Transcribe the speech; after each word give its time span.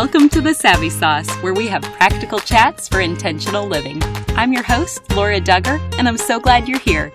Welcome 0.00 0.28
to 0.28 0.40
the 0.40 0.54
Savvy 0.54 0.90
Sauce, 0.90 1.28
where 1.42 1.52
we 1.52 1.66
have 1.66 1.82
practical 1.82 2.38
chats 2.38 2.86
for 2.86 3.00
intentional 3.00 3.66
living. 3.66 4.00
I'm 4.36 4.52
your 4.52 4.62
host, 4.62 5.00
Laura 5.10 5.40
Dugger, 5.40 5.80
and 5.98 6.06
I'm 6.06 6.16
so 6.16 6.38
glad 6.38 6.68
you're 6.68 6.78
here. 6.78 7.10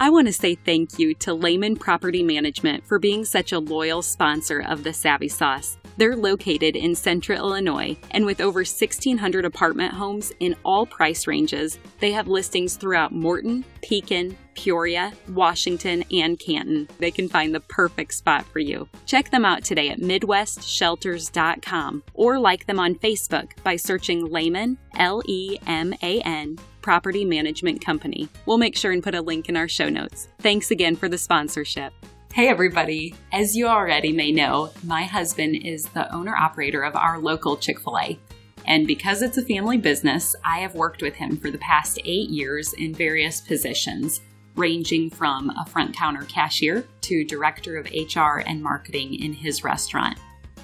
I 0.00 0.10
want 0.10 0.26
to 0.26 0.32
say 0.32 0.56
thank 0.56 0.98
you 0.98 1.14
to 1.14 1.32
Leman 1.32 1.76
Property 1.76 2.24
Management 2.24 2.84
for 2.84 2.98
being 2.98 3.24
such 3.24 3.52
a 3.52 3.60
loyal 3.60 4.02
sponsor 4.02 4.58
of 4.60 4.82
the 4.82 4.92
Savvy 4.92 5.28
Sauce. 5.28 5.76
They're 5.98 6.16
located 6.16 6.76
in 6.76 6.94
central 6.94 7.38
Illinois, 7.38 7.96
and 8.12 8.24
with 8.24 8.40
over 8.40 8.60
1,600 8.60 9.44
apartment 9.44 9.92
homes 9.92 10.32
in 10.38 10.54
all 10.64 10.86
price 10.86 11.26
ranges, 11.26 11.80
they 11.98 12.12
have 12.12 12.28
listings 12.28 12.76
throughout 12.76 13.10
Morton, 13.10 13.64
Pekin, 13.82 14.38
Peoria, 14.54 15.12
Washington, 15.30 16.04
and 16.12 16.38
Canton. 16.38 16.86
They 17.00 17.10
can 17.10 17.28
find 17.28 17.52
the 17.52 17.60
perfect 17.60 18.14
spot 18.14 18.46
for 18.46 18.60
you. 18.60 18.88
Check 19.06 19.32
them 19.32 19.44
out 19.44 19.64
today 19.64 19.88
at 19.88 19.98
MidwestShelters.com 19.98 22.04
or 22.14 22.38
like 22.38 22.66
them 22.66 22.78
on 22.78 22.94
Facebook 22.94 23.50
by 23.64 23.74
searching 23.74 24.24
Leman, 24.24 24.78
L 24.96 25.20
E 25.26 25.58
M 25.66 25.94
A 26.02 26.20
N, 26.20 26.60
Property 26.80 27.24
Management 27.24 27.84
Company. 27.84 28.28
We'll 28.46 28.58
make 28.58 28.76
sure 28.76 28.92
and 28.92 29.02
put 29.02 29.16
a 29.16 29.20
link 29.20 29.48
in 29.48 29.56
our 29.56 29.68
show 29.68 29.88
notes. 29.88 30.28
Thanks 30.38 30.70
again 30.70 30.94
for 30.94 31.08
the 31.08 31.18
sponsorship. 31.18 31.92
Hey, 32.34 32.48
everybody. 32.48 33.14
As 33.32 33.56
you 33.56 33.66
already 33.66 34.12
may 34.12 34.30
know, 34.30 34.70
my 34.84 35.04
husband 35.04 35.56
is 35.56 35.86
the 35.86 36.14
owner 36.14 36.36
operator 36.36 36.82
of 36.82 36.94
our 36.94 37.18
local 37.18 37.56
Chick 37.56 37.80
fil 37.80 37.98
A. 37.98 38.18
And 38.66 38.86
because 38.86 39.22
it's 39.22 39.38
a 39.38 39.44
family 39.44 39.78
business, 39.78 40.36
I 40.44 40.58
have 40.58 40.74
worked 40.74 41.02
with 41.02 41.14
him 41.14 41.36
for 41.36 41.50
the 41.50 41.58
past 41.58 41.98
eight 42.04 42.28
years 42.28 42.74
in 42.74 42.94
various 42.94 43.40
positions, 43.40 44.20
ranging 44.54 45.10
from 45.10 45.50
a 45.50 45.66
front 45.66 45.96
counter 45.96 46.26
cashier 46.26 46.84
to 47.00 47.24
director 47.24 47.76
of 47.76 47.90
HR 47.90 48.40
and 48.46 48.62
marketing 48.62 49.14
in 49.14 49.32
his 49.32 49.64
restaurant. 49.64 50.18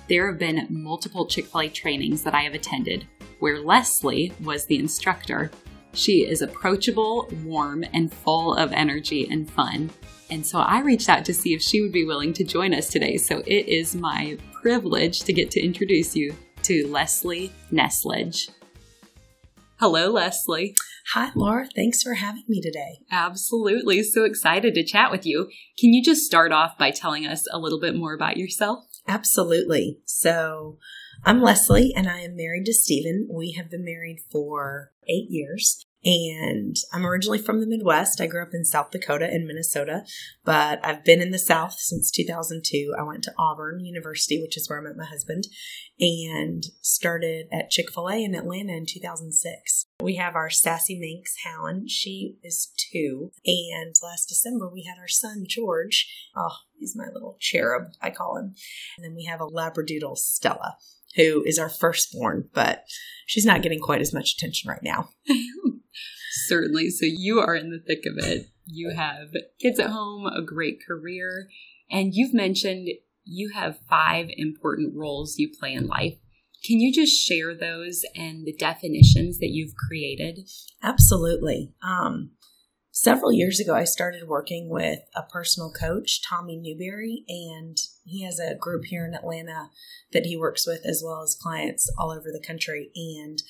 There 0.09 0.29
have 0.29 0.39
been 0.39 0.69
multiple 0.71 1.27
Chick 1.27 1.47
fil 1.47 1.63
A 1.63 1.69
trainings 1.69 2.23
that 2.23 2.35
I 2.35 2.43
have 2.43 2.55
attended 2.55 3.09
where 3.41 3.59
Leslie 3.59 4.33
was 4.43 4.67
the 4.67 4.79
instructor. 4.79 5.51
She 5.93 6.27
is 6.27 6.41
approachable, 6.41 7.29
warm, 7.43 7.85
and 7.93 8.13
full 8.13 8.55
of 8.55 8.71
energy 8.73 9.27
and 9.29 9.51
fun. 9.51 9.91
And 10.31 10.45
so 10.45 10.59
I 10.59 10.81
reached 10.81 11.09
out 11.09 11.25
to 11.27 11.35
see 11.35 11.55
if 11.55 11.63
she 11.63 11.81
would 11.81 11.93
be 11.93 12.05
willing 12.05 12.33
to 12.35 12.45
join 12.45 12.75
us 12.75 12.89
today. 12.89 13.17
So 13.17 13.43
it 13.47 13.69
is 13.69 13.95
my 13.95 14.39
privilege 14.63 15.21
to 15.25 15.33
get 15.33 15.51
to 15.53 15.63
introduce 15.63 16.17
you 16.17 16.35
to 16.63 16.87
Leslie 16.89 17.53
Neslage. 17.73 18.51
Hello, 19.79 20.11
Leslie. 20.11 20.75
Hi, 21.13 21.31
Laura. 21.35 21.67
Thanks 21.75 22.03
for 22.03 22.15
having 22.15 22.45
me 22.49 22.61
today. 22.63 23.01
Absolutely. 23.11 24.03
So 24.03 24.25
excited 24.25 24.75
to 24.75 24.85
chat 24.85 25.11
with 25.11 25.27
you. 25.27 25.51
Can 25.79 25.93
you 25.93 26.03
just 26.03 26.23
start 26.23 26.53
off 26.53 26.79
by 26.79 26.91
telling 26.91 27.27
us 27.27 27.45
a 27.53 27.59
little 27.59 27.81
bit 27.81 27.95
more 27.95 28.15
about 28.15 28.39
yourself? 28.39 28.85
Absolutely. 29.07 29.99
So, 30.07 30.79
I'm 31.25 31.43
Leslie 31.43 31.93
and 31.95 32.09
I 32.09 32.21
am 32.21 32.37
married 32.37 32.65
to 32.67 32.73
Stephen. 32.73 33.29
We 33.31 33.53
have 33.53 33.71
been 33.71 33.85
married 33.85 34.21
for 34.31 34.93
eight 35.07 35.27
years. 35.29 35.84
And 36.05 36.77
I'm 36.93 37.07
originally 37.07 37.39
from 37.39 37.61
the 37.61 37.67
Midwest. 37.67 38.21
I 38.21 38.27
grew 38.27 38.43
up 38.43 38.53
in 38.53 38.65
South 38.65 38.91
Dakota 38.91 39.27
and 39.27 39.47
Minnesota, 39.47 40.05
but 40.45 40.79
I've 40.85 41.03
been 41.03 41.23
in 41.23 41.31
the 41.31 41.39
South 41.39 41.75
since 41.79 42.11
2002. 42.11 42.95
I 42.99 43.03
went 43.03 43.25
to 43.25 43.33
Auburn 43.39 43.85
University, 43.85 44.41
which 44.41 44.57
is 44.59 44.69
where 44.69 44.81
I 44.81 44.83
met 44.83 44.99
my 44.99 45.07
husband, 45.07 45.45
and 45.99 46.63
started 46.83 47.47
at 47.51 47.71
Chick 47.71 47.91
fil 47.91 48.09
A 48.09 48.23
in 48.23 48.35
Atlanta 48.35 48.75
in 48.75 48.85
2006. 48.87 49.87
We 50.03 50.17
have 50.17 50.35
our 50.35 50.51
sassy 50.51 50.99
minx, 50.99 51.37
Hound. 51.45 51.91
She 51.91 52.37
is 52.43 52.71
two. 52.93 53.33
And 53.47 53.95
last 54.03 54.27
December, 54.27 54.69
we 54.71 54.85
had 54.85 55.01
our 55.01 55.09
son, 55.09 55.45
George. 55.49 56.07
Oh, 56.37 56.57
he's 56.79 56.95
my 56.95 57.07
little 57.15 57.39
cherub, 57.41 57.85
I 58.03 58.11
call 58.11 58.37
him. 58.37 58.55
And 58.99 59.05
then 59.05 59.15
we 59.15 59.25
have 59.25 59.41
a 59.41 59.47
Labradoodle, 59.47 60.19
Stella, 60.19 60.77
who 61.17 61.43
is 61.47 61.59
our 61.59 61.71
firstborn, 61.71 62.51
but 62.53 62.85
she's 63.25 63.47
not 63.47 63.63
getting 63.63 63.81
quite 63.81 64.03
as 64.03 64.13
much 64.13 64.35
attention 64.37 64.69
right 64.69 64.83
now. 64.83 65.09
Certainly. 66.35 66.91
So 66.91 67.07
you 67.07 67.41
are 67.41 67.55
in 67.55 67.71
the 67.71 67.79
thick 67.79 68.05
of 68.07 68.19
it. 68.19 68.49
You 68.67 68.91
have 68.91 69.29
kids 69.61 69.79
at 69.79 69.91
home, 69.91 70.27
a 70.27 70.43
great 70.43 70.81
career, 70.85 71.49
and 71.91 72.13
you've 72.13 72.35
mentioned 72.35 72.89
you 73.25 73.53
have 73.55 73.79
five 73.89 74.29
important 74.37 74.95
roles 74.97 75.39
you 75.39 75.51
play 75.59 75.73
in 75.73 75.87
life. 75.87 76.15
Can 76.65 76.81
you 76.81 76.93
just 76.93 77.13
share 77.13 77.55
those 77.55 78.05
and 78.17 78.45
the 78.47 78.55
definitions 78.55 79.39
that 79.39 79.51
you've 79.51 79.75
created? 79.77 80.49
Absolutely. 80.83 81.75
Um, 81.83 82.33
several 82.91 83.33
years 83.33 83.61
ago, 83.61 83.75
I 83.75 83.85
started 83.85 84.27
working 84.27 84.71
with 84.71 85.01
a 85.15 85.23
personal 85.23 85.71
coach, 85.71 86.21
Tommy 86.27 86.57
Newberry, 86.57 87.25
and 87.29 87.77
he 88.05 88.25
has 88.25 88.41
a 88.41 88.57
group 88.57 88.87
here 88.87 89.07
in 89.07 89.15
Atlanta 89.15 89.71
that 90.13 90.27
he 90.27 90.37
works 90.37 90.67
with 90.67 90.87
as 90.87 91.03
well 91.05 91.23
as 91.23 91.39
clients 91.41 91.93
all 91.99 92.11
over 92.11 92.33
the 92.33 92.45
country. 92.45 92.91
And 92.97 93.43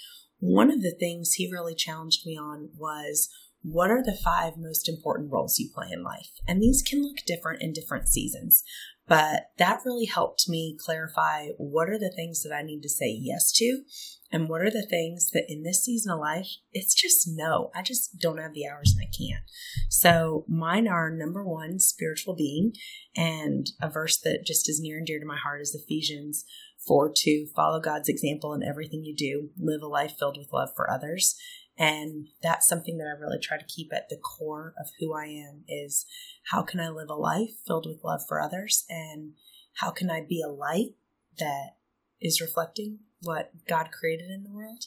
one 0.45 0.71
of 0.71 0.83
the 0.83 0.95
things 1.01 1.33
he 1.33 1.51
really 1.51 1.75
challenged 1.75 2.27
me 2.27 2.37
on 2.37 2.69
was 2.77 3.31
what 3.63 3.91
are 3.91 4.03
the 4.03 4.13
five 4.13 4.59
most 4.59 4.91
important 4.91 5.33
roles 5.33 5.59
you 5.59 5.71
play 5.75 5.89
in 5.91 6.05
life? 6.05 6.29
And 6.47 6.63
these 6.63 6.83
can 6.83 7.03
look 7.03 7.17
different 7.27 7.63
in 7.63 7.73
different 7.73 8.11
seasons, 8.11 8.63
but 9.09 9.45
that 9.57 9.81
really 9.87 10.05
helped 10.05 10.47
me 10.47 10.77
clarify 10.79 11.49
what 11.57 11.89
are 11.89 11.99
the 11.99 12.13
things 12.15 12.43
that 12.43 12.55
I 12.55 12.61
need 12.61 12.83
to 12.83 12.91
say 12.91 13.09
yes 13.09 13.53
to 13.53 13.85
and 14.31 14.51
what 14.51 14.61
are 14.61 14.71
the 14.71 14.87
things 14.91 15.31
that 15.33 15.45
in 15.49 15.63
this 15.63 15.83
season 15.83 16.13
of 16.13 16.21
life, 16.21 16.49
it's 16.75 16.93
just 16.93 17.27
no. 17.27 17.71
I 17.75 17.81
just 17.81 18.19
don't 18.19 18.39
have 18.39 18.53
the 18.53 18.67
hours 18.67 18.95
and 18.95 19.07
I 19.07 19.11
can't. 19.17 19.45
So 19.89 20.45
mine 20.47 20.87
are 20.87 21.11
number 21.11 21.43
one, 21.43 21.79
spiritual 21.79 22.35
being, 22.37 22.75
and 23.17 23.67
a 23.81 23.89
verse 23.89 24.21
that 24.25 24.45
just 24.45 24.69
is 24.69 24.79
near 24.79 24.99
and 24.99 25.07
dear 25.07 25.21
to 25.21 25.27
my 25.27 25.39
heart 25.39 25.63
is 25.63 25.75
Ephesians 25.75 26.45
for 26.87 27.11
to 27.15 27.47
follow 27.55 27.81
God's 27.81 28.09
example 28.09 28.53
in 28.53 28.63
everything 28.63 29.05
you 29.05 29.15
do, 29.15 29.51
live 29.59 29.83
a 29.83 29.87
life 29.87 30.15
filled 30.19 30.39
with 30.39 30.53
love 30.53 30.71
for 30.75 30.91
others. 30.91 31.37
And 31.77 32.29
that's 32.43 32.69
something 32.69 32.99
that 32.99 33.07
I 33.07 33.21
really 33.21 33.41
try 33.41 33.59
to 33.59 33.65
keep 33.65 33.93
at 33.93 34.09
the 34.09 34.17
core 34.17 34.75
of 34.79 34.87
who 35.01 35.13
I 35.15 35.27
am 35.27 35.65
is 35.69 36.07
how 36.51 36.63
can 36.63 36.79
I 36.79 36.89
live 36.89 37.09
a 37.11 37.15
life 37.15 37.51
filled 37.67 37.87
with 37.87 38.05
love 38.05 38.23
for 38.29 38.41
others 38.41 38.85
and 38.89 39.33
how 39.75 39.91
can 39.91 40.09
I 40.11 40.21
be 40.21 40.41
a 40.41 40.49
light 40.49 40.95
that 41.39 41.77
is 42.21 42.41
reflecting 42.41 43.01
what 43.23 43.51
God 43.67 43.89
created 43.91 44.31
in 44.31 44.45
the 44.45 44.53
world, 44.53 44.85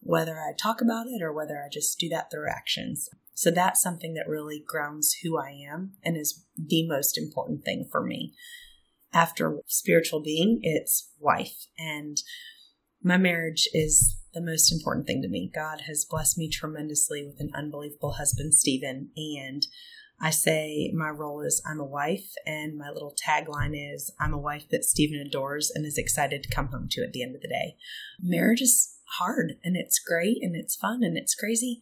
whether 0.00 0.38
I 0.40 0.52
talk 0.52 0.80
about 0.80 1.06
it 1.06 1.22
or 1.22 1.32
whether 1.32 1.58
I 1.58 1.68
just 1.70 1.98
do 1.98 2.08
that 2.08 2.30
through 2.30 2.48
actions. 2.50 3.08
So 3.34 3.50
that's 3.50 3.82
something 3.82 4.14
that 4.14 4.28
really 4.28 4.64
grounds 4.66 5.18
who 5.22 5.38
I 5.38 5.50
am 5.50 5.92
and 6.02 6.16
is 6.16 6.44
the 6.56 6.88
most 6.88 7.16
important 7.18 7.64
thing 7.64 7.86
for 7.90 8.02
me 8.02 8.32
after 9.16 9.60
spiritual 9.66 10.20
being, 10.20 10.60
it's 10.62 11.10
wife. 11.18 11.66
And 11.78 12.18
my 13.02 13.16
marriage 13.16 13.66
is 13.72 14.14
the 14.34 14.42
most 14.42 14.70
important 14.70 15.06
thing 15.06 15.22
to 15.22 15.28
me. 15.28 15.50
God 15.52 15.82
has 15.86 16.04
blessed 16.04 16.36
me 16.36 16.50
tremendously 16.50 17.24
with 17.24 17.40
an 17.40 17.50
unbelievable 17.54 18.12
husband, 18.12 18.52
Stephen. 18.52 19.10
And 19.16 19.66
I 20.20 20.28
say 20.30 20.92
my 20.94 21.08
role 21.08 21.40
is 21.40 21.62
I'm 21.66 21.80
a 21.80 21.84
wife, 21.84 22.34
and 22.46 22.76
my 22.76 22.90
little 22.90 23.14
tagline 23.26 23.74
is 23.74 24.12
I'm 24.20 24.34
a 24.34 24.38
wife 24.38 24.66
that 24.70 24.84
Stephen 24.84 25.24
adores 25.26 25.72
and 25.74 25.86
is 25.86 25.96
excited 25.96 26.42
to 26.42 26.54
come 26.54 26.68
home 26.68 26.88
to 26.90 27.02
at 27.02 27.12
the 27.12 27.22
end 27.22 27.34
of 27.34 27.40
the 27.40 27.48
day. 27.48 27.76
Marriage 28.20 28.60
is 28.60 28.98
hard 29.18 29.54
and 29.64 29.76
it's 29.76 29.98
great 29.98 30.38
and 30.42 30.54
it's 30.54 30.76
fun 30.76 31.02
and 31.02 31.16
it's 31.16 31.34
crazy, 31.34 31.80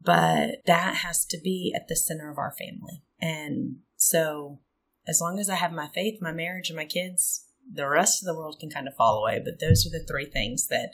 but 0.00 0.56
that 0.66 0.96
has 0.96 1.24
to 1.26 1.38
be 1.42 1.72
at 1.74 1.88
the 1.88 1.96
center 1.96 2.30
of 2.30 2.38
our 2.38 2.54
family. 2.56 3.02
And 3.20 3.76
so 3.96 4.60
as 5.06 5.20
long 5.20 5.38
as 5.38 5.48
I 5.48 5.56
have 5.56 5.72
my 5.72 5.88
faith, 5.88 6.20
my 6.20 6.32
marriage, 6.32 6.70
and 6.70 6.76
my 6.76 6.84
kids, 6.84 7.46
the 7.70 7.88
rest 7.88 8.22
of 8.22 8.26
the 8.26 8.38
world 8.38 8.58
can 8.60 8.70
kind 8.70 8.88
of 8.88 8.94
fall 8.94 9.18
away. 9.18 9.40
But 9.44 9.60
those 9.60 9.86
are 9.86 9.90
the 9.90 10.04
three 10.04 10.26
things 10.26 10.68
that 10.68 10.90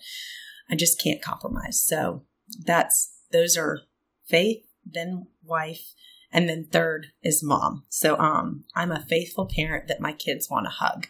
I 0.71 0.77
just 0.77 1.03
can't 1.03 1.23
compromise. 1.23 1.83
So 1.85 2.25
that's 2.65 3.13
those 3.33 3.57
are 3.57 3.81
faith, 4.27 4.65
then 4.85 5.27
wife, 5.45 5.95
and 6.33 6.49
then 6.49 6.67
third 6.71 7.09
is 7.23 7.43
mom. 7.43 7.85
So 7.89 8.17
um 8.19 8.65
I'm 8.75 8.93
a 8.93 9.05
faithful 9.05 9.49
parent 9.55 9.89
that 9.89 10.01
my 10.01 10.13
kids 10.13 10.49
want 10.51 10.67
to 10.67 10.71
hug. 10.71 11.07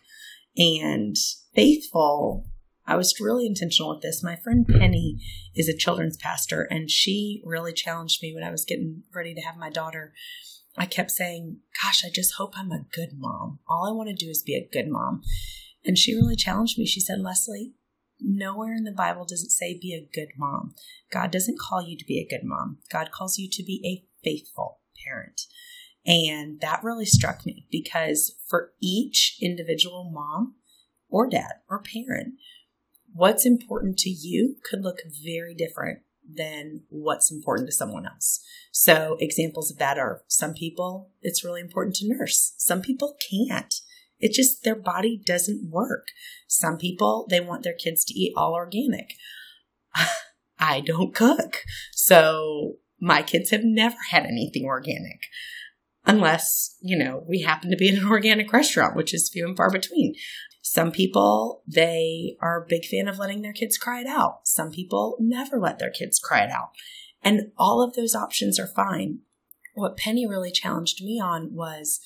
And 0.56 1.16
faithful 1.54 2.46
I 2.90 2.96
was 2.96 3.20
really 3.20 3.46
intentional 3.46 3.90
with 3.90 4.02
this. 4.02 4.20
My 4.20 4.34
friend 4.34 4.66
Penny 4.66 5.20
is 5.54 5.69
a 5.69 5.76
children's 5.76 6.16
pastor, 6.16 6.62
and 6.62 6.90
she 6.90 7.40
really 7.44 7.72
challenged 7.72 8.20
me 8.20 8.34
when 8.34 8.42
I 8.42 8.50
was 8.50 8.64
getting 8.64 9.04
ready 9.14 9.32
to 9.32 9.40
have 9.42 9.56
my 9.56 9.70
daughter. 9.70 10.12
I 10.80 10.86
kept 10.86 11.10
saying, 11.10 11.58
Gosh, 11.82 12.06
I 12.06 12.08
just 12.08 12.36
hope 12.38 12.54
I'm 12.56 12.72
a 12.72 12.86
good 12.90 13.10
mom. 13.12 13.58
All 13.68 13.86
I 13.86 13.92
want 13.92 14.08
to 14.08 14.14
do 14.14 14.30
is 14.30 14.42
be 14.42 14.54
a 14.54 14.66
good 14.66 14.88
mom. 14.88 15.20
And 15.84 15.98
she 15.98 16.14
really 16.14 16.36
challenged 16.36 16.78
me. 16.78 16.86
She 16.86 17.00
said, 17.00 17.20
Leslie, 17.20 17.74
nowhere 18.18 18.72
in 18.72 18.84
the 18.84 18.90
Bible 18.90 19.26
does 19.26 19.42
it 19.42 19.50
say 19.50 19.78
be 19.78 19.92
a 19.92 20.08
good 20.10 20.30
mom. 20.38 20.74
God 21.12 21.30
doesn't 21.30 21.60
call 21.60 21.82
you 21.82 21.98
to 21.98 22.04
be 22.06 22.18
a 22.18 22.26
good 22.26 22.46
mom, 22.46 22.78
God 22.90 23.10
calls 23.12 23.38
you 23.38 23.46
to 23.50 23.62
be 23.62 23.82
a 23.84 24.08
faithful 24.24 24.80
parent. 25.04 25.42
And 26.06 26.60
that 26.62 26.82
really 26.82 27.04
struck 27.04 27.44
me 27.44 27.66
because 27.70 28.34
for 28.48 28.72
each 28.80 29.36
individual 29.42 30.10
mom 30.10 30.54
or 31.10 31.28
dad 31.28 31.56
or 31.68 31.82
parent, 31.82 32.36
what's 33.12 33.44
important 33.44 33.98
to 33.98 34.08
you 34.08 34.56
could 34.64 34.80
look 34.82 35.00
very 35.22 35.54
different 35.54 36.00
than 36.36 36.82
what's 36.88 37.30
important 37.30 37.68
to 37.68 37.74
someone 37.74 38.06
else. 38.06 38.40
So 38.72 39.16
examples 39.20 39.70
of 39.70 39.78
that 39.78 39.98
are 39.98 40.22
some 40.28 40.54
people, 40.54 41.10
it's 41.22 41.44
really 41.44 41.60
important 41.60 41.96
to 41.96 42.08
nurse. 42.08 42.54
Some 42.58 42.82
people 42.82 43.16
can't. 43.30 43.74
It 44.18 44.32
just, 44.32 44.64
their 44.64 44.76
body 44.76 45.20
doesn't 45.24 45.70
work. 45.70 46.08
Some 46.46 46.76
people, 46.76 47.26
they 47.30 47.40
want 47.40 47.62
their 47.62 47.74
kids 47.74 48.04
to 48.04 48.14
eat 48.14 48.34
all 48.36 48.54
organic. 48.54 49.14
I 50.58 50.80
don't 50.80 51.14
cook. 51.14 51.64
So 51.92 52.76
my 53.00 53.22
kids 53.22 53.50
have 53.50 53.64
never 53.64 53.96
had 54.10 54.24
anything 54.24 54.64
organic 54.64 55.22
unless, 56.06 56.76
you 56.80 56.98
know, 56.98 57.24
we 57.26 57.40
happen 57.40 57.70
to 57.70 57.76
be 57.76 57.88
in 57.88 57.98
an 57.98 58.08
organic 58.08 58.52
restaurant, 58.52 58.96
which 58.96 59.14
is 59.14 59.30
few 59.32 59.46
and 59.46 59.56
far 59.56 59.70
between. 59.70 60.14
Some 60.62 60.92
people, 60.92 61.62
they 61.66 62.36
are 62.40 62.62
a 62.62 62.66
big 62.68 62.84
fan 62.84 63.08
of 63.08 63.18
letting 63.18 63.42
their 63.42 63.52
kids 63.52 63.78
cry 63.78 64.00
it 64.00 64.06
out. 64.06 64.40
Some 64.46 64.70
people 64.70 65.16
never 65.18 65.58
let 65.58 65.78
their 65.78 65.90
kids 65.90 66.18
cry 66.18 66.44
it 66.44 66.50
out. 66.50 66.70
And 67.22 67.52
all 67.56 67.82
of 67.82 67.94
those 67.94 68.14
options 68.14 68.58
are 68.58 68.66
fine. 68.66 69.20
What 69.74 69.96
Penny 69.96 70.26
really 70.26 70.50
challenged 70.50 71.02
me 71.02 71.20
on 71.20 71.54
was 71.54 72.00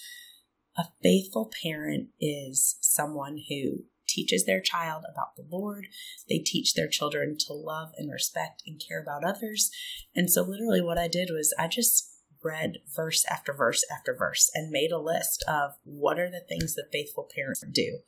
a 0.76 0.84
faithful 1.02 1.50
parent 1.62 2.08
is 2.20 2.76
someone 2.80 3.38
who 3.48 3.84
teaches 4.06 4.44
their 4.44 4.60
child 4.60 5.04
about 5.10 5.36
the 5.36 5.46
Lord. 5.50 5.86
They 6.28 6.38
teach 6.38 6.74
their 6.74 6.88
children 6.88 7.36
to 7.46 7.52
love 7.52 7.92
and 7.96 8.10
respect 8.10 8.62
and 8.66 8.80
care 8.86 9.00
about 9.00 9.24
others. 9.24 9.70
And 10.14 10.30
so, 10.30 10.42
literally, 10.42 10.80
what 10.80 10.98
I 10.98 11.08
did 11.08 11.30
was 11.30 11.54
I 11.58 11.68
just 11.68 12.10
read 12.42 12.78
verse 12.94 13.24
after 13.30 13.52
verse 13.52 13.84
after 13.90 14.14
verse 14.14 14.50
and 14.54 14.70
made 14.70 14.92
a 14.92 14.98
list 14.98 15.42
of 15.48 15.72
what 15.84 16.18
are 16.18 16.30
the 16.30 16.44
things 16.46 16.74
that 16.74 16.92
faithful 16.92 17.28
parents 17.34 17.64
do. 17.72 17.98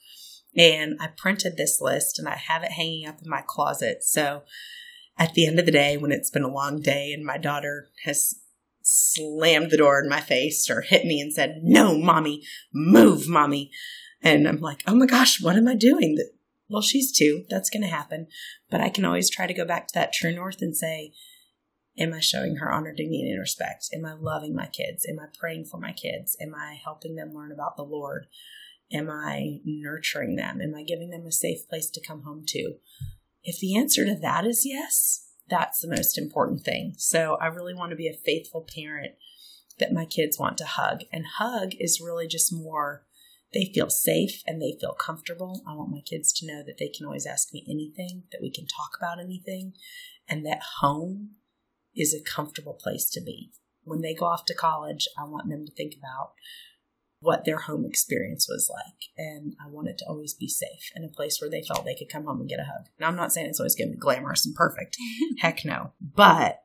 And 0.57 0.97
I 1.01 1.09
printed 1.09 1.57
this 1.57 1.81
list 1.81 2.19
and 2.19 2.29
I 2.29 2.37
have 2.37 2.63
it 2.63 2.73
hanging 2.73 3.07
up 3.07 3.21
in 3.23 3.29
my 3.29 3.43
closet. 3.47 4.03
So 4.03 4.43
at 5.19 5.35
the 5.35 5.47
end 5.47 5.59
of 5.59 5.67
the 5.67 5.73
day, 5.73 5.97
when 5.97 6.13
it's 6.13 6.31
been 6.31 6.45
a 6.45 6.53
long 6.53 6.81
day 6.81 7.13
and 7.13 7.25
my 7.25 7.39
daughter 7.39 7.89
has 8.05 8.37
slammed 8.83 9.71
the 9.71 9.77
door 9.77 10.01
in 10.01 10.09
my 10.09 10.21
face 10.21 10.71
or 10.71 10.81
hit 10.81 11.05
me 11.05 11.21
and 11.21 11.33
said, 11.33 11.61
No, 11.63 11.99
mommy, 11.99 12.43
move, 12.73 13.29
mommy. 13.29 13.71
And 14.23 14.49
I'm 14.49 14.61
like, 14.61 14.83
Oh 14.87 14.95
my 14.95 15.07
gosh, 15.07 15.43
what 15.43 15.57
am 15.57 15.69
I 15.69 15.75
doing? 15.75 16.17
Well, 16.69 16.83
she's 16.83 17.17
two. 17.17 17.45
That's 17.49 17.71
going 17.71 17.83
to 17.83 17.89
happen. 17.89 18.27
But 18.71 18.81
I 18.81 18.89
can 18.89 19.05
always 19.05 19.31
try 19.31 19.47
to 19.47 19.55
go 19.55 19.65
back 19.65 19.89
to 19.89 19.95
that 19.95 20.13
true 20.13 20.35
north 20.35 20.61
and 20.61 20.77
say, 20.77 21.13
Am 21.99 22.13
I 22.13 22.21
showing 22.21 22.57
her 22.57 22.71
honor, 22.71 22.93
dignity, 22.93 23.31
and 23.31 23.41
respect? 23.41 23.89
Am 23.95 24.05
I 24.05 24.15
loving 24.15 24.55
my 24.55 24.67
kids? 24.67 25.07
Am 25.09 25.19
I 25.19 25.27
praying 25.39 25.65
for 25.65 25.79
my 25.79 25.93
kids? 25.93 26.37
Am 26.41 26.55
I 26.55 26.79
helping 26.83 27.15
them 27.15 27.33
learn 27.33 27.53
about 27.53 27.77
the 27.77 27.85
Lord? 27.85 28.27
Am 28.93 29.11
I 29.11 29.61
nurturing 29.65 30.37
them? 30.37 30.61
Am 30.61 30.75
I 30.75 30.83
giving 30.83 31.11
them 31.11 31.27
a 31.27 31.33
safe 31.33 31.69
place 31.69 31.91
to 31.91 32.01
come 32.01 32.23
home 32.23 32.45
to? 32.49 32.75
If 33.43 33.59
the 33.59 33.77
answer 33.77 34.05
to 34.05 34.15
that 34.15 34.47
is 34.47 34.65
yes, 34.65 35.29
that's 35.49 35.81
the 35.81 35.89
most 35.89 36.19
important 36.19 36.63
thing. 36.63 36.95
So 36.99 37.37
I 37.41 37.47
really 37.47 37.75
want 37.75 37.91
to 37.91 37.97
be 37.97 38.09
a 38.09 38.13
faithful 38.25 38.67
parent 38.75 39.13
that 39.79 39.93
my 39.93 40.05
kids 40.05 40.39
want 40.39 40.59
to 40.59 40.65
hug. 40.65 41.03
And 41.13 41.25
hug 41.39 41.73
is 41.79 42.01
really 42.01 42.27
just 42.27 42.53
more, 42.53 43.05
they 43.53 43.71
feel 43.75 43.91
safe 43.91 44.43
and 44.47 44.61
they 44.61 44.77
feel 44.81 44.95
comfortable. 44.95 45.63
I 45.67 45.75
want 45.75 45.91
my 45.91 46.01
kids 46.01 46.33
to 46.35 46.47
know 46.47 46.63
that 46.65 46.79
they 46.79 46.89
can 46.89 47.07
always 47.07 47.27
ask 47.27 47.53
me 47.53 47.65
anything, 47.69 48.25
that 48.33 48.43
we 48.43 48.51
can 48.51 48.67
talk 48.67 48.97
about 48.97 49.21
anything, 49.21 49.75
and 50.29 50.45
that 50.47 50.61
home 50.81 51.33
is 51.95 52.15
a 52.15 52.23
comfortable 52.23 52.75
place 52.75 53.09
to 53.11 53.21
be. 53.21 53.53
When 53.85 54.01
they 54.01 54.15
go 54.15 54.27
off 54.27 54.45
to 54.47 54.55
college, 54.55 55.07
I 55.17 55.25
want 55.25 55.49
them 55.49 55.65
to 55.65 55.73
think 55.73 55.95
about 55.97 56.33
what 57.21 57.45
their 57.45 57.59
home 57.59 57.85
experience 57.85 58.47
was 58.49 58.71
like. 58.73 59.09
And 59.17 59.55
I 59.65 59.71
wanted 59.71 59.99
to 59.99 60.07
always 60.07 60.35
be 60.35 60.49
safe 60.49 60.91
and 60.95 61.05
a 61.05 61.09
place 61.09 61.41
where 61.41 61.51
they 61.51 61.63
felt 61.63 61.85
they 61.85 61.95
could 61.95 62.11
come 62.11 62.25
home 62.25 62.41
and 62.41 62.49
get 62.49 62.61
a 62.61 62.65
hug. 62.65 62.87
Now, 63.01 63.09
I'm 63.09 63.17
not 63.17 63.33
saying 63.33 63.47
it's 63.47 63.61
always 63.61 63.75
going 63.75 63.89
to 63.89 63.95
be 63.95 63.99
glamorous 63.99 64.45
and 64.45 64.55
perfect. 64.55 64.97
Heck 65.39 65.65
no. 65.65 65.93
But 66.01 66.61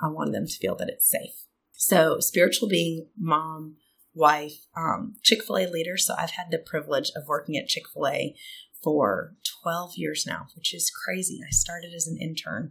I 0.00 0.08
wanted 0.08 0.34
them 0.34 0.46
to 0.46 0.56
feel 0.56 0.74
that 0.76 0.88
it's 0.88 1.08
safe. 1.08 1.44
So, 1.72 2.18
spiritual 2.20 2.68
being, 2.68 3.08
mom, 3.18 3.76
wife, 4.14 4.66
um, 4.76 5.14
Chick 5.22 5.44
fil 5.44 5.58
A 5.58 5.66
leader. 5.66 5.96
So, 5.96 6.14
I've 6.16 6.32
had 6.32 6.50
the 6.50 6.58
privilege 6.58 7.10
of 7.14 7.26
working 7.26 7.56
at 7.56 7.68
Chick 7.68 7.84
fil 7.92 8.06
A 8.06 8.36
for 8.82 9.34
12 9.62 9.92
years 9.96 10.24
now, 10.26 10.46
which 10.54 10.74
is 10.74 10.90
crazy. 11.04 11.40
I 11.46 11.50
started 11.50 11.92
as 11.94 12.06
an 12.06 12.18
intern 12.20 12.70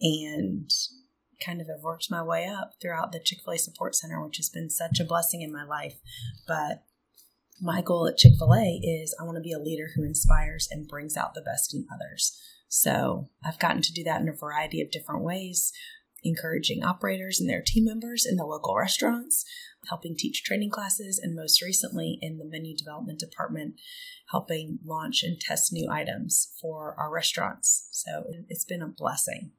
and 0.00 0.70
kind 1.44 1.60
of 1.60 1.68
have 1.68 1.82
worked 1.82 2.10
my 2.10 2.22
way 2.22 2.46
up 2.46 2.72
throughout 2.80 3.12
the 3.12 3.20
Chick 3.20 3.38
fil 3.44 3.54
A 3.54 3.58
Support 3.58 3.94
Center, 3.94 4.24
which 4.24 4.36
has 4.36 4.48
been 4.48 4.70
such 4.70 5.00
a 5.00 5.04
blessing 5.04 5.42
in 5.42 5.52
my 5.52 5.64
life. 5.64 5.96
But 6.46 6.84
my 7.60 7.82
goal 7.82 8.06
at 8.06 8.16
Chick 8.16 8.32
fil 8.38 8.54
A 8.54 8.80
is 8.82 9.14
I 9.20 9.24
want 9.24 9.36
to 9.36 9.42
be 9.42 9.52
a 9.52 9.58
leader 9.58 9.90
who 9.94 10.04
inspires 10.04 10.68
and 10.70 10.88
brings 10.88 11.16
out 11.16 11.34
the 11.34 11.42
best 11.42 11.74
in 11.74 11.86
others. 11.92 12.38
So 12.68 13.28
I've 13.44 13.58
gotten 13.58 13.82
to 13.82 13.92
do 13.92 14.02
that 14.04 14.20
in 14.20 14.28
a 14.28 14.32
variety 14.32 14.80
of 14.80 14.90
different 14.90 15.22
ways, 15.22 15.72
encouraging 16.24 16.82
operators 16.82 17.38
and 17.38 17.48
their 17.48 17.62
team 17.64 17.84
members 17.84 18.26
in 18.28 18.36
the 18.36 18.44
local 18.44 18.74
restaurants, 18.74 19.44
helping 19.88 20.16
teach 20.16 20.42
training 20.42 20.70
classes, 20.70 21.20
and 21.22 21.36
most 21.36 21.62
recently 21.62 22.18
in 22.20 22.38
the 22.38 22.44
menu 22.44 22.76
development 22.76 23.20
department, 23.20 23.74
helping 24.30 24.78
launch 24.84 25.22
and 25.22 25.38
test 25.38 25.72
new 25.72 25.88
items 25.90 26.52
for 26.60 26.94
our 26.98 27.12
restaurants. 27.12 27.88
So 27.92 28.24
it's 28.48 28.64
been 28.64 28.82
a 28.82 28.88
blessing. 28.88 29.52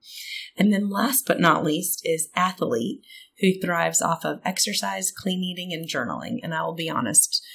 And 0.58 0.74
then 0.74 0.90
last 0.90 1.26
but 1.28 1.40
not 1.40 1.64
least 1.64 2.02
is 2.04 2.30
athlete 2.36 3.02
who 3.40 3.60
thrives 3.60 4.02
off 4.02 4.26
of 4.26 4.40
exercise, 4.44 5.12
clean 5.12 5.44
eating, 5.44 5.72
and 5.72 5.88
journaling. 5.88 6.40
And 6.42 6.54
I 6.54 6.64
will 6.64 6.74
be 6.74 6.90
honest, 6.90 7.46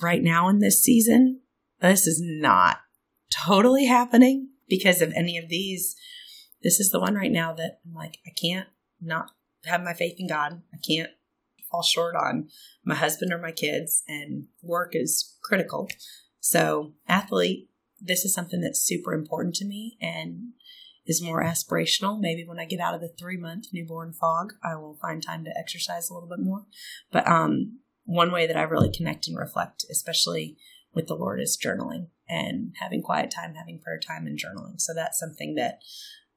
right 0.00 0.22
now 0.22 0.48
in 0.48 0.60
this 0.60 0.82
season, 0.82 1.40
this 1.80 2.06
is 2.06 2.20
not 2.22 2.78
totally 3.46 3.86
happening 3.86 4.50
because 4.68 5.02
of 5.02 5.12
any 5.14 5.36
of 5.36 5.48
these. 5.48 5.96
This 6.62 6.80
is 6.80 6.90
the 6.90 7.00
one 7.00 7.14
right 7.14 7.32
now 7.32 7.52
that 7.54 7.80
I'm 7.84 7.94
like, 7.94 8.18
I 8.26 8.30
can't 8.30 8.68
not 9.00 9.30
have 9.64 9.82
my 9.82 9.92
faith 9.92 10.16
in 10.18 10.28
God. 10.28 10.62
I 10.72 10.78
can't 10.86 11.10
fall 11.70 11.82
short 11.82 12.14
on 12.14 12.48
my 12.84 12.94
husband 12.94 13.32
or 13.32 13.38
my 13.38 13.52
kids, 13.52 14.02
and 14.08 14.46
work 14.62 14.92
is 14.94 15.36
critical. 15.42 15.88
So, 16.40 16.92
athlete, 17.08 17.68
this 18.00 18.24
is 18.24 18.32
something 18.32 18.60
that's 18.60 18.82
super 18.82 19.12
important 19.14 19.54
to 19.56 19.64
me 19.64 19.96
and 20.00 20.52
is 21.06 21.22
more 21.22 21.42
aspirational. 21.42 22.20
Maybe 22.20 22.44
when 22.44 22.58
I 22.58 22.64
get 22.64 22.80
out 22.80 22.94
of 22.94 23.00
the 23.00 23.12
three 23.18 23.36
month 23.36 23.66
newborn 23.72 24.12
fog, 24.12 24.54
I 24.62 24.76
will 24.76 24.98
find 25.00 25.22
time 25.22 25.44
to 25.44 25.58
exercise 25.58 26.08
a 26.08 26.14
little 26.14 26.28
bit 26.28 26.40
more. 26.40 26.66
But 27.12 27.26
um, 27.26 27.80
one 28.04 28.32
way 28.32 28.46
that 28.46 28.56
I 28.56 28.62
really 28.62 28.90
connect 28.90 29.28
and 29.28 29.38
reflect, 29.38 29.84
especially 29.90 30.56
with 30.92 31.06
the 31.06 31.14
Lord, 31.14 31.40
is 31.40 31.58
journaling 31.62 32.08
and 32.28 32.74
having 32.80 33.02
quiet 33.02 33.30
time, 33.30 33.54
having 33.54 33.80
prayer 33.80 33.98
time, 33.98 34.26
and 34.26 34.38
journaling. 34.38 34.80
So 34.80 34.94
that's 34.94 35.18
something 35.18 35.54
that 35.54 35.80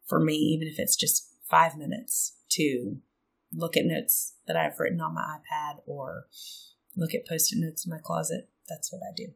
for 0.09 0.19
me, 0.19 0.33
even 0.33 0.67
if 0.67 0.79
it's 0.79 0.95
just 0.95 1.29
five 1.49 1.77
minutes 1.77 2.35
to 2.49 2.97
look 3.53 3.77
at 3.77 3.85
notes 3.85 4.33
that 4.47 4.57
I've 4.57 4.79
written 4.79 4.99
on 4.99 5.13
my 5.13 5.37
iPad 5.37 5.77
or 5.85 6.25
look 6.97 7.13
at 7.13 7.27
post 7.27 7.53
it 7.53 7.59
notes 7.59 7.85
in 7.85 7.91
my 7.91 7.99
closet, 8.03 8.49
that's 8.67 8.91
what 8.91 9.01
I 9.01 9.13
do. 9.15 9.33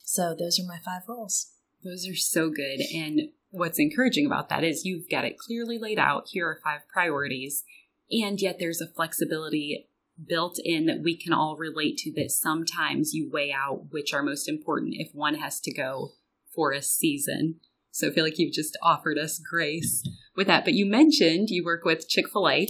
So 0.00 0.34
those 0.38 0.58
are 0.58 0.66
my 0.66 0.78
five 0.84 1.02
roles. 1.08 1.52
Those 1.84 2.06
are 2.08 2.16
so 2.16 2.50
good. 2.50 2.80
And 2.94 3.30
what's 3.50 3.78
encouraging 3.78 4.26
about 4.26 4.48
that 4.48 4.64
is 4.64 4.84
you've 4.84 5.08
got 5.08 5.24
it 5.24 5.38
clearly 5.38 5.78
laid 5.78 5.98
out. 5.98 6.28
Here 6.28 6.46
are 6.48 6.60
five 6.62 6.82
priorities. 6.92 7.64
And 8.10 8.40
yet 8.40 8.58
there's 8.58 8.80
a 8.80 8.88
flexibility 8.88 9.88
built 10.26 10.58
in 10.62 10.86
that 10.86 11.00
we 11.02 11.16
can 11.16 11.32
all 11.32 11.56
relate 11.56 11.96
to 11.98 12.12
that 12.12 12.30
sometimes 12.30 13.14
you 13.14 13.30
weigh 13.30 13.52
out 13.52 13.86
which 13.90 14.12
are 14.12 14.22
most 14.22 14.48
important 14.48 14.94
if 14.96 15.14
one 15.14 15.36
has 15.36 15.60
to 15.60 15.72
go 15.72 16.12
for 16.54 16.72
a 16.72 16.82
season. 16.82 17.60
So 17.90 18.08
I 18.08 18.10
feel 18.10 18.24
like 18.24 18.38
you've 18.38 18.54
just 18.54 18.76
offered 18.82 19.18
us 19.18 19.38
grace 19.38 20.06
with 20.36 20.46
that. 20.46 20.64
But 20.64 20.74
you 20.74 20.86
mentioned 20.86 21.50
you 21.50 21.64
work 21.64 21.84
with 21.84 22.08
Chick 22.08 22.28
fil 22.30 22.48
A 22.48 22.68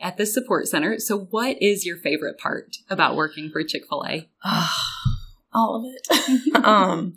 at 0.00 0.16
the 0.16 0.26
support 0.26 0.68
center. 0.68 0.98
So 0.98 1.18
what 1.18 1.60
is 1.60 1.86
your 1.86 1.96
favorite 1.96 2.38
part 2.38 2.76
about 2.88 3.16
working 3.16 3.50
for 3.50 3.62
Chick 3.64 3.82
fil 3.88 4.04
A? 4.06 4.28
Ah, 4.44 5.17
all 5.58 5.76
of 5.76 5.84
it. 5.84 6.54
um, 6.64 7.14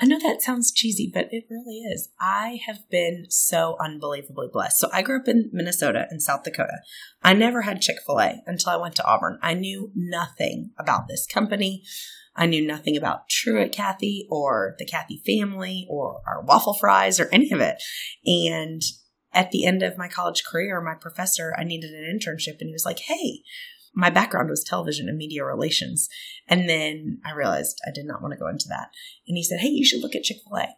I 0.00 0.06
know 0.06 0.18
that 0.18 0.40
sounds 0.40 0.72
cheesy, 0.72 1.10
but 1.12 1.28
it 1.30 1.44
really 1.50 1.80
is. 1.80 2.08
I 2.18 2.60
have 2.66 2.88
been 2.90 3.26
so 3.28 3.76
unbelievably 3.78 4.48
blessed. 4.52 4.78
So 4.78 4.88
I 4.92 5.02
grew 5.02 5.20
up 5.20 5.28
in 5.28 5.50
Minnesota 5.52 6.06
and 6.08 6.22
South 6.22 6.42
Dakota. 6.42 6.78
I 7.22 7.34
never 7.34 7.62
had 7.62 7.82
Chick 7.82 7.96
fil 8.06 8.20
A 8.20 8.42
until 8.46 8.72
I 8.72 8.76
went 8.76 8.96
to 8.96 9.04
Auburn. 9.04 9.38
I 9.42 9.52
knew 9.54 9.92
nothing 9.94 10.70
about 10.78 11.06
this 11.06 11.26
company. 11.26 11.82
I 12.34 12.46
knew 12.46 12.66
nothing 12.66 12.96
about 12.96 13.28
Truett 13.28 13.72
Cathy 13.72 14.26
or 14.30 14.74
the 14.78 14.86
Cathy 14.86 15.20
family 15.26 15.86
or 15.90 16.22
our 16.26 16.42
waffle 16.42 16.74
fries 16.74 17.20
or 17.20 17.28
any 17.30 17.50
of 17.52 17.60
it. 17.60 17.76
And 18.24 18.80
at 19.32 19.50
the 19.50 19.66
end 19.66 19.82
of 19.82 19.98
my 19.98 20.08
college 20.08 20.44
career, 20.44 20.80
my 20.80 20.94
professor, 20.94 21.54
I 21.58 21.64
needed 21.64 21.90
an 21.90 22.04
internship 22.04 22.60
and 22.60 22.68
he 22.68 22.72
was 22.72 22.86
like, 22.86 23.00
Hey, 23.00 23.42
my 23.94 24.10
background 24.10 24.48
was 24.50 24.64
television 24.64 25.08
and 25.08 25.18
media 25.18 25.44
relations. 25.44 26.08
And 26.46 26.68
then 26.68 27.20
I 27.24 27.32
realized 27.32 27.80
I 27.86 27.90
did 27.94 28.06
not 28.06 28.22
want 28.22 28.32
to 28.32 28.38
go 28.38 28.48
into 28.48 28.68
that. 28.68 28.90
And 29.26 29.36
he 29.36 29.42
said, 29.42 29.60
Hey, 29.60 29.68
you 29.68 29.84
should 29.84 30.00
look 30.00 30.14
at 30.14 30.22
Chick 30.22 30.38
fil 30.48 30.58
A. 30.58 30.68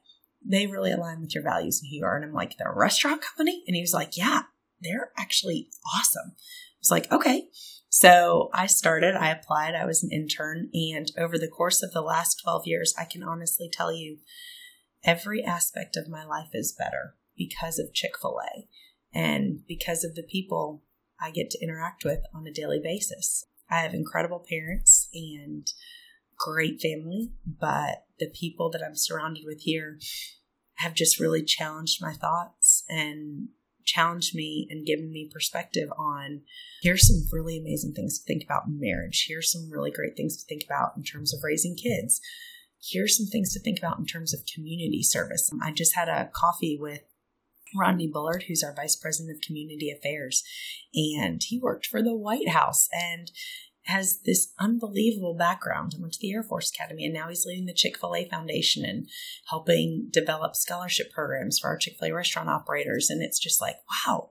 They 0.44 0.66
really 0.66 0.92
align 0.92 1.20
with 1.20 1.34
your 1.34 1.44
values 1.44 1.80
and 1.80 1.88
who 1.90 1.96
you 1.96 2.04
are. 2.04 2.16
And 2.16 2.24
I'm 2.24 2.32
like, 2.32 2.56
They're 2.56 2.72
a 2.72 2.78
restaurant 2.78 3.22
company? 3.22 3.62
And 3.66 3.74
he 3.76 3.82
was 3.82 3.94
like, 3.94 4.16
Yeah, 4.16 4.42
they're 4.80 5.10
actually 5.18 5.68
awesome. 5.94 6.32
I 6.36 6.80
was 6.80 6.90
like, 6.90 7.12
Okay. 7.12 7.48
So 7.94 8.48
I 8.54 8.66
started, 8.66 9.14
I 9.14 9.28
applied, 9.28 9.74
I 9.74 9.84
was 9.84 10.02
an 10.02 10.10
intern. 10.10 10.70
And 10.72 11.12
over 11.18 11.36
the 11.36 11.48
course 11.48 11.82
of 11.82 11.92
the 11.92 12.00
last 12.00 12.40
12 12.42 12.62
years, 12.64 12.94
I 12.98 13.04
can 13.04 13.22
honestly 13.22 13.68
tell 13.70 13.92
you 13.92 14.18
every 15.04 15.44
aspect 15.44 15.96
of 15.96 16.08
my 16.08 16.24
life 16.24 16.48
is 16.54 16.74
better 16.76 17.16
because 17.36 17.78
of 17.78 17.92
Chick 17.92 18.12
fil 18.20 18.38
A. 18.40 18.66
and 19.12 19.60
because 19.68 20.04
of 20.04 20.14
the 20.14 20.22
people 20.22 20.82
I 21.22 21.30
get 21.30 21.50
to 21.50 21.62
interact 21.62 22.04
with 22.04 22.20
on 22.34 22.46
a 22.46 22.52
daily 22.52 22.80
basis. 22.82 23.46
I 23.70 23.80
have 23.80 23.94
incredible 23.94 24.44
parents 24.46 25.08
and 25.14 25.66
great 26.36 26.80
family, 26.80 27.30
but 27.46 28.04
the 28.18 28.28
people 28.28 28.70
that 28.70 28.82
I'm 28.84 28.96
surrounded 28.96 29.44
with 29.46 29.60
here 29.62 29.98
have 30.76 30.94
just 30.94 31.20
really 31.20 31.42
challenged 31.42 32.02
my 32.02 32.12
thoughts 32.12 32.84
and 32.88 33.48
challenged 33.84 34.34
me 34.34 34.66
and 34.70 34.86
given 34.86 35.12
me 35.12 35.28
perspective 35.32 35.88
on 35.98 36.42
here's 36.82 37.06
some 37.06 37.26
really 37.32 37.58
amazing 37.58 37.92
things 37.92 38.18
to 38.18 38.24
think 38.24 38.42
about 38.44 38.66
in 38.66 38.78
marriage. 38.78 39.26
Here's 39.28 39.50
some 39.50 39.70
really 39.70 39.90
great 39.90 40.16
things 40.16 40.36
to 40.36 40.46
think 40.46 40.62
about 40.64 40.92
in 40.96 41.02
terms 41.02 41.34
of 41.34 41.40
raising 41.42 41.76
kids. 41.76 42.20
Here's 42.80 43.16
some 43.16 43.26
things 43.26 43.52
to 43.52 43.60
think 43.60 43.78
about 43.78 43.98
in 43.98 44.06
terms 44.06 44.34
of 44.34 44.40
community 44.52 45.02
service. 45.02 45.48
I 45.62 45.72
just 45.72 45.94
had 45.94 46.08
a 46.08 46.30
coffee 46.34 46.76
with 46.80 47.02
Rodney 47.74 48.06
Bullard, 48.06 48.44
who's 48.48 48.62
our 48.62 48.74
Vice 48.74 48.96
President 48.96 49.36
of 49.36 49.42
Community 49.42 49.90
Affairs, 49.90 50.42
and 50.94 51.42
he 51.42 51.58
worked 51.58 51.86
for 51.86 52.02
the 52.02 52.16
White 52.16 52.48
House 52.50 52.88
and 52.92 53.30
has 53.86 54.20
this 54.24 54.52
unbelievable 54.60 55.34
background. 55.34 55.92
He 55.92 56.00
went 56.00 56.12
to 56.12 56.18
the 56.20 56.32
Air 56.32 56.44
Force 56.44 56.70
Academy, 56.70 57.04
and 57.04 57.14
now 57.14 57.28
he's 57.28 57.44
leading 57.44 57.66
the 57.66 57.74
Chick 57.74 57.98
Fil 57.98 58.14
A 58.14 58.28
Foundation 58.28 58.84
and 58.84 59.08
helping 59.48 60.08
develop 60.12 60.54
scholarship 60.54 61.10
programs 61.10 61.58
for 61.58 61.68
our 61.68 61.76
Chick 61.76 61.96
Fil 61.98 62.10
A 62.10 62.14
restaurant 62.14 62.48
operators. 62.48 63.10
And 63.10 63.22
it's 63.22 63.40
just 63.40 63.60
like, 63.60 63.76
wow, 64.06 64.30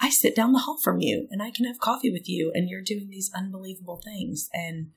I 0.00 0.08
sit 0.08 0.34
down 0.34 0.52
the 0.52 0.60
hall 0.60 0.78
from 0.82 1.00
you, 1.00 1.28
and 1.30 1.42
I 1.42 1.50
can 1.50 1.66
have 1.66 1.80
coffee 1.80 2.10
with 2.10 2.28
you, 2.28 2.50
and 2.54 2.68
you're 2.68 2.82
doing 2.82 3.08
these 3.10 3.30
unbelievable 3.34 4.00
things. 4.02 4.48
And 4.54 4.92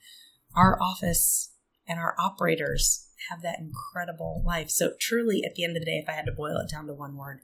our 0.56 0.82
office 0.82 1.52
and 1.86 2.00
our 2.00 2.16
operators 2.18 3.05
have 3.30 3.42
that 3.42 3.60
incredible 3.60 4.44
life. 4.46 4.70
So, 4.70 4.94
truly, 5.00 5.44
at 5.46 5.56
the 5.56 5.64
end 5.64 5.76
of 5.78 5.82
the 5.82 5.86
day, 5.86 5.98
if 5.98 6.10
I 6.10 6.14
had 6.14 6.26
to 6.26 6.32
boil 6.32 6.58
it 6.58 6.70
down 6.70 6.88
to 6.88 6.94
one 6.94 7.16
word, 7.16 7.42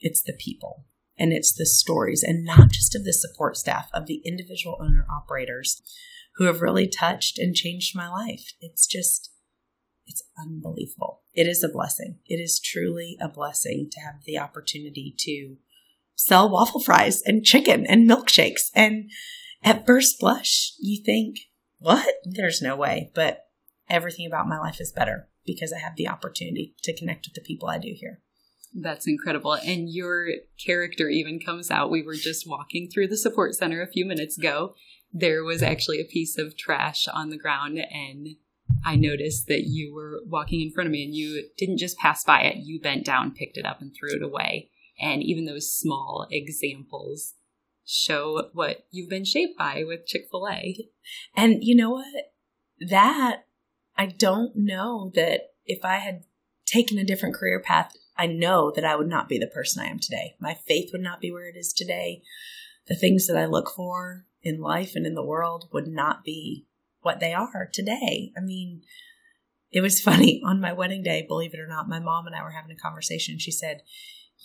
it's 0.00 0.22
the 0.22 0.32
people 0.32 0.84
and 1.18 1.32
it's 1.32 1.52
the 1.52 1.66
stories, 1.66 2.22
and 2.22 2.44
not 2.44 2.70
just 2.70 2.94
of 2.94 3.04
the 3.04 3.12
support 3.12 3.56
staff, 3.56 3.88
of 3.92 4.06
the 4.06 4.22
individual 4.24 4.78
owner 4.80 5.06
operators 5.10 5.82
who 6.36 6.44
have 6.44 6.62
really 6.62 6.88
touched 6.88 7.38
and 7.38 7.54
changed 7.54 7.94
my 7.94 8.08
life. 8.08 8.54
It's 8.60 8.86
just, 8.86 9.30
it's 10.06 10.22
unbelievable. 10.38 11.20
It 11.34 11.46
is 11.46 11.62
a 11.62 11.68
blessing. 11.68 12.18
It 12.26 12.36
is 12.36 12.58
truly 12.58 13.18
a 13.20 13.28
blessing 13.28 13.88
to 13.92 14.00
have 14.00 14.24
the 14.24 14.38
opportunity 14.38 15.14
to 15.18 15.58
sell 16.14 16.48
waffle 16.48 16.80
fries 16.80 17.22
and 17.22 17.44
chicken 17.44 17.86
and 17.86 18.08
milkshakes. 18.08 18.70
And 18.74 19.10
at 19.62 19.86
first 19.86 20.18
blush, 20.18 20.72
you 20.78 21.02
think, 21.04 21.40
what? 21.78 22.14
There's 22.24 22.62
no 22.62 22.74
way. 22.74 23.10
But 23.14 23.44
everything 23.92 24.26
about 24.26 24.48
my 24.48 24.58
life 24.58 24.80
is 24.80 24.90
better 24.90 25.28
because 25.44 25.72
I 25.72 25.78
have 25.78 25.96
the 25.96 26.08
opportunity 26.08 26.74
to 26.82 26.96
connect 26.96 27.26
with 27.26 27.34
the 27.34 27.46
people 27.46 27.68
I 27.68 27.78
do 27.78 27.92
here. 27.94 28.20
That's 28.74 29.06
incredible. 29.06 29.52
And 29.52 29.92
your 29.92 30.28
character 30.64 31.08
even 31.08 31.38
comes 31.38 31.70
out. 31.70 31.90
We 31.90 32.02
were 32.02 32.14
just 32.14 32.48
walking 32.48 32.88
through 32.88 33.08
the 33.08 33.16
support 33.16 33.54
center 33.54 33.82
a 33.82 33.90
few 33.90 34.06
minutes 34.06 34.38
ago. 34.38 34.74
There 35.12 35.44
was 35.44 35.62
actually 35.62 36.00
a 36.00 36.10
piece 36.10 36.38
of 36.38 36.56
trash 36.56 37.06
on 37.06 37.28
the 37.28 37.36
ground, 37.36 37.78
and 37.78 38.28
I 38.84 38.96
noticed 38.96 39.46
that 39.48 39.64
you 39.64 39.94
were 39.94 40.20
walking 40.26 40.62
in 40.62 40.72
front 40.72 40.86
of 40.86 40.92
me 40.92 41.04
and 41.04 41.14
you 41.14 41.48
didn't 41.58 41.78
just 41.78 41.98
pass 41.98 42.24
by 42.24 42.40
it, 42.42 42.56
you 42.64 42.80
bent 42.80 43.04
down, 43.04 43.34
picked 43.34 43.58
it 43.58 43.66
up, 43.66 43.82
and 43.82 43.92
threw 43.94 44.16
it 44.16 44.22
away. 44.22 44.70
And 44.98 45.22
even 45.22 45.44
those 45.44 45.72
small 45.72 46.26
examples 46.30 47.34
show 47.84 48.48
what 48.54 48.86
you've 48.90 49.10
been 49.10 49.24
shaped 49.24 49.58
by 49.58 49.84
with 49.86 50.06
Chick 50.06 50.22
fil 50.30 50.48
A. 50.48 50.88
And 51.36 51.58
you 51.60 51.76
know 51.76 51.90
what? 51.90 52.32
That, 52.88 53.42
I 53.96 54.06
don't 54.06 54.56
know 54.56 55.10
that 55.14 55.50
if 55.64 55.84
I 55.84 55.96
had 55.96 56.24
taken 56.66 56.98
a 56.98 57.04
different 57.04 57.34
career 57.34 57.60
path, 57.60 57.94
I 58.16 58.26
know 58.26 58.70
that 58.74 58.84
I 58.84 58.96
would 58.96 59.08
not 59.08 59.28
be 59.28 59.38
the 59.38 59.46
person 59.46 59.82
I 59.82 59.88
am 59.88 59.98
today. 59.98 60.34
My 60.40 60.54
faith 60.54 60.90
would 60.92 61.02
not 61.02 61.20
be 61.20 61.30
where 61.30 61.48
it 61.48 61.56
is 61.56 61.72
today. 61.72 62.22
The 62.88 62.94
things 62.94 63.26
that 63.26 63.36
I 63.36 63.46
look 63.46 63.70
for 63.74 64.26
in 64.42 64.60
life 64.60 64.92
and 64.94 65.06
in 65.06 65.14
the 65.14 65.24
world 65.24 65.68
would 65.72 65.86
not 65.86 66.24
be 66.24 66.66
what 67.00 67.20
they 67.20 67.32
are 67.32 67.68
today. 67.72 68.32
I 68.36 68.40
mean, 68.40 68.82
it 69.70 69.80
was 69.80 70.00
funny 70.02 70.40
on 70.44 70.60
my 70.60 70.72
wedding 70.72 71.02
day, 71.02 71.24
believe 71.26 71.54
it 71.54 71.60
or 71.60 71.68
not, 71.68 71.88
my 71.88 72.00
mom 72.00 72.26
and 72.26 72.34
I 72.34 72.42
were 72.42 72.50
having 72.50 72.70
a 72.70 72.80
conversation. 72.80 73.38
She 73.38 73.50
said, 73.50 73.82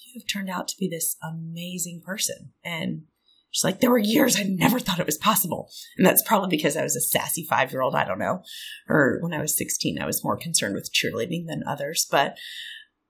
You 0.05 0.19
have 0.19 0.27
turned 0.27 0.49
out 0.49 0.67
to 0.69 0.77
be 0.79 0.87
this 0.87 1.17
amazing 1.21 2.01
person. 2.05 2.53
And 2.63 3.03
she's 3.51 3.63
like, 3.63 3.79
There 3.79 3.91
were 3.91 3.97
years 3.97 4.37
I 4.37 4.43
never 4.43 4.79
thought 4.79 4.99
it 4.99 5.05
was 5.05 5.17
possible. 5.17 5.69
And 5.97 6.05
that's 6.05 6.23
probably 6.23 6.49
because 6.49 6.77
I 6.77 6.83
was 6.83 6.95
a 6.95 7.01
sassy 7.01 7.43
five 7.43 7.71
year 7.71 7.81
old. 7.81 7.95
I 7.95 8.05
don't 8.05 8.19
know. 8.19 8.43
Or 8.87 9.19
when 9.21 9.33
I 9.33 9.41
was 9.41 9.57
16, 9.57 9.99
I 10.01 10.05
was 10.05 10.23
more 10.23 10.37
concerned 10.37 10.75
with 10.75 10.91
cheerleading 10.93 11.47
than 11.47 11.63
others. 11.67 12.07
But 12.09 12.37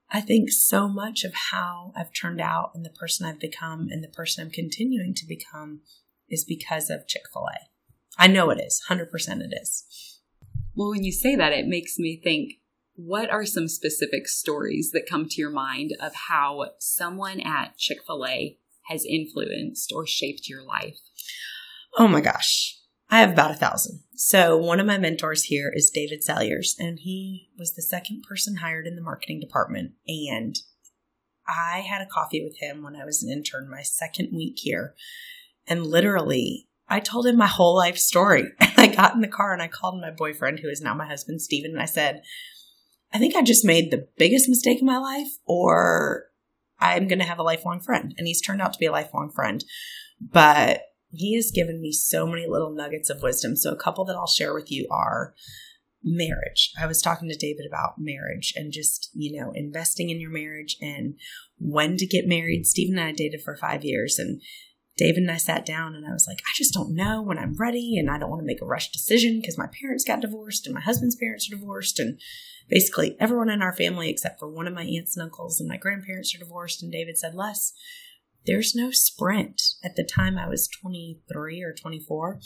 I 0.09 0.21
think 0.21 0.51
so 0.51 0.87
much 0.87 1.23
of 1.23 1.33
how 1.51 1.91
I've 1.95 2.13
turned 2.13 2.39
out 2.39 2.71
and 2.73 2.85
the 2.85 2.89
person 2.89 3.25
I've 3.25 3.39
become 3.39 3.87
and 3.91 4.03
the 4.03 4.07
person 4.07 4.43
I'm 4.43 4.51
continuing 4.51 5.13
to 5.15 5.27
become 5.27 5.81
is 6.29 6.45
because 6.45 6.89
of 6.89 7.07
Chick 7.07 7.23
fil 7.33 7.47
A. 7.53 7.59
I 8.17 8.27
know 8.27 8.49
it 8.49 8.59
is, 8.59 8.81
100% 8.89 9.07
it 9.41 9.53
is. 9.61 10.19
Well, 10.75 10.89
when 10.89 11.03
you 11.03 11.11
say 11.11 11.35
that, 11.35 11.53
it 11.53 11.67
makes 11.67 11.99
me 11.99 12.19
think 12.23 12.53
what 12.95 13.29
are 13.29 13.45
some 13.45 13.67
specific 13.67 14.27
stories 14.27 14.91
that 14.91 15.09
come 15.09 15.27
to 15.29 15.41
your 15.41 15.51
mind 15.51 15.91
of 15.99 16.13
how 16.29 16.71
someone 16.79 17.39
at 17.41 17.77
Chick 17.77 17.99
fil 18.05 18.25
A 18.25 18.57
has 18.87 19.05
influenced 19.05 19.91
or 19.93 20.05
shaped 20.05 20.47
your 20.47 20.63
life? 20.63 20.97
Oh 21.97 22.07
my 22.07 22.21
gosh. 22.21 22.77
I 23.09 23.19
have 23.19 23.31
about 23.31 23.51
a 23.51 23.55
thousand. 23.55 24.01
So 24.15 24.57
one 24.57 24.79
of 24.79 24.85
my 24.85 24.97
mentors 24.97 25.45
here 25.45 25.71
is 25.73 25.89
David 25.89 26.23
Salyers, 26.23 26.75
and 26.77 26.99
he 26.99 27.49
was 27.57 27.73
the 27.73 27.81
second 27.81 28.23
person 28.27 28.57
hired 28.57 28.85
in 28.85 28.95
the 28.95 29.01
marketing 29.01 29.39
department. 29.39 29.91
And 30.07 30.55
I 31.47 31.85
had 31.89 32.01
a 32.01 32.05
coffee 32.05 32.43
with 32.43 32.57
him 32.59 32.83
when 32.83 32.95
I 32.95 33.05
was 33.05 33.23
an 33.23 33.31
intern, 33.31 33.69
my 33.69 33.81
second 33.81 34.35
week 34.35 34.57
here. 34.57 34.93
And 35.67 35.85
literally, 35.85 36.67
I 36.89 36.99
told 36.99 37.27
him 37.27 37.37
my 37.37 37.47
whole 37.47 37.75
life 37.75 37.97
story. 37.97 38.51
I 38.59 38.87
got 38.87 39.15
in 39.15 39.21
the 39.21 39.27
car 39.27 39.53
and 39.53 39.61
I 39.61 39.67
called 39.67 40.01
my 40.01 40.11
boyfriend, 40.11 40.59
who 40.59 40.69
is 40.69 40.81
now 40.81 40.93
my 40.93 41.07
husband, 41.07 41.41
Stephen, 41.41 41.71
and 41.71 41.81
I 41.81 41.85
said, 41.85 42.21
I 43.13 43.19
think 43.19 43.35
I 43.35 43.41
just 43.41 43.63
made 43.63 43.89
the 43.89 44.07
biggest 44.17 44.49
mistake 44.49 44.79
of 44.79 44.85
my 44.85 44.97
life, 44.97 45.37
or 45.45 46.25
I'm 46.79 47.07
going 47.07 47.19
to 47.19 47.25
have 47.25 47.39
a 47.39 47.43
lifelong 47.43 47.79
friend. 47.79 48.13
And 48.17 48.27
he's 48.27 48.41
turned 48.41 48.61
out 48.61 48.73
to 48.73 48.79
be 48.79 48.85
a 48.85 48.91
lifelong 48.91 49.31
friend. 49.31 49.63
But 50.19 50.81
he 51.11 51.35
has 51.35 51.51
given 51.51 51.81
me 51.81 51.91
so 51.91 52.27
many 52.27 52.47
little 52.47 52.71
nuggets 52.71 53.09
of 53.09 53.21
wisdom. 53.21 53.55
So, 53.55 53.71
a 53.71 53.77
couple 53.77 54.05
that 54.05 54.15
I'll 54.15 54.27
share 54.27 54.53
with 54.53 54.71
you 54.71 54.87
are 54.91 55.33
marriage. 56.03 56.71
I 56.79 56.85
was 56.85 57.01
talking 57.01 57.29
to 57.29 57.35
David 57.35 57.65
about 57.67 57.95
marriage 57.97 58.53
and 58.55 58.71
just, 58.71 59.09
you 59.13 59.39
know, 59.39 59.51
investing 59.55 60.09
in 60.09 60.19
your 60.19 60.29
marriage 60.29 60.77
and 60.81 61.15
when 61.59 61.97
to 61.97 62.05
get 62.05 62.27
married. 62.27 62.65
Stephen 62.65 62.97
and 62.97 63.07
I 63.07 63.11
dated 63.11 63.41
for 63.41 63.55
five 63.55 63.83
years 63.83 64.19
and 64.19 64.41
David 64.97 65.23
and 65.23 65.31
I 65.31 65.37
sat 65.37 65.65
down 65.65 65.95
and 65.95 66.07
I 66.07 66.11
was 66.11 66.25
like, 66.27 66.39
I 66.39 66.51
just 66.55 66.73
don't 66.73 66.95
know 66.95 67.21
when 67.21 67.37
I'm 67.37 67.55
ready 67.55 67.97
and 67.97 68.09
I 68.09 68.17
don't 68.17 68.31
want 68.31 68.41
to 68.41 68.45
make 68.45 68.61
a 68.61 68.65
rush 68.65 68.91
decision 68.91 69.39
because 69.39 69.57
my 69.57 69.67
parents 69.79 70.03
got 70.03 70.21
divorced 70.21 70.65
and 70.65 70.73
my 70.73 70.81
husband's 70.81 71.15
parents 71.15 71.47
are 71.47 71.55
divorced 71.55 71.99
and 71.99 72.19
basically 72.67 73.15
everyone 73.19 73.49
in 73.49 73.61
our 73.61 73.73
family 73.73 74.09
except 74.09 74.39
for 74.39 74.49
one 74.49 74.67
of 74.67 74.73
my 74.73 74.83
aunts 74.83 75.15
and 75.15 75.23
uncles 75.23 75.59
and 75.59 75.69
my 75.69 75.77
grandparents 75.77 76.33
are 76.33 76.39
divorced. 76.39 76.81
And 76.81 76.91
David 76.91 77.17
said, 77.17 77.35
Les, 77.35 77.73
there's 78.47 78.73
no 78.73 78.89
sprint. 78.91 79.61
At 79.83 79.95
the 79.95 80.03
time, 80.03 80.37
I 80.37 80.47
was 80.47 80.67
23 80.81 81.61
or 81.61 81.73
24. 81.73 82.39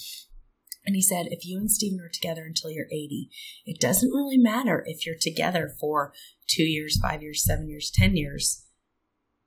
And 0.86 0.96
he 0.96 1.02
said, 1.02 1.28
if 1.30 1.46
you 1.46 1.58
and 1.60 1.72
Stephen 1.72 2.00
are 2.02 2.10
together 2.12 2.44
until 2.44 2.72
you're 2.72 2.88
80, 2.88 3.30
it 3.66 3.80
doesn't 3.80 4.10
really 4.10 4.38
matter 4.38 4.84
if 4.88 5.06
you're 5.06 5.16
together 5.20 5.72
for 5.80 6.12
two 6.48 6.64
years, 6.64 7.00
five 7.00 7.22
years, 7.22 7.46
seven 7.46 7.70
years, 7.70 7.92
10 7.94 8.18
years. 8.18 8.66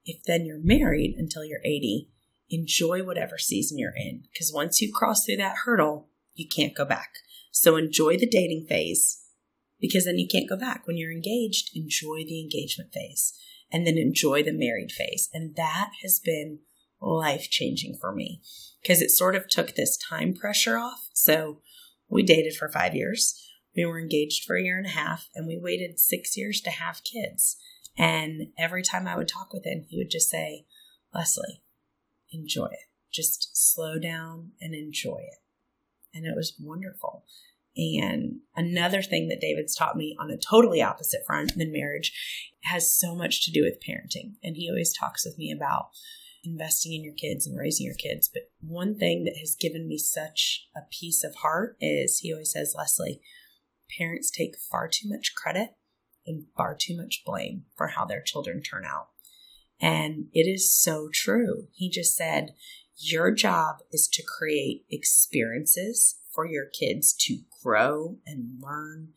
If 0.05 0.23
then 0.25 0.47
you're 0.47 0.61
married 0.63 1.17
until 1.19 1.45
you're 1.45 1.65
80, 1.65 2.09
enjoy 2.51 3.03
whatever 3.03 3.39
season 3.39 3.79
you're 3.79 3.97
in. 3.97 4.25
Because 4.33 4.53
once 4.55 4.81
you 4.81 4.93
cross 4.93 5.25
through 5.25 5.37
that 5.37 5.57
hurdle, 5.65 6.09
you 6.35 6.47
can't 6.49 6.77
go 6.77 6.85
back. 6.85 7.11
So 7.53 7.77
enjoy 7.77 8.17
the 8.17 8.29
dating 8.29 8.67
phase 8.69 9.21
because 9.81 10.05
then 10.05 10.19
you 10.19 10.27
can't 10.31 10.49
go 10.49 10.57
back. 10.57 10.87
When 10.87 10.97
you're 10.97 11.13
engaged, 11.13 11.71
enjoy 11.75 12.25
the 12.25 12.41
engagement 12.41 12.93
phase 12.93 13.33
and 13.73 13.87
then 13.87 13.97
enjoy 13.97 14.43
the 14.43 14.53
married 14.53 14.93
phase. 14.93 15.29
And 15.33 15.55
that 15.57 15.91
has 16.03 16.21
been 16.25 16.61
life 17.01 17.49
changing 17.51 17.97
for 18.01 18.15
me 18.15 18.41
because 18.83 19.03
it 19.03 19.11
sort 19.11 19.35
of 19.35 19.49
took 19.49 19.75
this 19.75 19.97
time 19.97 20.35
pressure 20.35 20.77
off. 20.77 21.09
So 21.13 21.61
we 22.09 22.23
dated 22.23 22.55
for 22.55 22.69
five 22.69 22.95
years. 22.95 23.41
We 23.77 23.85
were 23.85 23.99
engaged 23.99 24.45
for 24.45 24.57
a 24.57 24.63
year 24.63 24.79
and 24.79 24.87
a 24.87 24.91
half, 24.91 25.29
and 25.35 25.49
we 25.49 25.59
waited 25.61 25.99
six 25.99 26.37
years 26.37 26.61
to 26.61 26.71
have 26.71 27.03
kids. 27.03 27.57
And 27.99 28.49
every 28.57 28.83
time 28.83 29.09
I 29.09 29.17
would 29.17 29.29
talk 29.29 29.53
with 29.53 29.65
him, 29.65 29.85
he 29.89 29.99
would 29.99 30.11
just 30.11 30.31
say, 30.31 30.67
Leslie, 31.13 31.64
enjoy 32.35 32.67
it. 32.67 32.89
Just 33.13 33.51
slow 33.55 33.99
down 33.99 34.53
and 34.61 34.75
enjoy 34.75 35.19
it. 35.19 35.39
And 36.13 36.27
it 36.27 36.35
was 36.37 36.55
wonderful. 36.61 37.25
And 37.77 38.41
another 38.55 39.03
thing 39.03 39.29
that 39.29 39.41
David's 39.41 39.75
taught 39.75 39.97
me 39.97 40.17
on 40.21 40.31
a 40.31 40.37
totally 40.37 40.81
opposite 40.81 41.23
front 41.27 41.57
than 41.57 41.73
marriage 41.73 42.13
has 42.65 42.93
so 42.93 43.15
much 43.15 43.45
to 43.45 43.51
do 43.51 43.63
with 43.63 43.83
parenting. 43.83 44.35
And 44.43 44.57
he 44.57 44.69
always 44.69 44.97
talks 44.97 45.25
with 45.25 45.39
me 45.39 45.53
about 45.53 45.89
investing 46.45 46.93
in 46.93 47.03
your 47.03 47.15
kids 47.15 47.47
and 47.47 47.59
raising 47.59 47.87
your 47.87 47.97
kids. 47.97 48.29
But 48.33 48.51
one 48.61 48.97
thing 48.97 49.25
that 49.25 49.39
has 49.41 49.57
given 49.59 49.89
me 49.89 49.99
such 49.99 50.69
a 50.77 50.81
peace 50.91 51.25
of 51.25 51.37
heart 51.37 51.77
is 51.81 52.19
he 52.19 52.33
always 52.33 52.53
says, 52.53 52.75
Leslie, 52.77 53.21
parents 53.99 54.31
take 54.31 54.57
far 54.57 54.89
too 54.89 55.09
much 55.09 55.35
credit 55.35 55.71
and 56.27 56.47
far 56.57 56.77
too 56.79 56.97
much 56.97 57.23
blame 57.25 57.65
for 57.77 57.89
how 57.89 58.05
their 58.05 58.23
children 58.23 58.63
turn 58.63 58.85
out. 58.85 59.09
And 59.85 60.29
it 60.33 60.49
is 60.49 60.75
so 60.75 61.11
true. 61.13 61.69
He 61.75 61.91
just 61.91 62.17
said, 62.17 62.55
Your 62.97 63.31
job 63.31 63.81
is 63.93 64.09
to 64.15 64.23
create 64.23 64.87
experiences 64.91 66.17
for 66.35 66.47
your 66.47 66.65
kids 66.65 67.13
to 67.27 67.41
grow 67.63 68.17
and 68.25 68.63
learn 68.63 69.11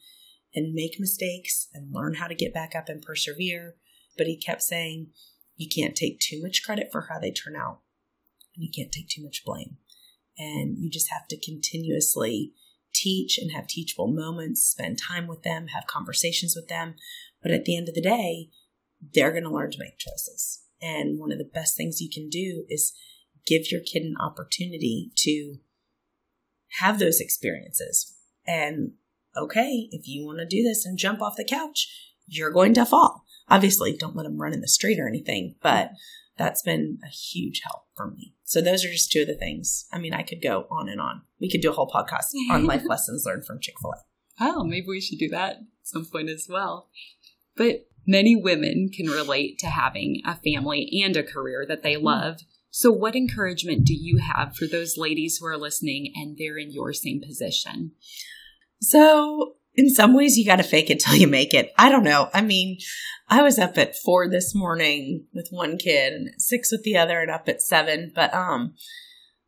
and 0.53 0.73
make 0.73 0.99
mistakes 0.99 1.69
and 1.73 1.93
learn 1.93 2.15
how 2.15 2.27
to 2.27 2.35
get 2.35 2.53
back 2.53 2.75
up 2.75 2.89
and 2.89 3.01
persevere. 3.01 3.75
But 4.17 4.27
he 4.27 4.35
kept 4.35 4.61
saying, 4.61 5.07
You 5.55 5.69
can't 5.73 5.95
take 5.95 6.19
too 6.19 6.41
much 6.41 6.63
credit 6.65 6.89
for 6.91 7.07
how 7.09 7.17
they 7.17 7.31
turn 7.31 7.55
out, 7.55 7.79
and 8.53 8.65
you 8.65 8.69
can't 8.69 8.91
take 8.91 9.07
too 9.07 9.23
much 9.23 9.45
blame. 9.45 9.77
And 10.37 10.77
you 10.77 10.89
just 10.89 11.09
have 11.13 11.29
to 11.29 11.39
continuously 11.39 12.51
teach 12.93 13.37
and 13.37 13.53
have 13.53 13.67
teachable 13.67 14.11
moments, 14.11 14.65
spend 14.65 14.99
time 14.99 15.27
with 15.27 15.43
them, 15.43 15.67
have 15.67 15.87
conversations 15.87 16.57
with 16.57 16.67
them. 16.67 16.95
But 17.41 17.51
at 17.51 17.63
the 17.63 17.77
end 17.77 17.87
of 17.87 17.95
the 17.95 18.01
day, 18.01 18.49
they're 19.13 19.31
going 19.31 19.43
to 19.43 19.51
learn 19.51 19.71
to 19.71 19.79
make 19.79 19.97
choices. 19.97 20.63
And 20.81 21.19
one 21.19 21.31
of 21.31 21.37
the 21.37 21.49
best 21.51 21.75
things 21.75 22.01
you 22.01 22.09
can 22.09 22.29
do 22.29 22.65
is 22.69 22.93
give 23.45 23.71
your 23.71 23.81
kid 23.81 24.03
an 24.03 24.15
opportunity 24.19 25.11
to 25.17 25.55
have 26.79 26.99
those 26.99 27.19
experiences. 27.19 28.15
And 28.45 28.93
okay, 29.35 29.87
if 29.91 30.07
you 30.07 30.25
want 30.25 30.39
to 30.39 30.45
do 30.45 30.63
this 30.63 30.85
and 30.85 30.97
jump 30.97 31.21
off 31.21 31.35
the 31.37 31.45
couch, 31.45 31.87
you're 32.27 32.51
going 32.51 32.73
to 32.75 32.85
fall. 32.85 33.23
Obviously, 33.49 33.95
don't 33.95 34.15
let 34.15 34.23
them 34.23 34.37
run 34.37 34.53
in 34.53 34.61
the 34.61 34.67
street 34.67 34.99
or 34.99 35.07
anything, 35.07 35.55
but 35.61 35.91
that's 36.37 36.61
been 36.61 36.99
a 37.03 37.07
huge 37.07 37.61
help 37.63 37.83
for 37.95 38.11
me. 38.11 38.35
So 38.43 38.61
those 38.61 38.85
are 38.85 38.91
just 38.91 39.11
two 39.11 39.21
of 39.21 39.27
the 39.27 39.35
things. 39.35 39.87
I 39.91 39.97
mean, 39.97 40.13
I 40.13 40.21
could 40.21 40.41
go 40.41 40.67
on 40.69 40.89
and 40.89 41.01
on. 41.01 41.21
We 41.39 41.49
could 41.49 41.61
do 41.61 41.71
a 41.71 41.73
whole 41.73 41.89
podcast 41.89 42.33
on 42.51 42.65
life 42.65 42.83
lessons 42.87 43.23
learned 43.25 43.45
from 43.45 43.59
Chick 43.59 43.75
fil 43.81 43.91
A. 43.91 44.03
Oh, 44.39 44.63
maybe 44.63 44.87
we 44.87 45.01
should 45.01 45.17
do 45.17 45.29
that 45.29 45.51
at 45.51 45.61
some 45.83 46.05
point 46.05 46.29
as 46.29 46.47
well. 46.49 46.89
But 47.57 47.87
many 48.05 48.35
women 48.35 48.89
can 48.93 49.07
relate 49.07 49.57
to 49.59 49.67
having 49.67 50.21
a 50.25 50.35
family 50.35 50.89
and 51.03 51.17
a 51.17 51.23
career 51.23 51.65
that 51.67 51.83
they 51.83 51.97
love. 51.97 52.39
So, 52.69 52.91
what 52.91 53.15
encouragement 53.15 53.85
do 53.85 53.93
you 53.93 54.19
have 54.19 54.55
for 54.55 54.67
those 54.67 54.97
ladies 54.97 55.37
who 55.37 55.47
are 55.47 55.57
listening 55.57 56.13
and 56.15 56.37
they're 56.37 56.57
in 56.57 56.71
your 56.71 56.93
same 56.93 57.21
position? 57.21 57.91
So, 58.81 59.55
in 59.75 59.89
some 59.89 60.15
ways, 60.15 60.37
you 60.37 60.45
got 60.45 60.57
to 60.57 60.63
fake 60.63 60.89
it 60.89 60.99
till 60.99 61.15
you 61.15 61.27
make 61.27 61.53
it. 61.53 61.71
I 61.77 61.89
don't 61.89 62.03
know. 62.03 62.29
I 62.33 62.41
mean, 62.41 62.77
I 63.29 63.41
was 63.41 63.59
up 63.59 63.77
at 63.77 63.95
four 63.95 64.29
this 64.29 64.55
morning 64.55 65.25
with 65.33 65.49
one 65.51 65.77
kid 65.77 66.13
and 66.13 66.29
six 66.37 66.71
with 66.71 66.83
the 66.83 66.97
other 66.97 67.19
and 67.21 67.29
up 67.29 67.47
at 67.47 67.61
seven. 67.61 68.11
But 68.13 68.33
um, 68.33 68.75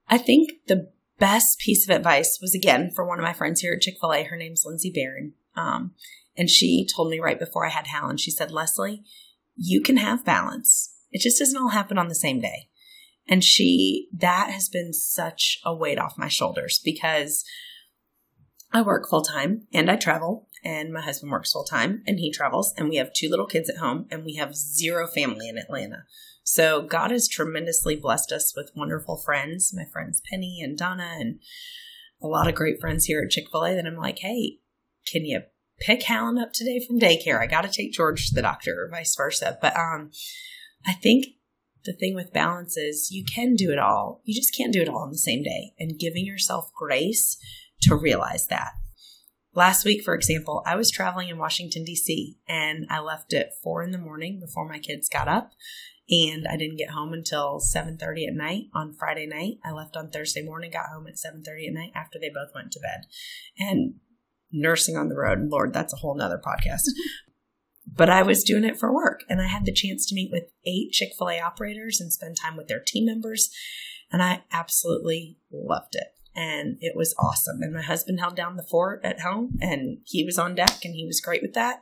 I 0.08 0.18
think 0.18 0.52
the 0.68 0.92
best 1.18 1.60
piece 1.60 1.88
of 1.88 1.96
advice 1.96 2.40
was 2.42 2.54
again 2.56 2.92
for 2.96 3.06
one 3.06 3.20
of 3.20 3.24
my 3.24 3.34
friends 3.34 3.62
here 3.62 3.74
at 3.74 3.82
Chick 3.82 3.96
fil 4.00 4.14
A. 4.14 4.24
Her 4.24 4.38
name's 4.38 4.64
Lindsay 4.66 4.92
Barron. 4.94 5.34
Um, 5.56 5.92
and 6.40 6.50
she 6.50 6.88
told 6.96 7.10
me 7.10 7.20
right 7.20 7.38
before 7.38 7.66
I 7.66 7.70
had 7.70 7.88
Hal, 7.88 8.10
and 8.10 8.20
she 8.20 8.32
said, 8.32 8.50
Leslie, 8.50 9.04
you 9.58 9.82
can 9.82 9.98
have 9.98 10.24
balance. 10.24 10.96
It 11.12 11.22
just 11.22 11.38
doesn't 11.38 11.62
all 11.62 11.70
happen 11.70 11.98
on 11.98 12.08
the 12.08 12.16
same 12.16 12.40
day. 12.40 12.70
And 13.28 13.44
she, 13.44 14.08
that 14.18 14.50
has 14.50 14.70
been 14.70 14.94
such 14.94 15.60
a 15.66 15.76
weight 15.76 16.00
off 16.00 16.18
my 16.18 16.30
shoulders 16.30 16.80
because 16.84 17.44
I 18.72 18.82
work 18.82 19.10
full 19.10 19.22
time 19.22 19.68
and 19.74 19.92
I 19.92 19.98
travel, 19.98 20.48
and 20.64 20.94
my 20.94 21.02
husband 21.02 21.30
works 21.30 21.52
full 21.52 21.66
time 21.66 22.04
and 22.08 22.20
he 22.20 22.32
travels, 22.32 22.74
and 22.78 22.88
we 22.88 22.96
have 22.96 23.12
two 23.14 23.30
little 23.30 23.46
kids 23.46 23.70
at 23.70 23.78
home, 23.78 24.06
and 24.10 24.24
we 24.24 24.36
have 24.36 24.56
zero 24.56 25.08
family 25.08 25.50
in 25.50 25.58
Atlanta. 25.58 26.06
So 26.44 26.82
God 26.82 27.12
has 27.12 27.28
tremendously 27.28 27.98
blessed 27.98 28.32
us 28.32 28.54
with 28.56 28.72
wonderful 28.78 29.18
friends, 29.18 29.74
my 29.76 29.84
friends 29.92 30.22
Penny 30.32 30.62
and 30.64 30.78
Donna, 30.78 31.18
and 31.20 31.42
a 32.24 32.28
lot 32.28 32.48
of 32.48 32.56
great 32.56 32.80
friends 32.80 33.06
here 33.06 33.22
at 33.22 33.30
Chick 33.30 33.48
fil 33.52 33.66
A 33.66 33.76
that 33.76 33.86
I'm 33.86 33.98
like, 33.98 34.20
hey, 34.20 34.60
can 35.06 35.26
you 35.26 35.42
pick 35.80 36.04
Helen 36.04 36.38
up 36.38 36.54
today 36.54 36.80
from 36.86 37.00
daycare? 37.00 37.42
I 37.42 37.48
got 37.48 37.62
to 37.62 37.70
take 37.70 37.94
George 37.94 38.28
to 38.28 38.36
the 38.36 38.42
doctor, 38.42 38.86
or 38.86 38.90
vice 38.90 39.16
versa. 39.16 39.58
But 39.62 39.76
um, 39.76 40.12
I 40.86 40.94
think 40.94 41.26
the 41.86 41.94
thing 41.94 42.16
with 42.16 42.34
balance 42.34 42.78
is 42.78 43.12
you 43.12 43.24
can 43.24 43.56
do 43.56 43.72
it 43.72 43.80
all. 43.80 44.22
You 44.24 44.36
just 44.36 44.56
can't 44.56 44.74
do 44.74 44.82
it 44.82 44.90
all 44.90 45.04
in 45.06 45.12
the 45.12 45.18
same 45.18 45.44
day. 45.44 45.74
And 45.80 46.00
giving 46.00 46.26
yourself 46.26 46.72
grace 46.76 47.38
to 47.84 47.96
realize 47.96 48.48
that. 48.48 48.72
Last 49.56 49.84
week, 49.84 50.04
for 50.04 50.14
example, 50.14 50.62
I 50.66 50.76
was 50.76 50.92
traveling 50.92 51.30
in 51.30 51.38
Washington, 51.38 51.84
D.C., 51.84 52.38
and 52.48 52.86
I 52.90 53.00
left 53.00 53.34
at 53.34 53.60
four 53.64 53.82
in 53.82 53.92
the 53.92 53.98
morning 53.98 54.40
before 54.40 54.68
my 54.68 54.78
kids 54.78 55.10
got 55.10 55.28
up. 55.28 55.52
And 56.10 56.48
I 56.48 56.58
didn't 56.58 56.78
get 56.78 56.90
home 56.90 57.14
until 57.14 57.60
7.30 57.60 58.28
at 58.28 58.34
night 58.34 58.64
on 58.74 58.94
Friday 58.94 59.28
night. 59.28 59.56
I 59.64 59.72
left 59.72 59.96
on 59.96 60.10
Thursday 60.10 60.42
morning, 60.42 60.72
got 60.72 60.90
home 60.94 61.08
at 61.08 61.16
7.30 61.16 61.68
at 61.68 61.74
night 61.74 61.92
after 61.94 62.18
they 62.20 62.30
both 62.30 62.50
went 62.56 62.72
to 62.72 62.80
bed. 62.80 63.02
And 63.60 63.96
nursing 64.52 64.98
on 64.98 65.10
the 65.10 65.18
road, 65.18 65.50
Lord, 65.50 65.74
that's 65.74 65.94
a 65.94 65.98
whole 65.98 66.16
nother 66.16 66.42
podcast. 66.44 66.84
but 67.88 68.10
I 68.10 68.24
was 68.24 68.44
doing 68.44 68.64
it 68.64 68.78
for 68.78 68.94
work 68.94 69.22
and 69.30 69.42
I 69.42 69.48
had 69.48 69.66
the 69.66 69.74
chance 69.74 70.06
to 70.08 70.16
meet 70.16 70.32
with 70.32 70.46
eight 70.66 70.92
Chick 70.92 71.10
fil 71.18 71.30
A 71.30 71.40
operators 71.40 72.00
and 72.00 72.14
spend 72.14 72.38
time 72.38 72.56
with 72.58 72.68
their 72.68 72.84
team 72.86 73.06
members. 73.06 73.50
And 74.12 74.24
I 74.24 74.44
absolutely 74.52 75.38
loved 75.52 75.96
it 75.96 76.08
and 76.36 76.78
it 76.80 76.96
was 76.96 77.16
awesome. 77.20 77.62
And 77.62 77.74
my 77.74 77.82
husband 77.82 78.20
held 78.20 78.36
down 78.36 78.56
the 78.56 78.64
fort 78.64 79.02
at 79.04 79.22
home 79.22 79.58
and 79.62 80.00
he 80.06 80.24
was 80.24 80.40
on 80.40 80.56
deck 80.56 80.84
and 80.84 80.96
he 80.96 81.06
was 81.06 81.22
great 81.22 81.42
with 81.42 81.54
that. 81.54 81.82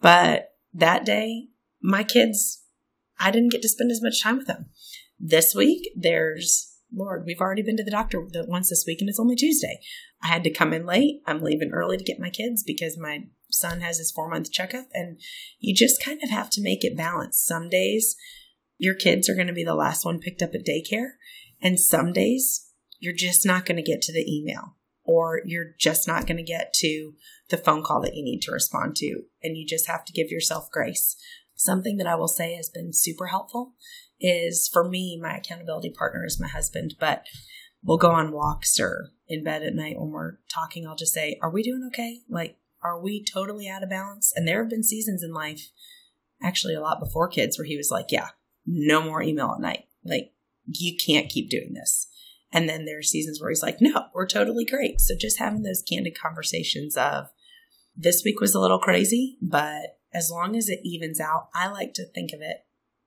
But 0.00 0.50
that 0.74 1.04
day, 1.04 1.48
my 1.80 2.04
kids, 2.04 2.62
I 3.18 3.30
didn't 3.30 3.52
get 3.52 3.62
to 3.62 3.68
spend 3.68 3.90
as 3.90 4.02
much 4.02 4.22
time 4.22 4.38
with 4.38 4.46
them. 4.46 4.66
This 5.18 5.54
week, 5.54 5.90
there's 5.96 6.75
Lord, 6.94 7.24
we've 7.26 7.40
already 7.40 7.62
been 7.62 7.76
to 7.76 7.84
the 7.84 7.90
doctor 7.90 8.26
once 8.46 8.70
this 8.70 8.84
week 8.86 9.00
and 9.00 9.08
it's 9.08 9.20
only 9.20 9.36
Tuesday. 9.36 9.80
I 10.22 10.28
had 10.28 10.44
to 10.44 10.52
come 10.52 10.72
in 10.72 10.86
late. 10.86 11.20
I'm 11.26 11.42
leaving 11.42 11.70
early 11.72 11.96
to 11.96 12.04
get 12.04 12.20
my 12.20 12.30
kids 12.30 12.62
because 12.64 12.98
my 12.98 13.24
son 13.50 13.80
has 13.80 13.98
his 13.98 14.12
four 14.12 14.28
month 14.28 14.52
checkup. 14.52 14.86
And 14.92 15.20
you 15.58 15.74
just 15.74 16.02
kind 16.02 16.20
of 16.22 16.30
have 16.30 16.50
to 16.50 16.62
make 16.62 16.84
it 16.84 16.96
balance. 16.96 17.38
Some 17.38 17.68
days 17.68 18.16
your 18.78 18.94
kids 18.94 19.28
are 19.28 19.34
going 19.34 19.46
to 19.46 19.52
be 19.52 19.64
the 19.64 19.74
last 19.74 20.04
one 20.04 20.20
picked 20.20 20.42
up 20.42 20.54
at 20.54 20.66
daycare. 20.66 21.12
And 21.60 21.80
some 21.80 22.12
days 22.12 22.70
you're 22.98 23.14
just 23.14 23.44
not 23.44 23.66
going 23.66 23.76
to 23.76 23.82
get 23.82 24.02
to 24.02 24.12
the 24.12 24.24
email 24.30 24.76
or 25.04 25.40
you're 25.44 25.74
just 25.78 26.06
not 26.06 26.26
going 26.26 26.36
to 26.36 26.42
get 26.42 26.72
to 26.74 27.14
the 27.48 27.56
phone 27.56 27.82
call 27.82 28.00
that 28.02 28.14
you 28.14 28.24
need 28.24 28.40
to 28.42 28.52
respond 28.52 28.96
to. 28.96 29.22
And 29.42 29.56
you 29.56 29.66
just 29.66 29.86
have 29.86 30.04
to 30.04 30.12
give 30.12 30.30
yourself 30.30 30.70
grace. 30.70 31.16
Something 31.54 31.96
that 31.96 32.06
I 32.06 32.16
will 32.16 32.28
say 32.28 32.54
has 32.54 32.68
been 32.68 32.92
super 32.92 33.26
helpful 33.26 33.74
is 34.20 34.68
for 34.72 34.88
me, 34.88 35.18
my 35.20 35.36
accountability 35.36 35.90
partner 35.90 36.24
is 36.24 36.40
my 36.40 36.48
husband, 36.48 36.94
but 36.98 37.24
we'll 37.82 37.98
go 37.98 38.10
on 38.10 38.32
walks 38.32 38.78
or 38.80 39.10
in 39.28 39.44
bed 39.44 39.62
at 39.62 39.74
night 39.74 39.98
when 39.98 40.10
we're 40.10 40.38
talking. 40.52 40.86
I'll 40.86 40.96
just 40.96 41.12
say, 41.12 41.38
Are 41.42 41.50
we 41.50 41.62
doing 41.62 41.84
okay? 41.88 42.20
Like, 42.28 42.56
are 42.82 43.00
we 43.00 43.24
totally 43.24 43.68
out 43.68 43.82
of 43.82 43.90
balance? 43.90 44.32
And 44.34 44.46
there 44.46 44.62
have 44.62 44.70
been 44.70 44.82
seasons 44.82 45.22
in 45.22 45.32
life, 45.32 45.70
actually 46.42 46.74
a 46.74 46.80
lot 46.80 47.00
before 47.00 47.28
kids, 47.28 47.58
where 47.58 47.66
he 47.66 47.76
was 47.76 47.90
like, 47.90 48.06
Yeah, 48.10 48.28
no 48.66 49.02
more 49.02 49.22
email 49.22 49.52
at 49.54 49.60
night. 49.60 49.84
Like, 50.04 50.32
you 50.66 50.96
can't 50.96 51.28
keep 51.28 51.50
doing 51.50 51.74
this. 51.74 52.08
And 52.52 52.68
then 52.68 52.84
there 52.84 52.98
are 52.98 53.02
seasons 53.02 53.40
where 53.40 53.50
he's 53.50 53.62
like, 53.62 53.80
no, 53.80 54.06
we're 54.14 54.26
totally 54.26 54.64
great. 54.64 55.00
So 55.00 55.14
just 55.18 55.38
having 55.38 55.62
those 55.62 55.82
candid 55.82 56.18
conversations 56.18 56.96
of 56.96 57.26
this 57.96 58.22
week 58.24 58.40
was 58.40 58.54
a 58.54 58.60
little 58.60 58.78
crazy, 58.78 59.36
but 59.42 59.98
as 60.14 60.30
long 60.30 60.56
as 60.56 60.68
it 60.68 60.80
evens 60.84 61.20
out, 61.20 61.48
I 61.54 61.68
like 61.68 61.92
to 61.94 62.06
think 62.06 62.32
of 62.32 62.40
it 62.40 62.58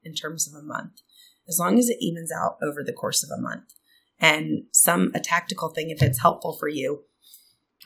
in 0.04 0.14
terms 0.14 0.48
of 0.48 0.54
a 0.54 0.66
month. 0.66 1.02
As 1.48 1.60
long 1.60 1.80
as 1.80 1.90
it 1.90 1.98
evens 2.00 2.32
out 2.32 2.58
over 2.62 2.84
the 2.84 2.94
course 2.94 3.24
of 3.24 3.30
a 3.36 3.42
month. 3.42 3.74
And 4.20 4.66
some 4.72 5.12
a 5.16 5.20
tactical 5.20 5.70
thing, 5.70 5.90
if 5.90 6.02
it's 6.02 6.22
helpful 6.22 6.56
for 6.58 6.68
you 6.68 7.06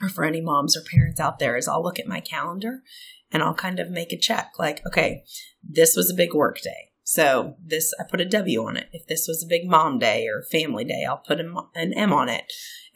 or 0.02 0.08
for 0.08 0.24
any 0.24 0.40
moms 0.40 0.76
or 0.76 0.82
parents 0.82 1.20
out 1.20 1.38
there, 1.38 1.56
is 1.56 1.68
I'll 1.68 1.82
look 1.82 1.98
at 1.98 2.06
my 2.06 2.20
calendar 2.20 2.82
and 3.30 3.42
I'll 3.42 3.54
kind 3.54 3.80
of 3.80 3.90
make 3.90 4.12
a 4.12 4.18
check 4.18 4.52
like, 4.58 4.84
okay, 4.86 5.24
this 5.62 5.96
was 5.96 6.10
a 6.10 6.16
big 6.16 6.34
work 6.34 6.60
day. 6.60 6.90
So 7.04 7.56
this, 7.62 7.92
I 8.00 8.04
put 8.04 8.20
a 8.20 8.24
W 8.24 8.64
on 8.64 8.76
it. 8.76 8.88
If 8.92 9.06
this 9.06 9.26
was 9.28 9.42
a 9.42 9.48
big 9.48 9.68
mom 9.68 9.98
day 9.98 10.26
or 10.26 10.42
family 10.42 10.84
day, 10.84 11.04
I'll 11.08 11.18
put 11.18 11.38
an 11.38 11.92
M 11.94 12.12
on 12.12 12.28
it. 12.28 12.44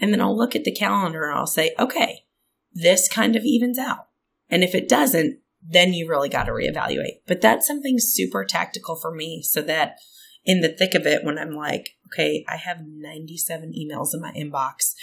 And 0.00 0.12
then 0.12 0.20
I'll 0.20 0.37
look 0.37 0.57
at 0.57 0.64
the 0.64 0.74
calendar 0.74 1.24
and 1.24 1.38
I'll 1.38 1.46
say, 1.46 1.74
okay, 1.78 2.24
this 2.72 3.09
kind 3.09 3.37
of 3.37 3.44
evens 3.44 3.78
out. 3.78 4.09
And 4.48 4.64
if 4.64 4.74
it 4.74 4.88
doesn't, 4.88 5.40
then 5.62 5.92
you 5.92 6.09
really 6.09 6.29
got 6.29 6.44
to 6.44 6.53
reevaluate. 6.53 7.21
But 7.27 7.40
that's 7.40 7.66
something 7.66 7.99
super 7.99 8.44
tactical 8.44 8.97
for 8.97 9.14
me 9.14 9.42
so 9.42 9.61
that 9.62 9.97
in 10.44 10.61
the 10.61 10.68
thick 10.68 10.94
of 10.94 11.07
it, 11.07 11.25
when 11.25 11.38
I'm 11.38 11.53
like, 11.53 11.97
okay, 12.07 12.44
I 12.49 12.57
have 12.57 12.79
97 12.87 13.73
emails 13.73 14.14
in 14.14 14.21
my 14.21 14.33
inbox 14.33 14.94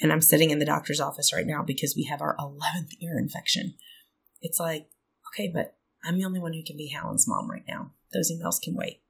and 0.00 0.12
I'm 0.12 0.22
sitting 0.22 0.50
in 0.50 0.58
the 0.58 0.64
doctor's 0.64 1.00
office 1.00 1.32
right 1.32 1.46
now 1.46 1.62
because 1.62 1.94
we 1.96 2.04
have 2.04 2.20
our 2.20 2.36
11th 2.38 2.90
ear 3.00 3.18
infection. 3.18 3.74
It's 4.40 4.58
like, 4.58 4.88
okay, 5.28 5.50
but 5.52 5.76
I'm 6.04 6.18
the 6.18 6.24
only 6.24 6.40
one 6.40 6.52
who 6.52 6.64
can 6.64 6.76
be 6.76 6.88
Hallen's 6.88 7.28
mom 7.28 7.50
right 7.50 7.64
now 7.68 7.92
those 8.12 8.30
emails 8.30 8.60
can 8.60 8.74
wait. 8.74 9.02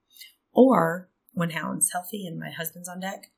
Or 0.53 1.09
when 1.33 1.51
Hallen's 1.51 1.90
healthy 1.92 2.27
and 2.27 2.38
my 2.38 2.51
husband's 2.51 2.88
on 2.88 3.01
deck, 3.01 3.31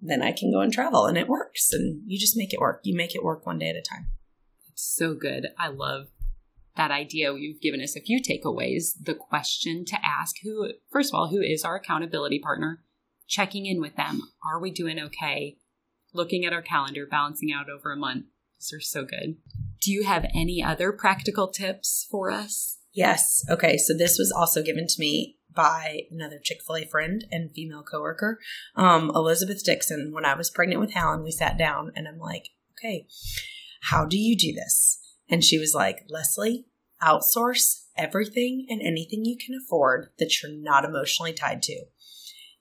then 0.00 0.22
I 0.22 0.32
can 0.32 0.52
go 0.52 0.60
and 0.60 0.72
travel 0.72 1.06
and 1.06 1.18
it 1.18 1.28
works. 1.28 1.72
And 1.72 2.02
you 2.06 2.18
just 2.18 2.36
make 2.36 2.52
it 2.52 2.60
work. 2.60 2.80
You 2.84 2.96
make 2.96 3.14
it 3.14 3.24
work 3.24 3.46
one 3.46 3.58
day 3.58 3.68
at 3.68 3.76
a 3.76 3.82
time. 3.82 4.08
It's 4.68 4.94
so 4.96 5.14
good. 5.14 5.48
I 5.58 5.68
love 5.68 6.08
that 6.78 6.90
idea. 6.90 7.34
You've 7.34 7.60
given 7.60 7.82
us 7.82 7.94
a 7.94 8.00
few 8.00 8.22
takeaways. 8.22 8.92
The 8.98 9.14
question 9.14 9.84
to 9.84 9.98
ask 10.02 10.36
who, 10.42 10.70
first 10.90 11.12
of 11.12 11.18
all, 11.18 11.28
who 11.28 11.42
is 11.42 11.64
our 11.64 11.76
accountability 11.76 12.38
partner? 12.38 12.82
Checking 13.28 13.66
in 13.66 13.82
with 13.82 13.96
them. 13.96 14.22
Are 14.42 14.58
we 14.58 14.70
doing 14.70 14.98
okay? 14.98 15.58
Looking 16.14 16.46
at 16.46 16.54
our 16.54 16.62
calendar, 16.62 17.06
balancing 17.06 17.52
out 17.52 17.68
over 17.68 17.92
a 17.92 17.96
month. 17.96 18.24
These 18.58 18.72
are 18.72 18.80
so 18.80 19.04
good. 19.04 19.36
Do 19.82 19.92
you 19.92 20.04
have 20.04 20.24
any 20.34 20.62
other 20.62 20.90
practical 20.92 21.48
tips 21.48 22.06
for 22.10 22.30
us? 22.30 22.78
Yes. 22.92 23.44
Okay. 23.50 23.76
So 23.76 23.94
this 23.96 24.18
was 24.18 24.32
also 24.34 24.62
given 24.62 24.86
to 24.86 24.94
me 24.98 25.36
by 25.54 26.02
another 26.10 26.38
Chick 26.42 26.60
fil 26.66 26.76
A 26.76 26.86
friend 26.86 27.24
and 27.30 27.52
female 27.52 27.82
coworker, 27.82 28.38
um, 28.76 29.10
Elizabeth 29.14 29.62
Dixon. 29.64 30.12
When 30.12 30.24
I 30.24 30.34
was 30.34 30.50
pregnant 30.50 30.80
with 30.80 30.92
Helen, 30.92 31.22
we 31.22 31.30
sat 31.30 31.58
down 31.58 31.92
and 31.94 32.08
I'm 32.08 32.18
like, 32.18 32.50
okay, 32.78 33.06
how 33.82 34.06
do 34.06 34.16
you 34.16 34.36
do 34.36 34.52
this? 34.52 35.00
And 35.28 35.44
she 35.44 35.58
was 35.58 35.74
like, 35.74 36.04
Leslie, 36.08 36.66
outsource 37.02 37.84
everything 37.96 38.66
and 38.68 38.80
anything 38.80 39.24
you 39.24 39.36
can 39.36 39.54
afford 39.54 40.10
that 40.18 40.42
you're 40.42 40.52
not 40.52 40.84
emotionally 40.84 41.32
tied 41.32 41.62
to. 41.62 41.84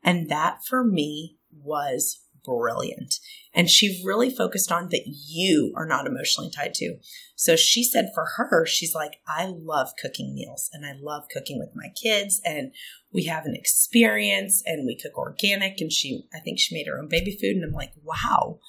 And 0.04 0.30
that 0.30 0.60
for 0.68 0.84
me 0.84 1.38
was 1.52 2.22
brilliant. 2.48 3.16
And 3.54 3.70
she 3.70 4.02
really 4.06 4.30
focused 4.30 4.72
on 4.72 4.88
that 4.90 5.04
you 5.06 5.74
are 5.76 5.86
not 5.86 6.08
emotionally 6.08 6.50
tied 6.50 6.74
to. 6.76 6.96
So 7.36 7.56
she 7.56 7.84
said 7.84 8.12
for 8.16 8.26
her, 8.38 8.66
she's 8.66 8.96
like, 8.96 9.18
I 9.28 9.48
love 9.48 9.90
cooking 10.02 10.34
meals 10.34 10.70
and 10.74 10.86
I 10.86 10.94
love 11.00 11.24
cooking 11.32 11.60
with 11.60 11.70
my 11.76 11.90
kids 12.02 12.42
and 12.46 12.72
we 13.12 13.26
have 13.26 13.46
an 13.46 13.56
experience 13.56 14.64
and 14.66 14.88
we 14.88 14.98
cook 14.98 15.18
organic. 15.18 15.82
And 15.82 15.92
she, 15.92 16.24
I 16.34 16.40
think 16.40 16.60
she 16.60 16.76
made 16.76 16.88
her 16.88 16.98
own 16.98 17.10
baby 17.10 17.38
food. 17.40 17.56
And 17.56 17.66
I'm 17.66 17.74
like, 17.74 17.94
wow, 18.02 18.60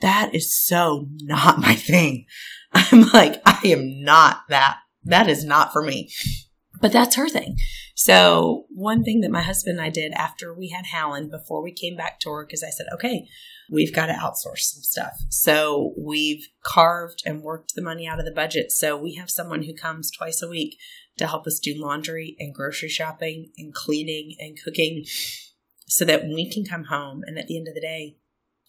that 0.00 0.34
is 0.34 0.56
so 0.56 1.06
not 1.20 1.58
my 1.58 1.74
thing. 1.74 2.26
I'm 2.72 3.02
like, 3.12 3.42
I 3.44 3.60
am 3.64 4.02
not 4.02 4.42
that. 4.48 4.78
That 5.04 5.28
is 5.28 5.44
not 5.44 5.72
for 5.72 5.82
me. 5.82 6.10
But 6.80 6.92
that's 6.92 7.14
her 7.14 7.28
thing. 7.28 7.56
So, 7.94 8.66
one 8.70 9.04
thing 9.04 9.20
that 9.20 9.30
my 9.30 9.42
husband 9.42 9.78
and 9.78 9.86
I 9.86 9.90
did 9.90 10.12
after 10.12 10.52
we 10.52 10.70
had 10.70 10.86
Helen 10.86 11.30
before 11.30 11.62
we 11.62 11.72
came 11.72 11.96
back 11.96 12.18
to 12.20 12.30
work 12.30 12.52
is 12.52 12.64
I 12.64 12.70
said, 12.70 12.86
okay, 12.94 13.28
we've 13.70 13.94
got 13.94 14.06
to 14.06 14.14
outsource 14.14 14.62
some 14.62 14.82
stuff. 14.82 15.12
So, 15.28 15.94
we've 15.96 16.48
carved 16.64 17.22
and 17.24 17.42
worked 17.42 17.74
the 17.74 17.82
money 17.82 18.06
out 18.06 18.18
of 18.18 18.24
the 18.24 18.32
budget. 18.32 18.72
So, 18.72 18.96
we 18.96 19.14
have 19.14 19.30
someone 19.30 19.62
who 19.62 19.74
comes 19.74 20.10
twice 20.10 20.42
a 20.42 20.48
week 20.48 20.76
to 21.18 21.26
help 21.26 21.46
us 21.46 21.60
do 21.60 21.74
laundry 21.76 22.34
and 22.40 22.54
grocery 22.54 22.88
shopping 22.88 23.52
and 23.58 23.72
cleaning 23.72 24.34
and 24.40 24.58
cooking 24.62 25.04
so 25.86 26.04
that 26.04 26.24
we 26.24 26.50
can 26.50 26.64
come 26.64 26.84
home 26.84 27.22
and 27.26 27.38
at 27.38 27.46
the 27.46 27.56
end 27.56 27.68
of 27.68 27.74
the 27.74 27.80
day, 27.80 28.16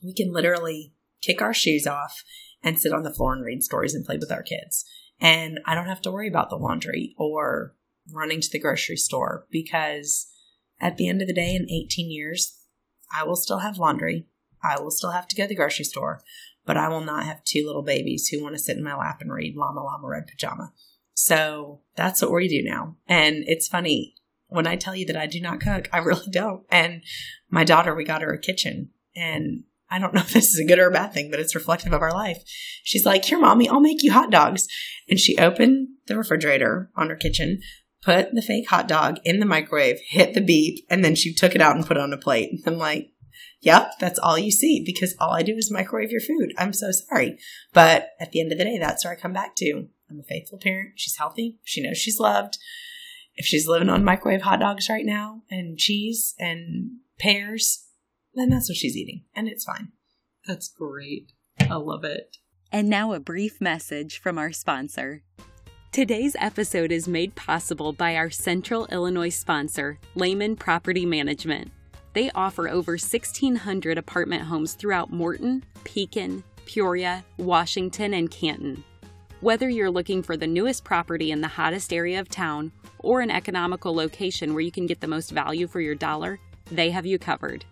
we 0.04 0.14
can 0.14 0.34
literally 0.34 0.94
kick 1.22 1.42
our 1.42 1.54
shoes 1.54 1.88
off 1.88 2.22
and 2.62 2.80
sit 2.80 2.94
on 2.94 3.04
the 3.04 3.14
floor 3.14 3.34
and 3.34 3.46
read 3.46 3.64
stories 3.64 3.96
and 3.96 4.06
play 4.06 4.18
with 4.18 4.32
our 4.32 4.44
kids. 4.44 4.86
And 5.20 5.60
I 5.66 5.76
don't 5.76 5.88
have 5.88 6.02
to 6.02 6.12
worry 6.12 6.28
about 6.28 6.50
the 6.50 6.58
laundry 6.58 7.16
or 7.18 7.76
running 8.12 8.42
to 8.42 8.50
the 8.52 8.60
grocery 8.60 8.98
store 8.98 9.48
because 9.50 10.28
at 10.80 10.98
the 10.98 11.08
end 11.08 11.22
of 11.22 11.28
the 11.28 11.34
day, 11.34 11.56
in 11.56 11.70
18 11.70 12.12
years, 12.12 12.60
I 13.14 13.24
will 13.24 13.36
still 13.36 13.60
have 13.60 13.78
laundry. 13.78 14.28
I 14.64 14.80
will 14.80 14.92
still 14.92 15.12
have 15.12 15.28
to 15.28 15.36
go 15.36 15.44
to 15.44 15.48
the 15.48 15.56
grocery 15.56 15.86
store, 15.86 16.22
but 16.66 16.78
I 16.78 16.90
will 16.90 17.02
not 17.02 17.26
have 17.26 17.44
two 17.44 17.66
little 17.66 17.84
babies 17.84 18.28
who 18.28 18.42
want 18.42 18.56
to 18.56 18.60
sit 18.60 18.78
in 18.78 18.84
my 18.84 18.96
lap 18.96 19.22
and 19.22 19.32
read 19.32 19.56
Llama 19.56 19.84
Llama 19.84 20.08
Red 20.08 20.28
Pajama. 20.28 20.74
So 21.14 21.82
that's 21.96 22.22
what 22.22 22.32
we 22.32 22.48
do 22.48 22.64
now. 22.64 22.96
And 23.08 23.44
it's 23.48 23.68
funny 23.68 24.16
when 24.48 24.68
I 24.68 24.76
tell 24.76 24.96
you 24.96 25.06
that 25.08 25.18
I 25.18 25.26
do 25.26 25.42
not 25.42 25.62
cook, 25.62 25.90
I 25.92 25.98
really 26.00 26.30
don't. 26.30 26.66
And 26.70 27.04
my 27.50 27.64
daughter, 27.64 27.94
we 27.94 28.04
got 28.04 28.22
her 28.22 28.34
a 28.34 28.40
kitchen 28.40 28.90
and 29.16 29.64
I 29.94 30.00
don't 30.00 30.14
know 30.16 30.22
if 30.22 30.34
this 30.34 30.54
is 30.54 30.60
a 30.60 30.66
good 30.66 30.80
or 30.80 30.88
a 30.88 30.92
bad 30.92 31.14
thing, 31.14 31.30
but 31.30 31.40
it's 31.40 31.56
reflective 31.56 31.94
of 31.94 32.02
our 32.02 32.12
life. 32.12 32.44
She's 32.84 33.06
like, 33.06 33.24
Here, 33.26 33.40
mommy, 33.40 33.70
I'll 33.70 33.80
make 33.80 34.02
you 34.02 34.12
hot 34.12 34.32
dogs. 34.32 34.68
And 35.08 35.20
she 35.20 35.38
opened 35.38 35.90
the 36.08 36.18
refrigerator 36.18 36.90
on 36.96 37.10
her 37.10 37.16
kitchen, 37.16 37.62
put 38.02 38.34
the 38.34 38.42
fake 38.42 38.70
hot 38.70 38.88
dog 38.88 39.20
in 39.24 39.40
the 39.40 39.46
microwave, 39.46 40.00
hit 40.08 40.34
the 40.34 40.42
beep, 40.42 40.86
and 40.90 41.06
then 41.06 41.16
she 41.16 41.34
took 41.34 41.56
it 41.56 41.62
out 41.62 41.76
and 41.76 41.86
put 41.86 41.98
it 41.98 42.04
on 42.04 42.12
a 42.12 42.18
plate. 42.18 42.62
I'm 42.66 42.78
like, 42.78 43.12
Yep, 43.62 43.94
that's 44.00 44.20
all 44.20 44.38
you 44.38 44.52
see 44.52 44.84
because 44.86 45.16
all 45.20 45.32
I 45.32 45.42
do 45.42 45.56
is 45.56 45.72
microwave 45.72 46.12
your 46.12 46.20
food. 46.20 46.54
I'm 46.58 46.74
so 46.74 46.92
sorry. 46.92 47.38
But 47.72 48.10
at 48.20 48.32
the 48.32 48.42
end 48.42 48.52
of 48.52 48.58
the 48.58 48.66
day, 48.66 48.78
that's 48.78 49.06
where 49.06 49.14
I 49.14 49.16
come 49.16 49.32
back 49.32 49.56
to. 49.58 49.88
I'm 50.10 50.20
a 50.20 50.24
faithful 50.24 50.58
parent. 50.58 50.94
She's 50.96 51.16
healthy. 51.18 51.60
She 51.64 51.82
knows 51.82 51.98
she's 51.98 52.20
loved. 52.20 52.58
If 53.36 53.46
she's 53.46 53.68
living 53.68 53.90
on 53.90 54.04
microwave 54.04 54.42
hot 54.42 54.60
dogs 54.60 54.90
right 54.90 55.06
now 55.06 55.44
and 55.50 55.78
cheese 55.78 56.36
and 56.38 56.98
pears, 57.18 57.83
then 58.34 58.50
that's 58.50 58.70
what 58.70 58.78
she's 58.78 58.98
eating. 58.98 59.24
And 59.36 59.48
it's 59.48 59.66
fine. 59.66 59.90
That's 60.48 60.68
great. 60.68 61.32
I 61.60 61.76
love 61.76 62.04
it. 62.04 62.38
And 62.72 62.90
now 62.90 63.14
a 63.14 63.20
brief 63.20 63.62
message 63.62 64.20
from 64.20 64.38
our 64.38 64.52
sponsor. 64.52 65.22
Today's 65.92 66.36
episode 66.40 66.92
is 66.92 67.08
made 67.08 67.36
possible 67.36 67.94
by 67.94 68.16
our 68.16 68.32
Central 68.32 68.88
Illinois 68.88 69.30
sponsor, 69.30 70.00
Leman 70.16 70.56
Property 70.56 71.06
Management. 71.06 71.72
They 72.14 72.32
offer 72.32 72.68
over 72.68 72.94
1,600 72.94 73.98
apartment 73.98 74.44
homes 74.44 74.74
throughout 74.74 75.14
Morton, 75.14 75.64
Pekin, 75.84 76.44
Peoria, 76.66 77.24
Washington, 77.38 78.16
and 78.16 78.32
Canton. 78.32 78.84
Whether 79.42 79.70
you're 79.70 79.92
looking 79.92 80.24
for 80.24 80.38
the 80.38 80.48
newest 80.48 80.84
property 80.84 81.32
in 81.32 81.42
the 81.42 81.48
hottest 81.48 81.94
area 81.94 82.20
of 82.20 82.30
town 82.30 82.72
or 83.00 83.22
an 83.22 83.30
economical 83.30 83.94
location 83.94 84.54
where 84.54 84.62
you 84.62 84.72
can 84.72 84.88
get 84.88 85.02
the 85.02 85.08
most 85.08 85.32
value 85.32 85.68
for 85.68 85.82
your 85.82 85.96
dollar, 85.96 86.40
they 86.72 86.90
have 86.90 87.06
you 87.06 87.20
covered. 87.20 87.66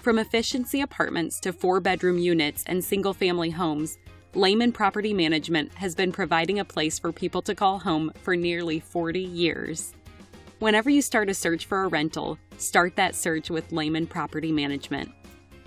From 0.00 0.18
efficiency 0.18 0.80
apartments 0.80 1.38
to 1.40 1.52
four 1.52 1.78
bedroom 1.78 2.16
units 2.16 2.64
and 2.66 2.82
single 2.82 3.12
family 3.12 3.50
homes, 3.50 3.98
Leman 4.34 4.72
Property 4.72 5.12
Management 5.12 5.74
has 5.74 5.94
been 5.94 6.10
providing 6.10 6.58
a 6.58 6.64
place 6.64 6.98
for 6.98 7.12
people 7.12 7.42
to 7.42 7.54
call 7.54 7.78
home 7.78 8.10
for 8.22 8.34
nearly 8.34 8.80
40 8.80 9.20
years. 9.20 9.92
Whenever 10.58 10.88
you 10.88 11.02
start 11.02 11.28
a 11.28 11.34
search 11.34 11.66
for 11.66 11.84
a 11.84 11.88
rental, 11.88 12.38
start 12.56 12.96
that 12.96 13.14
search 13.14 13.50
with 13.50 13.72
Leman 13.72 14.06
Property 14.06 14.50
Management. 14.50 15.10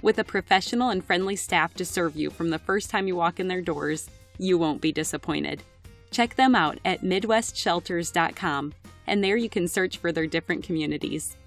With 0.01 0.17
a 0.17 0.23
professional 0.23 0.89
and 0.89 1.05
friendly 1.05 1.35
staff 1.35 1.75
to 1.75 1.85
serve 1.85 2.15
you 2.15 2.31
from 2.31 2.49
the 2.49 2.57
first 2.57 2.89
time 2.89 3.07
you 3.07 3.15
walk 3.15 3.39
in 3.39 3.47
their 3.47 3.61
doors, 3.61 4.09
you 4.39 4.57
won't 4.57 4.81
be 4.81 4.91
disappointed. 4.91 5.61
Check 6.09 6.35
them 6.35 6.55
out 6.55 6.79
at 6.85 7.03
MidwestShelters.com, 7.03 8.73
and 9.05 9.23
there 9.23 9.37
you 9.37 9.49
can 9.49 9.67
search 9.67 9.97
for 9.97 10.11
their 10.11 10.25
different 10.25 10.63
communities. 10.63 11.37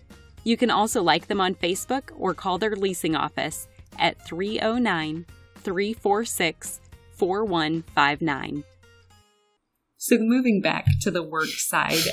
You 0.47 0.57
can 0.57 0.71
also 0.71 1.03
like 1.03 1.27
them 1.27 1.41
on 1.41 1.57
Facebook 1.57 2.13
or 2.17 2.33
call 2.33 2.57
their 2.57 2.77
leasing 2.77 3.17
office 3.17 3.67
at 3.99 4.25
309 4.25 5.27
346 5.57 6.81
4159. 7.11 8.63
So, 9.97 10.19
moving 10.21 10.61
back 10.61 10.87
to 11.01 11.11
the 11.11 11.25
work 11.25 11.49
side, 11.49 12.05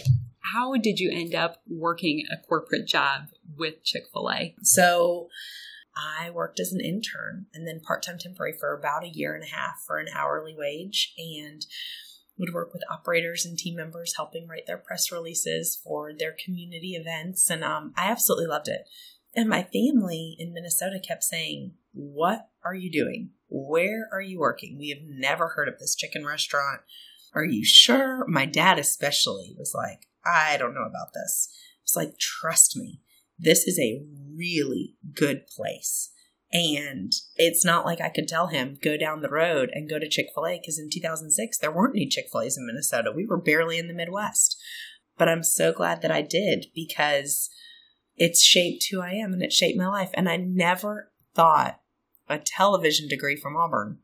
how 0.51 0.75
did 0.77 0.97
you 0.97 1.11
end 1.11 1.35
up 1.35 1.57
working 1.69 2.25
a 2.31 2.37
corporate 2.47 2.87
job 2.87 3.25
with 3.55 3.83
Chick 3.83 4.05
fil 4.11 4.31
A? 4.31 4.55
So, 4.63 5.27
I 5.95 6.31
worked 6.31 6.59
as 6.59 6.73
an 6.73 6.81
intern 6.81 7.45
and 7.53 7.67
then 7.67 7.81
part 7.81 8.01
time 8.01 8.17
temporary 8.17 8.55
for 8.59 8.75
about 8.75 9.03
a 9.03 9.09
year 9.13 9.35
and 9.35 9.43
a 9.43 9.55
half 9.55 9.75
for 9.85 9.99
an 9.99 10.07
hourly 10.11 10.55
wage 10.57 11.13
and 11.19 11.63
would 12.37 12.53
work 12.53 12.73
with 12.73 12.83
operators 12.89 13.45
and 13.45 13.57
team 13.57 13.75
members 13.75 14.15
helping 14.15 14.47
write 14.47 14.65
their 14.65 14.77
press 14.77 15.11
releases 15.11 15.75
for 15.75 16.11
their 16.13 16.35
community 16.43 16.95
events. 16.95 17.49
And 17.49 17.63
um, 17.63 17.93
I 17.95 18.09
absolutely 18.09 18.47
loved 18.47 18.67
it. 18.67 18.87
And 19.35 19.49
my 19.49 19.63
family 19.63 20.35
in 20.37 20.53
Minnesota 20.53 20.99
kept 20.99 21.23
saying, 21.23 21.73
What 21.93 22.49
are 22.63 22.75
you 22.75 22.91
doing? 22.91 23.31
Where 23.49 24.07
are 24.11 24.21
you 24.21 24.39
working? 24.39 24.77
We 24.77 24.89
have 24.89 25.07
never 25.07 25.49
heard 25.49 25.67
of 25.67 25.79
this 25.79 25.95
chicken 25.95 26.25
restaurant. 26.25 26.81
Are 27.33 27.45
you 27.45 27.65
sure? 27.65 28.25
My 28.27 28.45
dad, 28.45 28.77
especially, 28.77 29.55
was 29.57 29.73
like, 29.75 30.07
I 30.25 30.57
don't 30.57 30.75
know 30.75 30.85
about 30.85 31.13
this. 31.13 31.49
It's 31.81 31.95
like, 31.95 32.17
trust 32.17 32.77
me, 32.77 33.01
this 33.39 33.67
is 33.67 33.79
a 33.79 34.03
really 34.35 34.95
good 35.13 35.47
place. 35.47 36.11
And 36.53 37.11
it's 37.35 37.65
not 37.65 37.83
like 37.83 37.99
I 37.99 38.09
could 38.09 38.27
tell 38.27 38.47
him, 38.47 38.77
go 38.81 38.95
down 38.95 39.21
the 39.21 39.29
road 39.29 39.71
and 39.73 39.89
go 39.89 39.97
to 39.97 40.07
Chick 40.07 40.27
fil 40.35 40.45
A, 40.45 40.59
because 40.59 40.77
in 40.77 40.89
2006, 40.91 41.57
there 41.57 41.71
weren't 41.71 41.95
any 41.95 42.07
Chick 42.07 42.25
fil 42.31 42.41
A's 42.41 42.57
in 42.57 42.67
Minnesota. 42.67 43.11
We 43.13 43.25
were 43.25 43.41
barely 43.41 43.79
in 43.79 43.87
the 43.87 43.93
Midwest. 43.93 44.55
But 45.17 45.29
I'm 45.29 45.43
so 45.43 45.73
glad 45.73 46.01
that 46.03 46.11
I 46.11 46.21
did 46.21 46.67
because 46.75 47.49
it's 48.15 48.43
shaped 48.43 48.85
who 48.91 49.01
I 49.01 49.11
am 49.11 49.33
and 49.33 49.41
it 49.41 49.51
shaped 49.51 49.77
my 49.77 49.87
life. 49.87 50.11
And 50.13 50.29
I 50.29 50.37
never 50.37 51.11
thought 51.33 51.79
a 52.29 52.37
television 52.39 53.07
degree 53.07 53.35
from 53.35 53.57
Auburn 53.57 53.99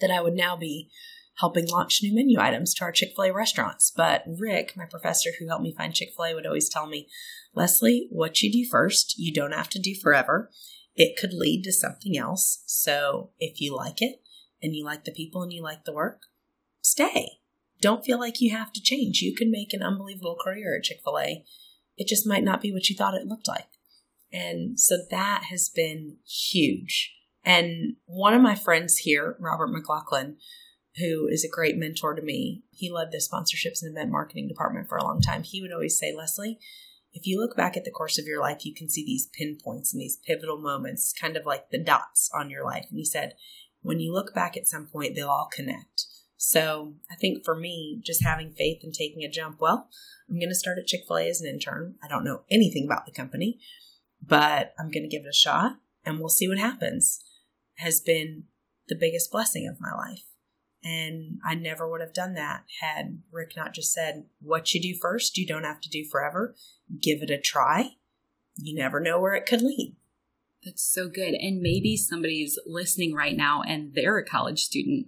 that 0.00 0.10
I 0.10 0.22
would 0.22 0.34
now 0.34 0.56
be 0.56 0.90
helping 1.36 1.66
launch 1.66 2.00
new 2.02 2.14
menu 2.14 2.38
items 2.40 2.74
to 2.74 2.84
our 2.84 2.92
Chick 2.92 3.10
fil 3.14 3.26
A 3.26 3.32
restaurants. 3.32 3.92
But 3.94 4.24
Rick, 4.26 4.74
my 4.74 4.86
professor 4.86 5.30
who 5.38 5.48
helped 5.48 5.62
me 5.62 5.74
find 5.76 5.94
Chick 5.94 6.10
fil 6.16 6.26
A, 6.26 6.34
would 6.34 6.46
always 6.46 6.68
tell 6.68 6.86
me, 6.86 7.08
Leslie, 7.54 8.08
what 8.10 8.40
you 8.40 8.50
do 8.50 8.68
first, 8.70 9.14
you 9.18 9.32
don't 9.32 9.52
have 9.52 9.68
to 9.70 9.78
do 9.78 9.94
forever. 9.94 10.50
It 11.00 11.16
could 11.16 11.32
lead 11.32 11.64
to 11.64 11.72
something 11.72 12.18
else. 12.18 12.62
So 12.66 13.30
if 13.38 13.58
you 13.58 13.74
like 13.74 14.02
it 14.02 14.20
and 14.62 14.76
you 14.76 14.84
like 14.84 15.04
the 15.04 15.12
people 15.12 15.42
and 15.42 15.50
you 15.50 15.62
like 15.62 15.86
the 15.86 15.94
work, 15.94 16.24
stay. 16.82 17.38
Don't 17.80 18.04
feel 18.04 18.20
like 18.20 18.42
you 18.42 18.54
have 18.54 18.70
to 18.74 18.82
change. 18.82 19.22
You 19.22 19.34
can 19.34 19.50
make 19.50 19.72
an 19.72 19.82
unbelievable 19.82 20.36
career 20.38 20.76
at 20.76 20.82
Chick 20.82 20.98
fil 21.02 21.18
A. 21.18 21.46
It 21.96 22.06
just 22.06 22.26
might 22.26 22.44
not 22.44 22.60
be 22.60 22.70
what 22.70 22.90
you 22.90 22.96
thought 22.96 23.14
it 23.14 23.26
looked 23.26 23.48
like. 23.48 23.70
And 24.30 24.78
so 24.78 24.98
that 25.10 25.44
has 25.48 25.70
been 25.74 26.18
huge. 26.28 27.14
And 27.46 27.96
one 28.04 28.34
of 28.34 28.42
my 28.42 28.54
friends 28.54 28.98
here, 28.98 29.38
Robert 29.40 29.68
McLaughlin, 29.68 30.36
who 30.96 31.28
is 31.28 31.46
a 31.46 31.48
great 31.48 31.78
mentor 31.78 32.14
to 32.14 32.20
me, 32.20 32.64
he 32.72 32.90
led 32.90 33.10
the 33.10 33.26
sponsorships 33.26 33.80
and 33.80 33.90
event 33.90 34.10
marketing 34.10 34.48
department 34.48 34.86
for 34.86 34.98
a 34.98 35.04
long 35.04 35.22
time. 35.22 35.44
He 35.44 35.62
would 35.62 35.72
always 35.72 35.98
say, 35.98 36.14
Leslie, 36.14 36.58
if 37.12 37.26
you 37.26 37.40
look 37.40 37.56
back 37.56 37.76
at 37.76 37.84
the 37.84 37.90
course 37.90 38.18
of 38.18 38.26
your 38.26 38.40
life, 38.40 38.64
you 38.64 38.74
can 38.74 38.88
see 38.88 39.04
these 39.04 39.26
pinpoints 39.26 39.92
and 39.92 40.00
these 40.00 40.18
pivotal 40.24 40.58
moments, 40.58 41.12
kind 41.12 41.36
of 41.36 41.44
like 41.44 41.70
the 41.70 41.82
dots 41.82 42.30
on 42.34 42.50
your 42.50 42.64
life. 42.64 42.86
And 42.90 42.98
he 42.98 43.04
said, 43.04 43.34
when 43.82 43.98
you 43.98 44.12
look 44.12 44.34
back 44.34 44.56
at 44.56 44.66
some 44.66 44.86
point, 44.86 45.14
they'll 45.14 45.28
all 45.28 45.48
connect. 45.52 46.06
So 46.36 46.94
I 47.10 47.16
think 47.16 47.44
for 47.44 47.54
me, 47.54 48.00
just 48.04 48.24
having 48.24 48.52
faith 48.52 48.80
and 48.82 48.94
taking 48.94 49.24
a 49.24 49.30
jump, 49.30 49.60
well, 49.60 49.88
I'm 50.28 50.38
going 50.38 50.48
to 50.48 50.54
start 50.54 50.78
at 50.78 50.86
Chick 50.86 51.02
fil 51.06 51.18
A 51.18 51.28
as 51.28 51.40
an 51.40 51.48
intern. 51.48 51.96
I 52.02 52.08
don't 52.08 52.24
know 52.24 52.42
anything 52.50 52.84
about 52.84 53.06
the 53.06 53.12
company, 53.12 53.58
but 54.26 54.72
I'm 54.78 54.90
going 54.90 55.02
to 55.02 55.08
give 55.08 55.24
it 55.24 55.30
a 55.30 55.34
shot 55.34 55.72
and 56.04 56.18
we'll 56.18 56.28
see 56.28 56.48
what 56.48 56.58
happens, 56.58 57.22
has 57.76 58.00
been 58.00 58.44
the 58.88 58.96
biggest 58.96 59.30
blessing 59.30 59.68
of 59.68 59.80
my 59.80 59.92
life. 59.94 60.24
And 60.82 61.40
I 61.44 61.54
never 61.54 61.88
would 61.88 62.00
have 62.00 62.14
done 62.14 62.34
that 62.34 62.64
had 62.80 63.20
Rick 63.30 63.52
not 63.54 63.74
just 63.74 63.92
said, 63.92 64.24
What 64.40 64.72
you 64.72 64.80
do 64.80 64.98
first, 64.98 65.36
you 65.36 65.46
don't 65.46 65.64
have 65.64 65.80
to 65.82 65.90
do 65.90 66.04
forever. 66.10 66.54
Give 67.00 67.22
it 67.22 67.30
a 67.30 67.38
try. 67.38 67.96
You 68.56 68.74
never 68.74 69.00
know 69.00 69.20
where 69.20 69.34
it 69.34 69.46
could 69.46 69.62
lead. 69.62 69.96
That's 70.64 70.82
so 70.82 71.08
good. 71.08 71.34
And 71.34 71.60
maybe 71.60 71.96
somebody's 71.96 72.58
listening 72.66 73.14
right 73.14 73.36
now 73.36 73.62
and 73.62 73.94
they're 73.94 74.18
a 74.18 74.24
college 74.24 74.60
student, 74.60 75.06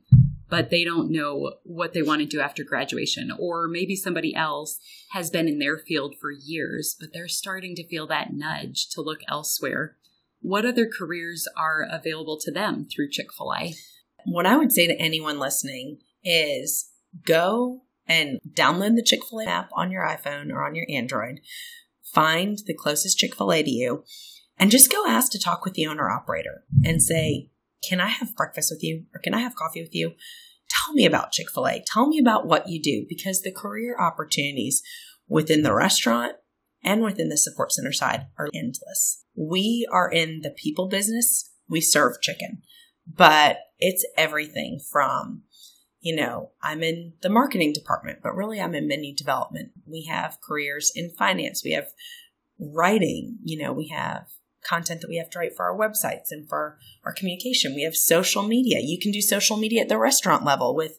but 0.49 0.71
they 0.71 0.85
don't 0.85 1.11
know 1.11 1.55
what 1.65 1.93
they 1.93 2.03
want 2.03 2.21
to 2.21 2.27
do 2.27 2.41
after 2.41 2.65
graduation. 2.65 3.31
Or 3.39 3.69
maybe 3.69 3.95
somebody 3.95 4.35
else 4.35 4.79
has 5.11 5.31
been 5.31 5.49
in 5.49 5.59
their 5.59 5.77
field 5.77 6.15
for 6.19 6.31
years, 6.31 6.97
but 6.99 7.13
they're 7.13 7.29
starting 7.29 7.75
to 7.77 7.87
feel 7.87 8.07
that 8.07 8.33
nudge 8.33 8.89
to 8.91 9.03
look 9.03 9.21
elsewhere. 9.29 9.97
What 10.41 10.65
other 10.65 10.89
careers 10.89 11.47
are 11.57 11.87
available 11.91 12.39
to 12.41 12.51
them 12.51 12.87
through 12.87 13.11
Chick 13.11 13.33
fil 13.33 13.53
A? 13.55 13.75
What 14.25 14.47
I 14.47 14.57
would 14.57 14.73
say 14.73 14.87
to 14.87 14.99
anyone 14.99 15.39
listening 15.39 15.99
is 16.25 16.91
go 17.25 17.83
and 18.07 18.41
download 18.49 18.97
the 18.97 19.03
Chick 19.03 19.21
fil 19.29 19.41
A 19.41 19.45
app 19.47 19.71
on 19.75 19.91
your 19.91 20.07
iPhone 20.07 20.51
or 20.51 20.65
on 20.65 20.75
your 20.75 20.87
Android, 20.89 21.41
find 22.03 22.59
the 22.67 22.75
closest 22.75 23.19
Chick 23.19 23.35
fil 23.35 23.53
A 23.53 23.63
to 23.63 23.71
you, 23.71 24.05
and 24.59 24.71
just 24.71 24.93
go 24.93 25.07
ask 25.07 25.33
to 25.33 25.39
talk 25.39 25.65
with 25.65 25.75
the 25.75 25.87
owner 25.87 26.11
operator 26.11 26.65
and 26.85 27.03
say, 27.03 27.51
Can 27.87 28.01
I 28.01 28.09
have 28.09 28.37
breakfast 28.37 28.71
with 28.71 28.83
you? 28.83 29.05
Or 29.15 29.21
can 29.21 29.35
I 29.35 29.41
have 29.41 29.57
coffee 29.57 29.83
with 29.83 29.95
you? 29.95 30.13
Tell 30.69 30.95
me 30.95 31.05
about 31.05 31.33
Chick 31.33 31.51
fil 31.51 31.67
A. 31.67 31.83
Tell 31.87 32.07
me 32.07 32.19
about 32.19 32.47
what 32.47 32.69
you 32.69 32.81
do 32.81 33.05
because 33.09 33.41
the 33.41 33.53
career 33.53 33.97
opportunities 33.99 34.83
within 35.29 35.63
the 35.63 35.75
restaurant 35.75 36.37
and 36.85 37.03
within 37.03 37.29
the 37.29 37.37
support 37.37 37.73
center 37.73 37.93
side 37.93 38.27
are 38.39 38.49
endless. 38.55 39.25
We 39.35 39.87
are 39.91 40.11
in 40.11 40.41
the 40.43 40.51
people 40.51 40.89
business, 40.89 41.51
we 41.69 41.81
serve 41.81 42.21
chicken, 42.21 42.63
but 43.07 43.59
it's 43.79 44.07
everything 44.17 44.81
from 44.91 45.43
you 46.03 46.17
know, 46.17 46.51
I'm 46.61 46.83
in 46.83 47.15
the 47.23 47.31
marketing 47.31 47.73
department, 47.73 48.19
but 48.23 48.35
really 48.35 48.61
I'm 48.61 48.75
in 48.75 48.89
menu 48.89 49.15
development. 49.15 49.71
We 49.87 50.05
have 50.11 50.39
careers 50.43 50.91
in 50.95 51.11
finance. 51.11 51.63
We 51.65 51.73
have 51.73 51.89
writing. 52.59 53.39
You 53.45 53.63
know, 53.63 53.73
we 53.73 53.89
have 53.89 54.27
content 54.69 55.01
that 55.01 55.09
we 55.09 55.17
have 55.17 55.31
to 55.31 55.39
write 55.39 55.57
for 55.57 55.65
our 55.65 55.79
websites 55.79 56.31
and 56.31 56.49
for 56.49 56.79
our 57.05 57.13
communication. 57.13 57.75
We 57.75 57.83
have 57.83 57.97
social 57.97 58.43
media. 58.43 58.81
You 58.81 58.99
can 59.01 59.13
do 59.13 59.21
social 59.21 59.57
media 59.57 59.83
at 59.83 59.89
the 59.89 59.99
restaurant 59.99 60.45
level 60.45 60.75
with 60.75 60.99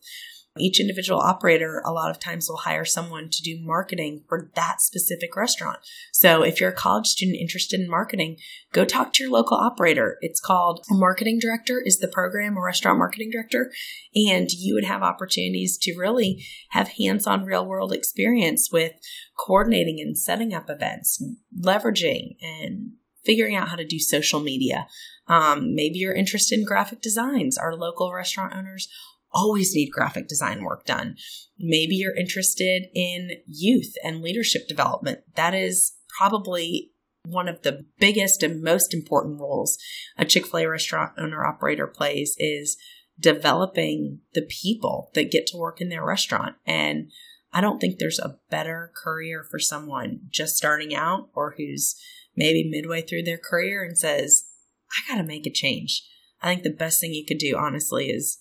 each 0.60 0.80
individual 0.80 1.20
operator. 1.20 1.82
A 1.86 1.92
lot 1.92 2.12
of 2.12 2.20
times 2.20 2.48
will 2.48 2.58
hire 2.58 2.86
someone 2.86 3.30
to 3.30 3.42
do 3.42 3.60
marketing 3.62 4.24
for 4.28 4.52
that 4.56 4.82
specific 4.82 5.36
restaurant. 5.36 5.80
So 6.12 6.44
if 6.44 6.60
you're 6.60 6.70
a 6.70 6.74
college 6.74 7.08
student 7.08 7.38
interested 7.39 7.80
in 7.80 7.89
marketing, 7.89 8.38
go 8.72 8.86
talk 8.86 9.13
to 9.13 9.24
your 9.24 9.32
local 9.32 9.58
operator. 9.58 10.18
It's 10.22 10.39
called 10.39 10.86
a 10.92 10.94
marketing 10.94 11.39
director 11.39 11.82
is 11.84 12.00
the 12.00 12.08
program, 12.08 12.56
a 12.58 12.62
restaurant 12.62 13.00
marketing 13.00 13.32
director. 13.32 13.72
And 14.16 14.52
you 14.52 14.76
would 14.76 14.86
have 14.86 15.02
opportunities 15.02 15.78
to 15.80 15.98
really 15.98 16.46
have 16.70 16.89
hands-on 16.89 17.46
real 17.46 17.66
world 17.66 17.92
experience 17.92 18.70
with 18.72 18.94
coordinating 19.38 20.00
and 20.00 20.18
setting 20.18 20.54
up 20.54 20.70
events, 20.70 21.24
leveraging 21.60 22.38
and 22.42 22.92
figuring 23.26 23.56
out 23.56 23.70
how 23.70 23.76
to 23.76 23.86
do 23.86 24.00
social 24.00 24.39
media. 24.39 24.88
Um, 25.28 25.74
maybe 25.74 26.00
you're 26.00 26.13
interested 26.13 26.60
in 26.60 26.66
graphic 26.66 27.02
designs. 27.02 27.58
Our 27.58 27.76
local 27.76 28.12
restaurant 28.12 28.54
owners 28.54 28.89
always 29.34 29.74
need 29.74 29.91
graphic 29.91 30.28
design 30.28 30.63
work 30.63 30.86
done. 30.86 31.15
Maybe 31.58 31.96
you're 31.96 32.15
interested 32.15 32.88
in 32.93 33.32
youth 33.48 33.93
and 34.04 34.22
leadership 34.22 34.67
development. 34.67 35.22
That 35.36 35.54
is 35.54 35.93
probably 36.17 36.91
one 37.26 37.48
of 37.48 37.62
the 37.62 37.86
biggest 38.00 38.43
and 38.43 38.62
most 38.62 38.93
important 38.93 39.39
roles 39.39 39.78
a 40.17 40.26
Chick 40.26 40.46
fil 40.46 40.60
A 40.60 40.67
restaurant 40.67 41.13
owner 41.17 41.46
operator 41.46 41.88
plays 41.88 42.36
is 42.38 42.78
developing 43.19 44.19
the 44.34 44.41
people 44.41 45.12
that 45.13 45.32
get 45.32 45.48
to 45.48 45.58
work 45.58 45.80
in 45.80 45.89
their 45.89 46.06
restaurant. 46.06 46.56
And 46.65 47.12
I 47.54 47.62
don't 47.62 47.80
think 47.80 48.00
there's 48.00 48.19
a 48.19 48.39
better 48.50 48.91
career 48.96 49.46
for 49.50 49.60
someone 49.60 50.22
just 50.30 50.58
starting 50.58 50.96
out 50.96 51.30
or 51.36 51.54
who's 51.58 51.96
maybe 52.36 52.67
midway 52.67 53.02
through 53.02 53.24
their 53.24 53.38
career 53.38 53.84
and 53.84 53.98
says, 53.98 54.46
I 54.91 55.12
got 55.12 55.22
to 55.22 55.28
make 55.28 55.46
a 55.46 55.52
change. 55.52 56.04
I 56.41 56.48
think 56.50 56.63
the 56.63 56.72
best 56.72 57.00
thing 57.00 57.13
you 57.13 57.26
could 57.26 57.38
do, 57.38 57.56
honestly, 57.58 58.10
is 58.10 58.39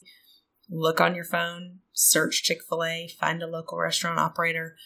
look 0.69 1.01
on 1.01 1.15
your 1.15 1.25
phone, 1.25 1.79
search 1.93 2.43
Chick 2.43 2.61
fil 2.69 2.85
A, 2.85 3.09
find 3.19 3.43
a 3.43 3.47
local 3.47 3.79
restaurant 3.79 4.19
operator, 4.19 4.77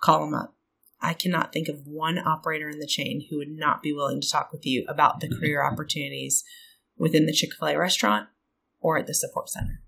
call 0.00 0.20
them 0.20 0.34
up. 0.34 0.54
I 1.00 1.12
cannot 1.12 1.52
think 1.52 1.68
of 1.68 1.86
one 1.86 2.18
operator 2.18 2.68
in 2.68 2.78
the 2.78 2.86
chain 2.86 3.26
who 3.28 3.36
would 3.36 3.50
not 3.50 3.82
be 3.82 3.92
willing 3.92 4.20
to 4.20 4.30
talk 4.30 4.52
with 4.52 4.64
you 4.64 4.84
about 4.88 5.20
the 5.20 5.28
career 5.28 5.62
opportunities 5.72 6.44
within 6.96 7.26
the 7.26 7.32
Chick 7.32 7.50
fil 7.58 7.68
A 7.68 7.78
restaurant 7.78 8.28
or 8.80 8.98
at 8.98 9.06
the 9.06 9.14
support 9.14 9.50
center. 9.50 9.82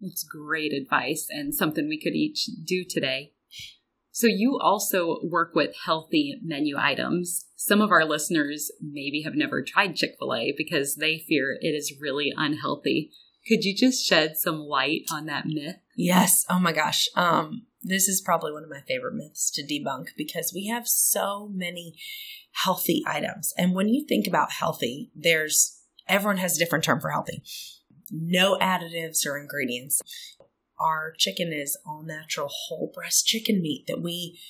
That's 0.00 0.24
great 0.24 0.72
advice 0.72 1.28
and 1.30 1.54
something 1.54 1.88
we 1.88 2.00
could 2.00 2.14
each 2.14 2.48
do 2.64 2.84
today. 2.84 3.32
So, 4.10 4.28
you 4.28 4.58
also 4.60 5.18
work 5.24 5.54
with 5.54 5.74
healthy 5.86 6.38
menu 6.44 6.76
items. 6.78 7.46
Some 7.56 7.80
of 7.80 7.90
our 7.90 8.04
listeners 8.04 8.70
maybe 8.80 9.22
have 9.22 9.34
never 9.34 9.62
tried 9.62 9.96
Chick 9.96 10.16
fil 10.18 10.34
A 10.34 10.54
because 10.56 10.96
they 10.96 11.18
fear 11.18 11.58
it 11.60 11.74
is 11.74 11.98
really 12.00 12.32
unhealthy. 12.36 13.10
Could 13.46 13.64
you 13.64 13.74
just 13.76 14.04
shed 14.04 14.36
some 14.36 14.60
light 14.60 15.02
on 15.12 15.26
that 15.26 15.46
myth? 15.46 15.76
Yes. 15.96 16.44
Oh 16.48 16.58
my 16.58 16.72
gosh. 16.72 17.08
Um, 17.14 17.66
this 17.82 18.08
is 18.08 18.22
probably 18.22 18.52
one 18.52 18.64
of 18.64 18.70
my 18.70 18.80
favorite 18.88 19.14
myths 19.14 19.50
to 19.52 19.62
debunk 19.62 20.08
because 20.16 20.52
we 20.54 20.66
have 20.66 20.88
so 20.88 21.50
many 21.52 21.94
healthy 22.52 23.02
items. 23.06 23.52
And 23.58 23.74
when 23.74 23.88
you 23.88 24.06
think 24.06 24.26
about 24.26 24.52
healthy, 24.52 25.10
there's 25.14 25.80
everyone 26.08 26.38
has 26.38 26.56
a 26.56 26.58
different 26.58 26.84
term 26.84 27.00
for 27.00 27.10
healthy. 27.10 27.42
No 28.10 28.58
additives 28.58 29.26
or 29.26 29.38
ingredients. 29.38 30.00
Our 30.80 31.12
chicken 31.16 31.52
is 31.52 31.78
all 31.86 32.02
natural 32.02 32.48
whole 32.50 32.90
breast 32.94 33.26
chicken 33.26 33.60
meat 33.60 33.86
that 33.86 34.02
we 34.02 34.40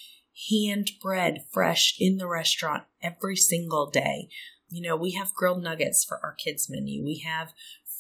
hand 0.51 0.93
bread 1.03 1.45
fresh 1.53 1.95
in 1.99 2.19
the 2.19 2.29
restaurant 2.29 2.85
every 3.03 3.37
single 3.37 3.91
day. 3.91 4.29
You 4.69 4.83
know, 4.83 4.97
we 4.97 5.13
have 5.13 5.35
grilled 5.35 5.63
nuggets 5.63 6.05
for 6.05 6.19
our 6.25 6.35
kids' 6.35 6.69
menu. 6.69 7.05
We 7.05 7.19
have 7.25 7.53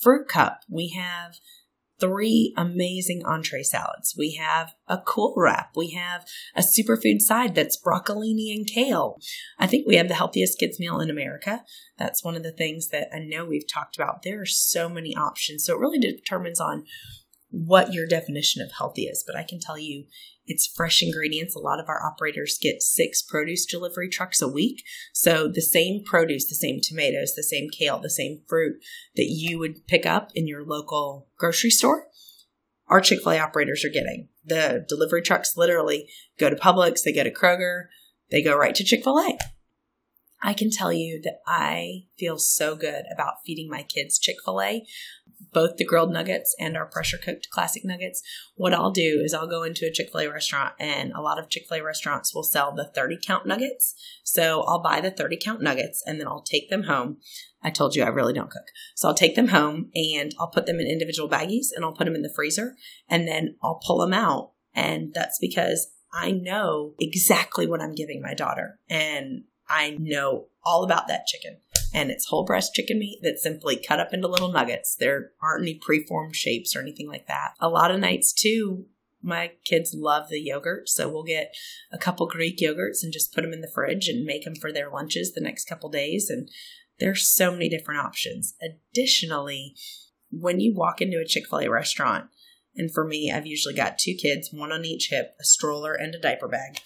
fruit 0.05 0.29
cup. 0.29 0.61
We 0.71 0.90
have 0.90 1.37
three 1.99 2.53
amazing 2.57 3.23
entree 3.25 3.62
salads. 3.62 4.14
We 4.19 4.35
have 4.35 4.75
a 4.87 4.99
cool 4.99 5.33
wrap. 5.37 5.71
We 5.75 5.93
have 5.93 6.27
a 6.55 6.61
superfood 6.61 7.21
side 7.21 7.55
that's 7.55 7.81
broccolini 7.81 8.55
and 8.55 8.67
kale. 8.67 9.19
I 9.59 9.67
think 9.67 9.87
we 9.87 9.97
have 9.97 10.09
the 10.09 10.14
healthiest 10.14 10.59
kids 10.59 10.79
meal 10.79 11.01
in 11.01 11.09
America. 11.09 11.62
That's 11.97 12.23
one 12.23 12.37
of 12.37 12.43
the 12.43 12.53
things 12.53 12.88
that 12.88 13.09
I 13.14 13.21
know 13.21 13.45
we've 13.45 13.67
talked 13.67 13.97
about. 13.97 14.23
There 14.23 14.43
are 14.43 14.47
so 14.47 14.88
many 14.88 15.17
options. 15.17 15.64
So 15.64 15.75
it 15.75 15.81
really 15.81 15.99
determines 15.99 16.61
on 16.61 16.85
what 17.51 17.93
your 17.93 18.07
definition 18.07 18.61
of 18.61 18.73
healthy 18.77 19.05
is, 19.05 19.25
but 19.27 19.37
I 19.37 19.45
can 19.45 19.61
tell 19.61 19.79
you 19.79 20.05
it's 20.46 20.66
fresh 20.66 21.02
ingredients. 21.02 21.54
A 21.54 21.61
lot 21.61 21.80
of 21.80 21.88
our 21.88 22.04
operators 22.04 22.59
get 22.61 22.83
six 22.83 23.22
produce 23.22 23.64
delivery 23.64 24.09
trucks 24.09 24.42
a 24.42 24.48
week. 24.48 24.85
So 25.12 25.48
the 25.48 25.62
same 25.62 26.02
produce, 26.04 26.48
the 26.48 26.54
same 26.54 26.80
tomatoes, 26.83 27.35
the 27.35 27.42
same 27.42 27.68
kale, 27.70 27.98
the 27.98 28.11
same 28.11 28.42
fruit 28.46 28.76
that 29.16 29.28
you 29.28 29.59
would 29.59 29.87
pick 29.87 30.07
up 30.07 30.30
in 30.35 30.46
your 30.46 30.64
local 30.64 31.28
grocery 31.38 31.70
store, 31.70 32.09
our 32.88 33.00
Chick 33.00 33.22
fil 33.22 33.33
A 33.33 33.38
operators 33.38 33.85
are 33.85 33.90
getting. 33.90 34.28
The 34.44 34.85
delivery 34.88 35.22
trucks 35.22 35.57
literally 35.57 36.09
go 36.38 36.50
to 36.50 36.57
Publix, 36.57 37.02
they 37.02 37.12
go 37.12 37.24
to 37.24 37.30
Kroger, 37.30 37.85
they 38.30 38.42
go 38.42 38.57
right 38.57 38.74
to 38.74 38.85
Chick 38.85 39.02
fil 39.02 39.18
A. 39.18 39.38
I 40.42 40.52
can 40.52 40.70
tell 40.70 40.92
you 40.92 41.22
that 41.22 41.38
I 41.46 42.04
feel 42.18 42.37
so 42.37 42.76
good 42.76 43.04
about 43.12 43.37
feeding 43.46 43.70
my 43.70 43.83
kids 43.83 44.18
Chick 44.18 44.37
fil 44.44 44.61
A, 44.61 44.87
both 45.53 45.77
the 45.77 45.85
grilled 45.85 46.12
nuggets 46.12 46.55
and 46.59 46.77
our 46.77 46.87
pressure 46.87 47.18
cooked 47.18 47.49
classic 47.51 47.85
nuggets. 47.85 48.23
What 48.57 48.75
I'll 48.75 48.90
do 48.90 49.20
is 49.25 49.33
I'll 49.33 49.47
go 49.47 49.62
into 49.62 49.87
a 49.87 49.92
Chick 49.92 50.11
fil 50.12 50.23
A 50.23 50.33
restaurant, 50.33 50.75
and 50.79 51.12
a 51.12 51.20
lot 51.20 51.38
of 51.38 51.49
Chick 51.49 51.64
fil 51.68 51.79
A 51.79 51.85
restaurants 51.85 52.35
will 52.35 52.42
sell 52.42 52.75
the 52.75 52.90
30 52.94 53.18
count 53.25 53.47
nuggets. 53.47 53.94
So 54.25 54.62
I'll 54.62 54.83
buy 54.83 55.01
the 55.01 55.11
30 55.11 55.38
count 55.42 55.62
nuggets 55.62 56.03
and 56.07 56.20
then 56.20 56.27
I'll 56.27 56.42
take 56.42 56.70
them 56.70 56.85
home. 56.85 57.18
I 57.62 57.70
told 57.70 57.94
you 57.94 58.03
I 58.03 58.09
really 58.09 58.33
don't 58.35 58.51
cook. 58.51 58.66
So 58.94 59.09
I'll 59.09 59.14
take 59.14 59.37
them 59.37 59.49
home 59.49 59.90
and 59.94 60.35
I'll 60.38 60.51
put 60.51 60.66
them 60.66 60.81
in 60.81 60.87
individual 60.87 61.29
baggies 61.29 61.68
and 61.75 61.85
I'll 61.85 61.94
put 61.94 62.05
them 62.05 62.14
in 62.14 62.23
the 62.23 62.33
freezer 62.35 62.75
and 63.09 63.27
then 63.27 63.57
I'll 63.62 63.81
pull 63.85 63.99
them 63.99 64.12
out. 64.12 64.53
And 64.75 65.14
that's 65.14 65.38
because 65.40 65.88
I 66.12 66.31
know 66.31 66.94
exactly 66.99 67.66
what 67.66 67.81
I'm 67.81 67.94
giving 67.94 68.20
my 68.20 68.35
daughter. 68.35 68.79
And 68.88 69.44
I 69.68 69.97
know 69.99 70.49
all 70.64 70.85
about 70.85 71.09
that 71.09 71.27
chicken. 71.27 71.59
And 71.94 72.11
it's 72.11 72.26
whole 72.26 72.44
breast 72.44 72.74
chicken 72.74 72.98
meat 72.98 73.20
that's 73.22 73.42
simply 73.42 73.76
cut 73.76 74.00
up 74.00 74.12
into 74.12 74.28
little 74.28 74.50
nuggets. 74.52 74.96
There 74.96 75.30
aren't 75.40 75.62
any 75.62 75.76
preformed 75.76 76.35
shapes 76.35 76.74
or 76.74 76.80
anything 76.80 77.09
like 77.09 77.28
that. 77.28 77.52
A 77.61 77.68
lot 77.68 77.92
of 77.92 78.00
nights, 78.00 78.33
too, 78.33 78.87
my 79.22 79.52
kids 79.64 79.94
love 79.96 80.28
the 80.28 80.40
yogurt. 80.40 80.88
So 80.88 81.09
we'll 81.09 81.22
get 81.22 81.54
a 81.92 81.96
couple 81.96 82.26
Greek 82.26 82.59
yogurts 82.59 83.02
and 83.02 83.12
just 83.12 83.33
put 83.33 83.42
them 83.42 83.52
in 83.52 83.61
the 83.61 83.70
fridge 83.72 84.09
and 84.09 84.26
make 84.26 84.44
them 84.44 84.57
for 84.57 84.72
their 84.72 84.90
lunches 84.90 85.33
the 85.33 85.40
next 85.40 85.66
couple 85.66 85.88
days. 85.88 86.28
And 86.28 86.50
there's 86.98 87.26
so 87.26 87.52
many 87.52 87.68
different 87.68 88.00
options. 88.00 88.54
Additionally, 88.61 89.76
when 90.30 90.59
you 90.59 90.74
walk 90.74 91.00
into 91.00 91.20
a 91.20 91.24
Chick 91.24 91.44
fil 91.48 91.61
A 91.61 91.70
restaurant, 91.70 92.26
And 92.76 92.92
for 92.92 93.04
me, 93.04 93.30
I've 93.30 93.46
usually 93.46 93.74
got 93.74 93.98
two 93.98 94.14
kids, 94.14 94.50
one 94.52 94.72
on 94.72 94.85
each 94.85 95.09
hip, 95.11 95.35
a 95.40 95.44
stroller, 95.44 95.94
and 95.94 96.14
a 96.14 96.18
diaper 96.18 96.48
bag. 96.48 96.80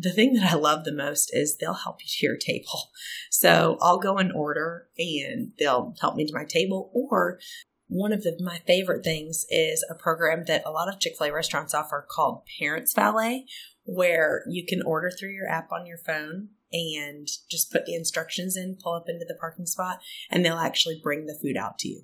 The 0.00 0.12
thing 0.12 0.34
that 0.34 0.52
I 0.52 0.54
love 0.54 0.84
the 0.84 0.94
most 0.94 1.30
is 1.34 1.56
they'll 1.56 1.74
help 1.74 2.00
you 2.00 2.06
to 2.08 2.26
your 2.26 2.36
table. 2.36 2.90
So 3.30 3.78
I'll 3.80 3.98
go 3.98 4.16
and 4.16 4.32
order 4.32 4.86
and 4.96 5.52
they'll 5.58 5.94
help 6.00 6.14
me 6.14 6.24
to 6.24 6.32
my 6.32 6.44
table. 6.44 6.90
Or 6.94 7.40
one 7.88 8.12
of 8.12 8.22
the, 8.22 8.38
my 8.40 8.58
favorite 8.66 9.02
things 9.02 9.44
is 9.50 9.84
a 9.90 9.94
program 9.94 10.44
that 10.46 10.62
a 10.64 10.70
lot 10.70 10.88
of 10.88 11.00
Chick 11.00 11.14
fil 11.18 11.28
A 11.28 11.32
restaurants 11.32 11.74
offer 11.74 12.06
called 12.08 12.42
Parents 12.60 12.94
Valet, 12.94 13.46
where 13.84 14.44
you 14.48 14.64
can 14.64 14.82
order 14.82 15.10
through 15.10 15.32
your 15.32 15.48
app 15.48 15.72
on 15.72 15.86
your 15.86 15.98
phone 15.98 16.50
and 16.72 17.26
just 17.50 17.72
put 17.72 17.86
the 17.86 17.94
instructions 17.94 18.56
in, 18.56 18.76
pull 18.80 18.92
up 18.92 19.08
into 19.08 19.24
the 19.26 19.34
parking 19.34 19.66
spot, 19.66 20.00
and 20.30 20.44
they'll 20.44 20.58
actually 20.58 21.00
bring 21.02 21.26
the 21.26 21.38
food 21.42 21.56
out 21.56 21.78
to 21.78 21.88
you. 21.88 22.02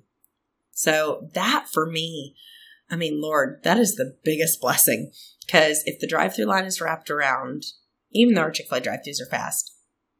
So 0.71 1.29
that 1.33 1.67
for 1.71 1.85
me, 1.85 2.35
I 2.89 2.95
mean, 2.95 3.21
Lord, 3.21 3.61
that 3.63 3.77
is 3.77 3.95
the 3.95 4.17
biggest 4.23 4.59
blessing. 4.59 5.11
Because 5.45 5.83
if 5.85 5.99
the 5.99 6.07
drive 6.07 6.35
through 6.35 6.45
line 6.45 6.65
is 6.65 6.81
wrapped 6.81 7.11
around, 7.11 7.65
even 8.15 8.33
though 8.33 8.41
our 8.41 8.51
Chick 8.51 8.67
fil 8.67 8.79
A 8.79 8.81
drive 8.81 9.01
throughs 9.05 9.21
are 9.21 9.29
fast, 9.29 9.71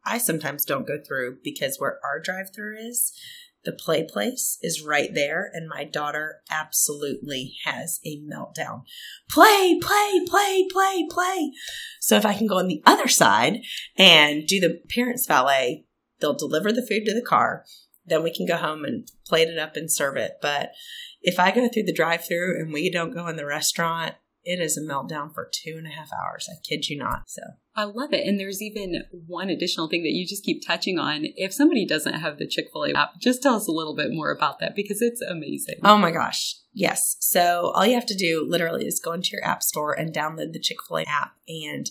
I 0.06 0.20
sometimes 0.20 0.66
don't 0.66 0.88
go 0.88 1.00
through 1.06 1.38
because 1.44 1.78
where 1.80 2.00
our 2.04 2.20
drive 2.20 2.54
through 2.54 2.78
is, 2.78 3.12
the 3.64 3.72
play 3.72 4.04
place 4.08 4.60
is 4.62 4.84
right 4.84 5.12
there, 5.12 5.50
and 5.52 5.68
my 5.68 5.86
daughter 5.86 6.42
absolutely 6.52 7.56
has 7.64 8.00
a 8.06 8.22
meltdown. 8.22 8.84
Play, 9.28 9.80
play, 9.82 10.22
play, 10.28 10.68
play, 10.72 11.08
play. 11.10 11.52
So 12.00 12.16
if 12.16 12.26
I 12.28 12.36
can 12.36 12.46
go 12.46 12.60
on 12.60 12.68
the 12.68 12.84
other 12.86 13.08
side 13.08 13.62
and 13.98 14.46
do 14.46 14.60
the 14.60 14.82
parents' 14.94 15.26
valet, 15.26 15.86
they'll 16.20 16.36
deliver 16.36 16.72
the 16.72 16.86
food 16.86 17.06
to 17.06 17.14
the 17.16 17.26
car. 17.26 17.66
Then 18.06 18.22
we 18.22 18.32
can 18.32 18.46
go 18.46 18.58
home 18.58 18.86
and 18.86 19.08
plate 19.26 19.48
it 19.48 19.58
up 19.58 19.76
and 19.76 19.92
serve 19.92 20.16
it. 20.16 20.34
But 20.44 20.70
if 21.24 21.40
I 21.40 21.50
go 21.50 21.68
through 21.68 21.84
the 21.84 21.94
drive 21.94 22.24
through 22.24 22.60
and 22.60 22.72
we 22.72 22.92
don't 22.92 23.16
go 23.16 23.28
in 23.28 23.36
the 23.36 23.48
restaurant, 23.48 24.14
it 24.44 24.60
is 24.60 24.78
a 24.78 24.82
meltdown 24.82 25.34
for 25.34 25.50
two 25.52 25.74
and 25.80 25.88
a 25.88 25.90
half 25.90 26.12
hours. 26.14 26.48
I 26.52 26.62
kid 26.64 26.88
you 26.88 27.00
not. 27.00 27.24
So 27.30 27.42
I 27.76 27.84
love 27.84 28.14
it. 28.14 28.26
And 28.26 28.40
there's 28.40 28.62
even 28.62 29.04
one 29.28 29.50
additional 29.50 29.90
thing 29.90 30.04
that 30.04 30.14
you 30.14 30.26
just 30.26 30.46
keep 30.46 30.66
touching 30.66 30.98
on. 30.98 31.26
If 31.36 31.54
somebody 31.54 31.86
doesn't 31.86 32.14
have 32.14 32.38
the 32.38 32.48
Chick 32.48 32.68
fil 32.72 32.86
A 32.86 32.94
app, 32.94 33.20
just 33.20 33.44
tell 33.44 33.56
us 33.56 33.68
a 33.68 33.72
little 33.72 33.96
bit 33.96 34.12
more 34.12 34.32
about 34.32 34.60
that 34.60 34.76
because 34.76 35.02
it's 35.02 35.22
amazing. 35.22 35.76
Oh 35.84 35.98
my 35.98 36.12
gosh. 36.12 36.56
Yes. 36.74 37.18
So 37.20 37.72
all 37.76 37.86
you 37.86 37.96
have 37.96 38.06
to 38.06 38.16
do 38.16 38.46
literally 38.48 38.86
is 38.86 39.02
go 39.04 39.12
into 39.12 39.30
your 39.34 39.44
app 39.44 39.62
store 39.62 39.92
and 39.94 40.14
download 40.14 40.54
the 40.54 40.60
Chick 40.60 40.78
fil 40.88 41.00
A 41.00 41.04
app. 41.04 41.34
And 41.50 41.86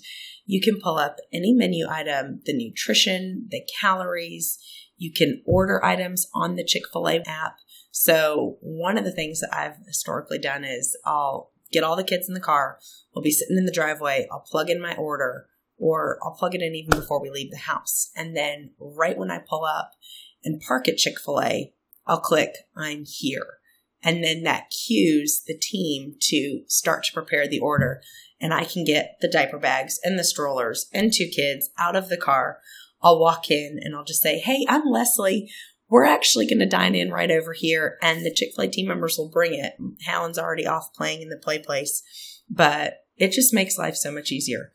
you 0.46 0.60
can 0.60 0.80
pull 0.80 0.96
up 0.96 1.16
any 1.32 1.52
menu 1.52 1.86
item, 1.88 2.40
the 2.46 2.56
nutrition, 2.56 3.46
the 3.50 3.62
calories. 3.80 4.58
You 4.96 5.12
can 5.12 5.42
order 5.46 5.84
items 5.84 6.28
on 6.34 6.56
the 6.56 6.64
Chick 6.64 6.84
fil 6.90 7.08
A 7.08 7.22
app. 7.26 7.56
So 7.90 8.56
one 8.60 8.96
of 8.96 9.04
the 9.04 9.12
things 9.12 9.40
that 9.40 9.54
I've 9.54 9.76
historically 9.86 10.38
done 10.38 10.64
is 10.64 10.96
I'll 11.04 11.50
get 11.70 11.84
all 11.84 11.96
the 11.96 12.04
kids 12.04 12.26
in 12.26 12.34
the 12.34 12.40
car. 12.40 12.78
We'll 13.14 13.22
be 13.22 13.30
sitting 13.30 13.58
in 13.58 13.66
the 13.66 13.72
driveway. 13.72 14.26
I'll 14.32 14.40
plug 14.40 14.70
in 14.70 14.80
my 14.80 14.94
order 14.96 15.46
or 15.78 16.18
I'll 16.22 16.34
plug 16.34 16.54
it 16.54 16.62
in 16.62 16.74
even 16.74 16.98
before 16.98 17.20
we 17.20 17.30
leave 17.30 17.50
the 17.50 17.56
house. 17.58 18.10
And 18.16 18.36
then 18.36 18.70
right 18.78 19.16
when 19.16 19.30
I 19.30 19.38
pull 19.38 19.64
up 19.64 19.92
and 20.44 20.60
park 20.60 20.88
at 20.88 20.96
Chick 20.96 21.14
fil 21.24 21.40
A, 21.40 21.72
I'll 22.06 22.20
click, 22.20 22.54
I'm 22.76 23.04
here. 23.06 23.58
And 24.02 24.22
then 24.22 24.42
that 24.42 24.70
cues 24.70 25.42
the 25.46 25.56
team 25.56 26.16
to 26.20 26.62
start 26.68 27.04
to 27.04 27.12
prepare 27.12 27.48
the 27.48 27.60
order. 27.60 28.02
And 28.40 28.52
I 28.52 28.64
can 28.64 28.84
get 28.84 29.16
the 29.20 29.30
diaper 29.30 29.58
bags 29.58 29.98
and 30.04 30.18
the 30.18 30.24
strollers 30.24 30.88
and 30.92 31.12
two 31.12 31.28
kids 31.34 31.70
out 31.78 31.96
of 31.96 32.08
the 32.08 32.18
car. 32.18 32.58
I'll 33.02 33.18
walk 33.18 33.50
in 33.50 33.78
and 33.80 33.96
I'll 33.96 34.04
just 34.04 34.22
say, 34.22 34.38
Hey, 34.38 34.66
I'm 34.68 34.86
Leslie 34.86 35.50
we're 35.88 36.04
actually 36.04 36.46
going 36.46 36.58
to 36.58 36.66
dine 36.66 36.94
in 36.94 37.12
right 37.12 37.30
over 37.30 37.52
here 37.52 37.98
and 38.02 38.24
the 38.24 38.32
Chick-fil-A 38.32 38.68
team 38.68 38.88
members 38.88 39.16
will 39.18 39.28
bring 39.28 39.54
it. 39.54 39.74
Hallen's 40.04 40.38
already 40.38 40.66
off 40.66 40.92
playing 40.94 41.22
in 41.22 41.28
the 41.28 41.36
play 41.36 41.58
place, 41.58 42.02
but 42.48 43.04
it 43.16 43.32
just 43.32 43.54
makes 43.54 43.78
life 43.78 43.94
so 43.94 44.10
much 44.10 44.32
easier. 44.32 44.72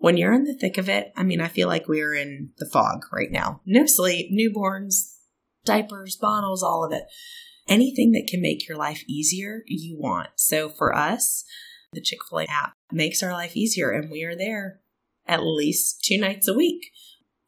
When 0.00 0.16
you're 0.16 0.32
in 0.32 0.44
the 0.44 0.54
thick 0.54 0.78
of 0.78 0.88
it, 0.88 1.12
I 1.16 1.22
mean, 1.22 1.40
I 1.40 1.48
feel 1.48 1.68
like 1.68 1.88
we're 1.88 2.14
in 2.14 2.50
the 2.58 2.68
fog 2.72 3.04
right 3.12 3.30
now. 3.30 3.60
No 3.64 3.86
sleep, 3.86 4.30
newborns, 4.32 5.16
diapers, 5.64 6.16
bottles, 6.16 6.62
all 6.62 6.84
of 6.84 6.92
it. 6.92 7.04
Anything 7.68 8.12
that 8.12 8.26
can 8.28 8.42
make 8.42 8.68
your 8.68 8.78
life 8.78 9.04
easier, 9.06 9.62
you 9.66 9.96
want. 9.98 10.30
So 10.36 10.68
for 10.68 10.96
us, 10.96 11.44
the 11.92 12.00
Chick 12.00 12.20
fil 12.28 12.40
A 12.40 12.44
app 12.46 12.72
makes 12.90 13.22
our 13.22 13.32
life 13.32 13.56
easier, 13.56 13.90
and 13.90 14.10
we 14.10 14.24
are 14.24 14.36
there 14.36 14.80
at 15.26 15.44
least 15.44 16.02
two 16.02 16.18
nights 16.18 16.48
a 16.48 16.54
week 16.54 16.90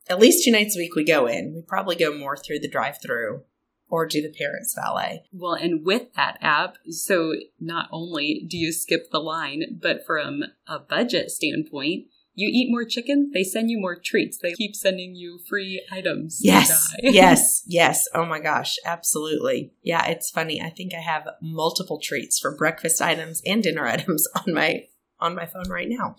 at 0.09 0.19
least 0.19 0.45
two 0.45 0.51
nights 0.51 0.77
a 0.77 0.79
week 0.79 0.95
we 0.95 1.05
go 1.05 1.27
in. 1.27 1.55
We 1.55 1.63
probably 1.63 1.97
go 1.97 2.17
more 2.17 2.37
through 2.37 2.61
the 2.61 2.69
drive 2.69 2.97
through 3.03 3.43
or 3.89 4.07
do 4.07 4.23
the 4.23 4.33
parents 4.33 4.75
valet. 4.75 5.25
Well, 5.33 5.55
and 5.55 5.85
with 5.85 6.15
that 6.15 6.39
app, 6.41 6.77
so 6.89 7.35
not 7.61 7.89
only 7.93 8.47
do 8.49 8.57
you 8.57 8.73
skip 8.73 9.11
the 9.11 9.21
line, 9.21 9.79
but 9.81 10.05
from 10.07 10.45
a 10.67 10.79
budget 10.79 11.31
standpoint, 11.31 12.07
you 12.35 12.49
eat 12.51 12.71
more 12.71 12.85
chicken, 12.85 13.31
they 13.35 13.45
send 13.45 13.71
you 13.71 13.79
more 13.79 13.97
treats. 14.03 14.39
They 14.39 14.53
keep 14.53 14.75
sending 14.75 15.15
you 15.15 15.41
free 15.49 15.85
items. 15.93 16.39
Yes. 16.43 16.95
yes. 17.03 17.63
Yes. 17.67 18.05
Oh 18.15 18.25
my 18.25 18.41
gosh. 18.41 18.77
Absolutely. 18.87 19.73
Yeah. 19.83 20.07
It's 20.07 20.31
funny. 20.31 20.61
I 20.61 20.71
think 20.71 20.95
I 20.95 21.01
have 21.01 21.29
multiple 21.43 22.01
treats 22.03 22.39
for 22.39 22.57
breakfast 22.57 23.03
items 23.03 23.43
and 23.45 23.63
dinner 23.63 23.87
items 23.87 24.27
on 24.35 24.55
my 24.55 24.85
on 25.21 25.35
my 25.37 25.47
phone 25.47 25.71
right 25.71 25.89
now. 25.89 26.17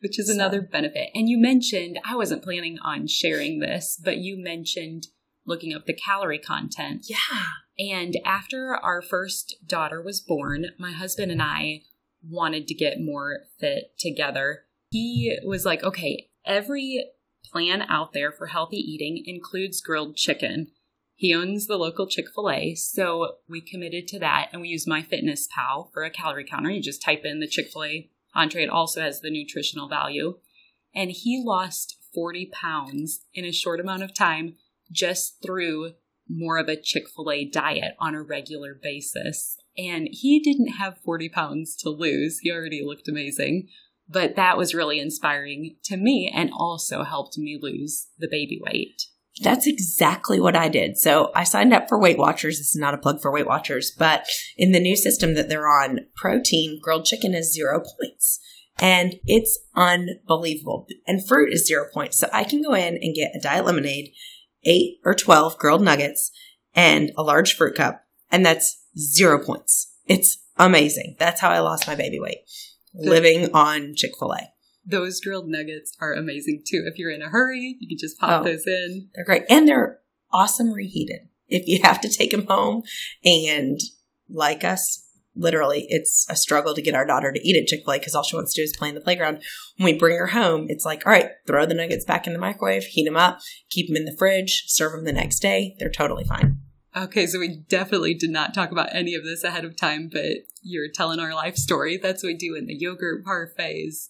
Which 0.00 0.18
is 0.18 0.28
so. 0.28 0.34
another 0.34 0.60
benefit. 0.62 1.10
And 1.14 1.28
you 1.28 1.38
mentioned, 1.38 2.00
I 2.04 2.16
wasn't 2.16 2.42
planning 2.42 2.78
on 2.82 3.06
sharing 3.06 3.60
this, 3.60 4.00
but 4.02 4.16
you 4.16 4.42
mentioned 4.42 5.06
looking 5.46 5.74
up 5.74 5.86
the 5.86 5.94
calorie 5.94 6.38
content. 6.38 7.06
Yeah. 7.08 7.16
And 7.78 8.16
after 8.24 8.74
our 8.74 9.02
first 9.02 9.56
daughter 9.66 10.02
was 10.02 10.20
born, 10.20 10.66
my 10.78 10.92
husband 10.92 11.30
and 11.30 11.42
I 11.42 11.82
wanted 12.22 12.66
to 12.68 12.74
get 12.74 13.00
more 13.00 13.40
fit 13.58 13.92
together. 13.98 14.64
He 14.90 15.38
was 15.44 15.64
like, 15.64 15.82
okay, 15.82 16.28
every 16.44 17.10
plan 17.44 17.82
out 17.82 18.12
there 18.12 18.32
for 18.32 18.46
healthy 18.46 18.78
eating 18.78 19.22
includes 19.24 19.80
grilled 19.80 20.16
chicken. 20.16 20.68
He 21.14 21.34
owns 21.34 21.66
the 21.66 21.76
local 21.76 22.06
Chick 22.06 22.26
fil 22.34 22.50
A, 22.50 22.74
so 22.74 23.36
we 23.48 23.60
committed 23.60 24.08
to 24.08 24.18
that 24.20 24.48
and 24.52 24.62
we 24.62 24.68
use 24.68 24.86
MyFitnessPal 24.86 25.92
for 25.92 26.02
a 26.02 26.10
calorie 26.10 26.46
counter. 26.46 26.70
You 26.70 26.80
just 26.80 27.02
type 27.02 27.24
in 27.24 27.40
the 27.40 27.46
Chick 27.46 27.68
fil 27.70 27.84
A 27.84 28.10
entree. 28.34 28.62
It 28.62 28.70
also 28.70 29.02
has 29.02 29.20
the 29.20 29.30
nutritional 29.30 29.88
value. 29.88 30.38
And 30.94 31.10
he 31.10 31.42
lost 31.44 31.98
40 32.14 32.46
pounds 32.46 33.20
in 33.34 33.44
a 33.44 33.52
short 33.52 33.80
amount 33.80 34.02
of 34.02 34.14
time 34.14 34.56
just 34.90 35.42
through 35.42 35.92
more 36.28 36.58
of 36.58 36.68
a 36.68 36.80
Chick 36.80 37.04
fil 37.08 37.30
A 37.30 37.44
diet 37.44 37.96
on 37.98 38.14
a 38.14 38.22
regular 38.22 38.74
basis. 38.74 39.58
And 39.76 40.08
he 40.10 40.40
didn't 40.40 40.78
have 40.78 40.98
40 41.04 41.28
pounds 41.28 41.76
to 41.76 41.90
lose. 41.90 42.38
He 42.38 42.50
already 42.50 42.82
looked 42.82 43.08
amazing. 43.08 43.68
But 44.12 44.34
that 44.36 44.58
was 44.58 44.74
really 44.74 44.98
inspiring 44.98 45.76
to 45.84 45.96
me 45.96 46.32
and 46.34 46.50
also 46.52 47.04
helped 47.04 47.38
me 47.38 47.58
lose 47.60 48.08
the 48.18 48.28
baby 48.28 48.60
weight. 48.60 49.02
That's 49.42 49.66
exactly 49.66 50.40
what 50.40 50.56
I 50.56 50.68
did. 50.68 50.98
So 50.98 51.30
I 51.34 51.44
signed 51.44 51.72
up 51.72 51.88
for 51.88 51.98
Weight 51.98 52.18
Watchers. 52.18 52.58
This 52.58 52.74
is 52.74 52.80
not 52.80 52.92
a 52.92 52.98
plug 52.98 53.22
for 53.22 53.32
Weight 53.32 53.46
Watchers, 53.46 53.92
but 53.96 54.26
in 54.56 54.72
the 54.72 54.80
new 54.80 54.96
system 54.96 55.34
that 55.34 55.48
they're 55.48 55.68
on, 55.68 56.00
protein 56.16 56.80
grilled 56.82 57.04
chicken 57.04 57.34
is 57.34 57.54
zero 57.54 57.80
points. 57.80 58.40
And 58.78 59.14
it's 59.24 59.58
unbelievable. 59.76 60.86
And 61.06 61.26
fruit 61.26 61.52
is 61.52 61.66
zero 61.66 61.86
points. 61.92 62.18
So 62.18 62.28
I 62.32 62.44
can 62.44 62.62
go 62.62 62.74
in 62.74 62.98
and 63.00 63.14
get 63.14 63.34
a 63.34 63.40
diet 63.40 63.64
lemonade, 63.64 64.12
eight 64.64 64.98
or 65.04 65.14
12 65.14 65.56
grilled 65.58 65.82
nuggets, 65.82 66.30
and 66.74 67.12
a 67.16 67.22
large 67.22 67.54
fruit 67.54 67.76
cup. 67.76 68.02
And 68.30 68.44
that's 68.44 68.84
zero 68.98 69.42
points. 69.42 69.94
It's 70.06 70.38
amazing. 70.58 71.16
That's 71.18 71.40
how 71.40 71.50
I 71.50 71.60
lost 71.60 71.86
my 71.86 71.94
baby 71.94 72.18
weight 72.18 72.38
living 72.94 73.50
on 73.52 73.94
Chick 73.94 74.12
fil 74.18 74.32
A. 74.32 74.48
Those 74.84 75.20
grilled 75.20 75.48
nuggets 75.48 75.96
are 76.00 76.14
amazing 76.14 76.62
too. 76.66 76.84
If 76.86 76.98
you're 76.98 77.10
in 77.10 77.22
a 77.22 77.28
hurry, 77.28 77.76
you 77.78 77.88
can 77.88 77.98
just 77.98 78.18
pop 78.18 78.42
oh, 78.42 78.44
those 78.44 78.66
in. 78.66 79.08
They're 79.14 79.24
great. 79.24 79.44
And 79.50 79.68
they're 79.68 80.00
awesome 80.32 80.72
reheated. 80.72 81.28
If 81.48 81.66
you 81.66 81.80
have 81.82 82.00
to 82.00 82.08
take 82.08 82.30
them 82.30 82.46
home 82.46 82.82
and 83.24 83.78
like 84.28 84.64
us, 84.64 85.06
literally, 85.36 85.86
it's 85.88 86.26
a 86.28 86.36
struggle 86.36 86.74
to 86.74 86.82
get 86.82 86.94
our 86.94 87.06
daughter 87.06 87.32
to 87.32 87.48
eat 87.48 87.60
at 87.60 87.66
Chick 87.66 87.80
fil 87.84 87.94
A 87.94 87.98
because 87.98 88.14
all 88.14 88.22
she 88.22 88.36
wants 88.36 88.54
to 88.54 88.60
do 88.60 88.64
is 88.64 88.76
play 88.76 88.88
in 88.88 88.94
the 88.94 89.00
playground. 89.00 89.42
When 89.76 89.92
we 89.92 89.98
bring 89.98 90.16
her 90.16 90.28
home, 90.28 90.66
it's 90.68 90.84
like, 90.84 91.06
all 91.06 91.12
right, 91.12 91.30
throw 91.46 91.66
the 91.66 91.74
nuggets 91.74 92.04
back 92.04 92.26
in 92.26 92.32
the 92.32 92.38
microwave, 92.38 92.84
heat 92.84 93.04
them 93.04 93.16
up, 93.16 93.40
keep 93.68 93.88
them 93.88 93.96
in 93.96 94.04
the 94.04 94.16
fridge, 94.16 94.64
serve 94.66 94.92
them 94.92 95.04
the 95.04 95.12
next 95.12 95.40
day. 95.40 95.76
They're 95.78 95.90
totally 95.90 96.24
fine. 96.24 96.60
Okay, 96.96 97.26
so 97.26 97.38
we 97.38 97.64
definitely 97.68 98.14
did 98.14 98.30
not 98.30 98.52
talk 98.52 98.72
about 98.72 98.94
any 98.94 99.14
of 99.14 99.24
this 99.24 99.44
ahead 99.44 99.64
of 99.64 99.76
time, 99.76 100.08
but 100.12 100.44
you're 100.62 100.90
telling 100.92 101.20
our 101.20 101.34
life 101.34 101.56
story. 101.56 101.96
That's 101.96 102.22
what 102.22 102.30
we 102.30 102.34
do 102.34 102.56
in 102.56 102.66
the 102.66 102.74
yogurt 102.74 103.24
parfaits 103.24 104.08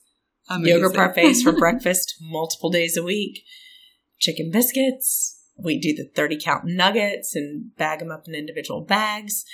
Amazing. 0.50 0.82
Yogurt 0.82 0.96
parfaits 0.96 1.42
for 1.42 1.52
breakfast 1.58 2.16
multiple 2.20 2.70
days 2.70 2.96
a 2.96 3.02
week. 3.02 3.44
Chicken 4.18 4.50
biscuits. 4.50 5.38
We 5.56 5.78
do 5.78 5.94
the 5.94 6.10
30 6.14 6.40
count 6.42 6.64
nuggets 6.64 7.36
and 7.36 7.74
bag 7.76 8.00
them 8.00 8.10
up 8.10 8.26
in 8.26 8.34
individual 8.34 8.80
bags. 8.80 9.44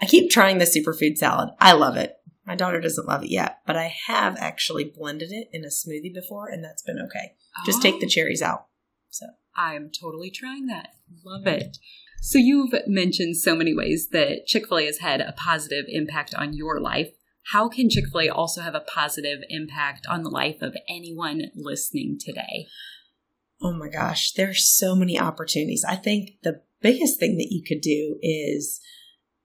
I 0.00 0.06
keep 0.06 0.30
trying 0.30 0.58
the 0.58 0.64
superfood 0.64 1.16
salad. 1.18 1.50
I 1.60 1.72
love 1.72 1.96
it. 1.96 2.16
My 2.46 2.56
daughter 2.56 2.80
doesn't 2.80 3.06
love 3.06 3.22
it 3.22 3.30
yet, 3.30 3.58
but 3.66 3.76
I 3.76 3.94
have 4.06 4.36
actually 4.38 4.84
blended 4.84 5.30
it 5.30 5.48
in 5.52 5.64
a 5.64 5.68
smoothie 5.68 6.12
before 6.12 6.48
and 6.48 6.64
that's 6.64 6.82
been 6.82 6.98
okay. 6.98 7.34
Oh. 7.56 7.62
Just 7.64 7.82
take 7.82 8.00
the 8.00 8.06
oh. 8.06 8.08
cherries 8.08 8.42
out. 8.42 8.66
So 9.10 9.26
I'm 9.54 9.90
totally 9.90 10.30
trying 10.30 10.66
that. 10.66 10.88
Love 11.24 11.46
it. 11.46 11.78
So 12.20 12.38
you've 12.38 12.74
mentioned 12.86 13.38
so 13.38 13.56
many 13.56 13.74
ways 13.74 14.08
that 14.12 14.46
Chick 14.46 14.68
fil 14.68 14.78
A 14.78 14.86
has 14.86 14.98
had 14.98 15.20
a 15.22 15.32
positive 15.32 15.86
impact 15.88 16.34
on 16.34 16.52
your 16.52 16.78
life. 16.78 17.10
How 17.52 17.68
can 17.68 17.88
Chick 17.88 18.04
fil 18.12 18.20
A 18.20 18.28
also 18.28 18.60
have 18.60 18.74
a 18.74 18.80
positive 18.80 19.40
impact 19.48 20.06
on 20.06 20.22
the 20.22 20.30
life 20.30 20.60
of 20.60 20.76
anyone 20.88 21.46
listening 21.54 22.18
today? 22.20 22.68
Oh 23.62 23.72
my 23.72 23.88
gosh, 23.88 24.32
there's 24.32 24.68
so 24.68 24.94
many 24.94 25.18
opportunities. 25.18 25.84
I 25.86 25.96
think 25.96 26.32
the 26.42 26.62
biggest 26.82 27.18
thing 27.18 27.38
that 27.38 27.48
you 27.50 27.62
could 27.66 27.80
do 27.80 28.18
is 28.22 28.80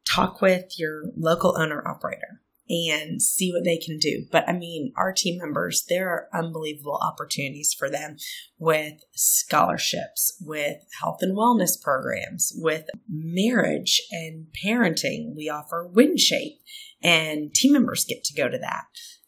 talk 0.06 0.42
with 0.42 0.78
your 0.78 1.04
local 1.16 1.58
owner 1.58 1.86
operator 1.88 2.42
and 2.70 3.22
see 3.22 3.52
what 3.52 3.64
they 3.64 3.78
can 3.78 3.98
do. 3.98 4.26
But 4.32 4.48
I 4.50 4.54
mean, 4.54 4.92
our 4.98 5.14
team 5.14 5.38
members, 5.38 5.86
there 5.88 6.10
are 6.10 6.30
unbelievable 6.34 7.00
opportunities 7.02 7.76
for 7.78 7.90
them 7.90 8.18
with 8.58 9.04
scholarships, 9.14 10.36
with 10.42 10.78
health 11.00 11.20
and 11.22 11.38
wellness 11.38 11.82
programs, 11.82 12.52
with 12.56 12.86
marriage 13.10 14.02
and 14.12 14.48
parenting. 14.66 15.36
We 15.36 15.50
offer 15.50 15.90
WinShape 15.94 16.60
and 17.04 17.54
team 17.54 17.74
members 17.74 18.06
get 18.06 18.24
to 18.26 18.34
go 18.34 18.50
to 18.50 18.58
that. 18.58 18.86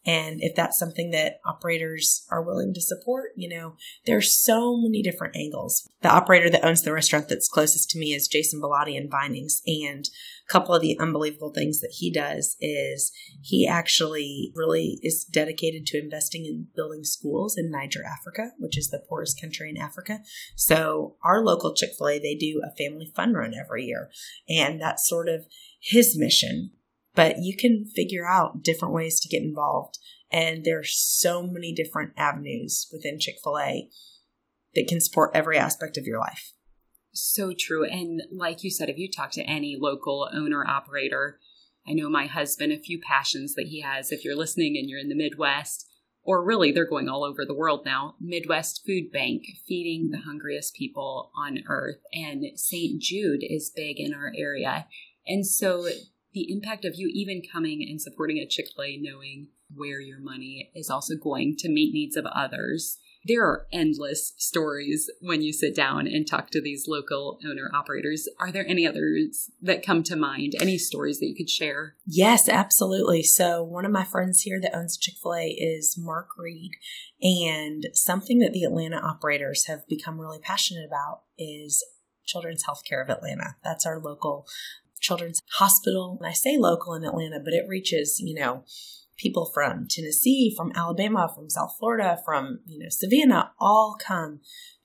And 0.08 0.38
if 0.40 0.54
that's 0.56 0.78
something 0.78 1.10
that 1.10 1.38
operators 1.44 2.26
are 2.30 2.42
willing 2.42 2.72
to 2.72 2.80
support, 2.80 3.32
you 3.36 3.46
know, 3.46 3.74
there's 4.06 4.32
so 4.32 4.74
many 4.78 5.02
different 5.02 5.36
angles. 5.36 5.86
The 6.00 6.08
operator 6.08 6.48
that 6.48 6.64
owns 6.64 6.80
the 6.80 6.94
restaurant 6.94 7.28
that's 7.28 7.46
closest 7.46 7.90
to 7.90 7.98
me 7.98 8.14
is 8.14 8.26
Jason 8.26 8.58
Bellotti 8.58 8.96
in 8.96 9.10
Vinings. 9.10 9.60
And 9.66 10.08
a 10.48 10.50
couple 10.50 10.74
of 10.74 10.80
the 10.80 10.98
unbelievable 10.98 11.52
things 11.54 11.80
that 11.80 11.96
he 11.98 12.10
does 12.10 12.56
is 12.58 13.12
he 13.42 13.68
actually 13.68 14.50
really 14.54 14.98
is 15.02 15.26
dedicated 15.30 15.84
to 15.88 16.02
investing 16.02 16.46
in 16.46 16.68
building 16.74 17.04
schools 17.04 17.58
in 17.58 17.70
Niger, 17.70 18.02
Africa, 18.02 18.52
which 18.56 18.78
is 18.78 18.88
the 18.88 19.04
poorest 19.10 19.38
country 19.38 19.68
in 19.68 19.76
Africa. 19.76 20.20
So 20.56 21.16
our 21.22 21.44
local 21.44 21.74
Chick-fil-A, 21.74 22.18
they 22.18 22.34
do 22.34 22.62
a 22.64 22.74
family 22.82 23.12
fun 23.14 23.34
run 23.34 23.52
every 23.52 23.84
year. 23.84 24.10
And 24.48 24.80
that's 24.80 25.06
sort 25.06 25.28
of 25.28 25.44
his 25.80 26.16
mission 26.18 26.70
but 27.18 27.38
you 27.40 27.56
can 27.56 27.84
figure 27.84 28.24
out 28.24 28.62
different 28.62 28.94
ways 28.94 29.18
to 29.18 29.28
get 29.28 29.42
involved. 29.42 29.98
And 30.30 30.64
there 30.64 30.78
are 30.78 30.84
so 30.84 31.42
many 31.42 31.74
different 31.74 32.12
avenues 32.16 32.86
within 32.92 33.18
Chick 33.18 33.38
fil 33.42 33.58
A 33.58 33.90
that 34.76 34.86
can 34.86 35.00
support 35.00 35.32
every 35.34 35.58
aspect 35.58 35.96
of 35.96 36.04
your 36.04 36.20
life. 36.20 36.52
So 37.12 37.52
true. 37.58 37.84
And 37.84 38.22
like 38.30 38.62
you 38.62 38.70
said, 38.70 38.88
if 38.88 38.98
you 38.98 39.10
talk 39.10 39.32
to 39.32 39.42
any 39.42 39.76
local 39.76 40.30
owner 40.32 40.64
operator, 40.64 41.40
I 41.84 41.92
know 41.92 42.08
my 42.08 42.26
husband, 42.26 42.72
a 42.72 42.78
few 42.78 43.00
passions 43.00 43.56
that 43.56 43.66
he 43.66 43.80
has. 43.80 44.12
If 44.12 44.24
you're 44.24 44.36
listening 44.36 44.76
and 44.78 44.88
you're 44.88 45.00
in 45.00 45.08
the 45.08 45.16
Midwest, 45.16 45.90
or 46.22 46.44
really 46.44 46.70
they're 46.70 46.88
going 46.88 47.08
all 47.08 47.24
over 47.24 47.44
the 47.44 47.52
world 47.52 47.84
now, 47.84 48.14
Midwest 48.20 48.82
Food 48.86 49.10
Bank, 49.10 49.42
feeding 49.66 50.10
the 50.10 50.18
hungriest 50.18 50.76
people 50.76 51.32
on 51.36 51.64
earth. 51.66 51.98
And 52.12 52.44
St. 52.54 53.02
Jude 53.02 53.40
is 53.42 53.72
big 53.74 53.98
in 53.98 54.14
our 54.14 54.30
area. 54.36 54.86
And 55.26 55.44
so 55.44 55.88
the 56.32 56.52
impact 56.52 56.84
of 56.84 56.94
you 56.96 57.10
even 57.12 57.42
coming 57.52 57.86
and 57.88 58.00
supporting 58.00 58.38
a 58.38 58.46
Chick 58.46 58.66
fil 58.74 58.84
A, 58.84 58.96
knowing 58.96 59.48
where 59.74 60.00
your 60.00 60.20
money 60.20 60.70
is 60.74 60.90
also 60.90 61.14
going 61.16 61.56
to 61.58 61.68
meet 61.68 61.92
needs 61.92 62.16
of 62.16 62.26
others. 62.26 62.98
There 63.24 63.44
are 63.44 63.66
endless 63.72 64.32
stories 64.38 65.10
when 65.20 65.42
you 65.42 65.52
sit 65.52 65.74
down 65.74 66.06
and 66.06 66.26
talk 66.26 66.50
to 66.50 66.62
these 66.62 66.86
local 66.86 67.38
owner 67.44 67.70
operators. 67.74 68.28
Are 68.38 68.52
there 68.52 68.66
any 68.66 68.86
others 68.86 69.50
that 69.60 69.84
come 69.84 70.02
to 70.04 70.16
mind? 70.16 70.54
Any 70.60 70.78
stories 70.78 71.18
that 71.18 71.26
you 71.26 71.34
could 71.34 71.50
share? 71.50 71.96
Yes, 72.06 72.48
absolutely. 72.48 73.22
So, 73.22 73.62
one 73.62 73.84
of 73.84 73.90
my 73.90 74.04
friends 74.04 74.42
here 74.42 74.60
that 74.60 74.74
owns 74.74 74.96
Chick 74.96 75.14
fil 75.20 75.34
A 75.34 75.48
is 75.48 75.96
Mark 75.98 76.28
Reed. 76.38 76.72
And 77.20 77.88
something 77.92 78.38
that 78.38 78.52
the 78.52 78.62
Atlanta 78.62 78.96
operators 78.96 79.66
have 79.66 79.86
become 79.88 80.20
really 80.20 80.38
passionate 80.38 80.86
about 80.86 81.22
is 81.36 81.84
Children's 82.24 82.64
Healthcare 82.64 83.02
of 83.02 83.10
Atlanta. 83.10 83.56
That's 83.64 83.84
our 83.84 83.98
local 83.98 84.46
Children's 85.00 85.40
Hospital. 85.58 86.16
And 86.20 86.28
I 86.28 86.32
say 86.32 86.56
local 86.56 86.94
in 86.94 87.04
Atlanta, 87.04 87.40
but 87.42 87.54
it 87.54 87.68
reaches, 87.68 88.20
you 88.20 88.34
know, 88.34 88.64
people 89.16 89.50
from 89.52 89.86
Tennessee, 89.88 90.54
from 90.56 90.72
Alabama, 90.74 91.30
from 91.34 91.50
South 91.50 91.74
Florida, 91.78 92.18
from, 92.24 92.60
you 92.66 92.78
know, 92.78 92.88
Savannah, 92.88 93.52
all 93.58 93.96
come 94.00 94.40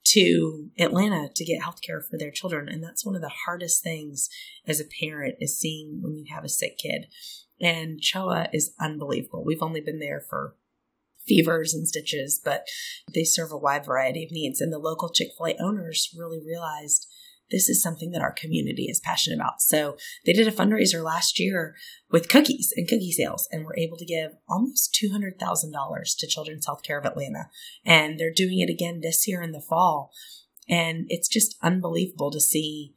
to 0.06 0.70
Atlanta 0.78 1.28
to 1.34 1.44
get 1.44 1.62
health 1.62 1.80
care 1.80 2.00
for 2.00 2.18
their 2.18 2.30
children. 2.30 2.68
And 2.68 2.82
that's 2.82 3.06
one 3.06 3.14
of 3.14 3.22
the 3.22 3.32
hardest 3.46 3.82
things 3.82 4.28
as 4.66 4.80
a 4.80 4.84
parent 5.00 5.36
is 5.40 5.58
seeing 5.58 6.00
when 6.02 6.16
you 6.16 6.26
have 6.34 6.44
a 6.44 6.48
sick 6.48 6.78
kid. 6.78 7.06
And 7.60 8.00
CHOA 8.00 8.48
is 8.52 8.74
unbelievable. 8.80 9.44
We've 9.44 9.62
only 9.62 9.80
been 9.80 10.00
there 10.00 10.22
for 10.28 10.56
fevers 11.26 11.72
and 11.72 11.88
stitches, 11.88 12.40
but 12.44 12.66
they 13.14 13.24
serve 13.24 13.50
a 13.52 13.56
wide 13.56 13.86
variety 13.86 14.24
of 14.24 14.30
needs. 14.30 14.60
And 14.60 14.72
the 14.72 14.78
local 14.78 15.08
Chick 15.08 15.28
fil 15.38 15.46
A 15.46 15.56
owners 15.62 16.14
really 16.18 16.40
realized 16.44 17.06
this 17.50 17.68
is 17.68 17.82
something 17.82 18.10
that 18.10 18.22
our 18.22 18.32
community 18.32 18.84
is 18.84 19.00
passionate 19.00 19.36
about. 19.36 19.60
So 19.60 19.96
they 20.24 20.32
did 20.32 20.48
a 20.48 20.52
fundraiser 20.52 21.04
last 21.04 21.38
year 21.38 21.74
with 22.10 22.28
cookies 22.28 22.72
and 22.76 22.88
cookie 22.88 23.12
sales 23.12 23.48
and 23.52 23.64
were 23.64 23.76
able 23.76 23.96
to 23.98 24.04
give 24.04 24.32
almost 24.48 24.98
$200,000 25.02 25.38
to 26.18 26.26
Children's 26.26 26.66
Healthcare 26.66 26.98
of 26.98 27.04
Atlanta. 27.04 27.50
And 27.84 28.18
they're 28.18 28.32
doing 28.34 28.60
it 28.60 28.70
again 28.70 29.00
this 29.02 29.28
year 29.28 29.42
in 29.42 29.52
the 29.52 29.60
fall. 29.60 30.10
And 30.68 31.06
it's 31.08 31.28
just 31.28 31.56
unbelievable 31.62 32.30
to 32.30 32.40
see 32.40 32.94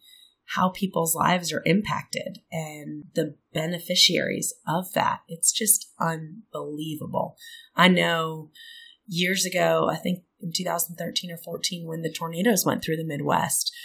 how 0.52 0.70
people's 0.70 1.14
lives 1.14 1.52
are 1.52 1.64
impacted 1.66 2.40
and 2.52 3.06
the 3.16 3.36
beneficiaries 3.54 4.54
of 4.66 4.94
that. 4.94 5.20
It's 5.28 5.52
just 5.52 5.92
unbelievable. 6.00 7.36
I 7.76 7.90
know 7.90 8.52
years 9.08 9.46
ago, 9.46 9.90
I 9.92 9.98
think 9.98 10.24
in 10.40 10.54
2013 10.56 11.32
or 11.32 11.38
14, 11.38 11.86
when 11.86 12.02
the 12.02 12.12
tornadoes 12.12 12.66
went 12.66 12.84
through 12.84 12.96
the 12.98 13.04
Midwest, 13.04 13.76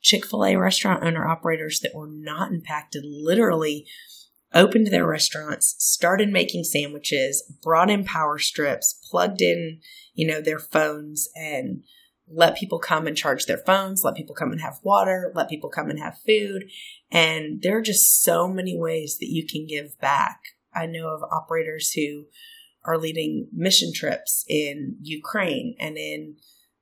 Chick 0.00 0.26
fil 0.26 0.44
A 0.44 0.56
restaurant 0.56 1.04
owner 1.04 1.26
operators 1.26 1.80
that 1.80 1.94
were 1.94 2.10
not 2.10 2.52
impacted 2.52 3.04
literally 3.04 3.86
opened 4.52 4.88
their 4.88 5.06
restaurants, 5.06 5.76
started 5.78 6.28
making 6.30 6.64
sandwiches, 6.64 7.42
brought 7.62 7.90
in 7.90 8.04
power 8.04 8.38
strips, 8.38 8.98
plugged 9.10 9.40
in, 9.40 9.80
you 10.14 10.26
know, 10.26 10.40
their 10.40 10.58
phones 10.58 11.28
and 11.36 11.84
let 12.32 12.56
people 12.56 12.78
come 12.78 13.06
and 13.06 13.16
charge 13.16 13.46
their 13.46 13.58
phones, 13.58 14.04
let 14.04 14.14
people 14.14 14.34
come 14.34 14.52
and 14.52 14.60
have 14.60 14.78
water, 14.82 15.32
let 15.34 15.48
people 15.48 15.68
come 15.68 15.90
and 15.90 15.98
have 15.98 16.18
food. 16.26 16.64
And 17.10 17.60
there 17.62 17.76
are 17.76 17.82
just 17.82 18.22
so 18.22 18.48
many 18.48 18.78
ways 18.78 19.18
that 19.18 19.30
you 19.30 19.46
can 19.46 19.66
give 19.66 19.98
back. 20.00 20.40
I 20.74 20.86
know 20.86 21.08
of 21.08 21.22
operators 21.22 21.92
who 21.92 22.26
are 22.84 22.98
leading 22.98 23.48
mission 23.52 23.92
trips 23.94 24.44
in 24.48 24.96
Ukraine 25.02 25.74
and 25.78 25.98
in 25.98 26.36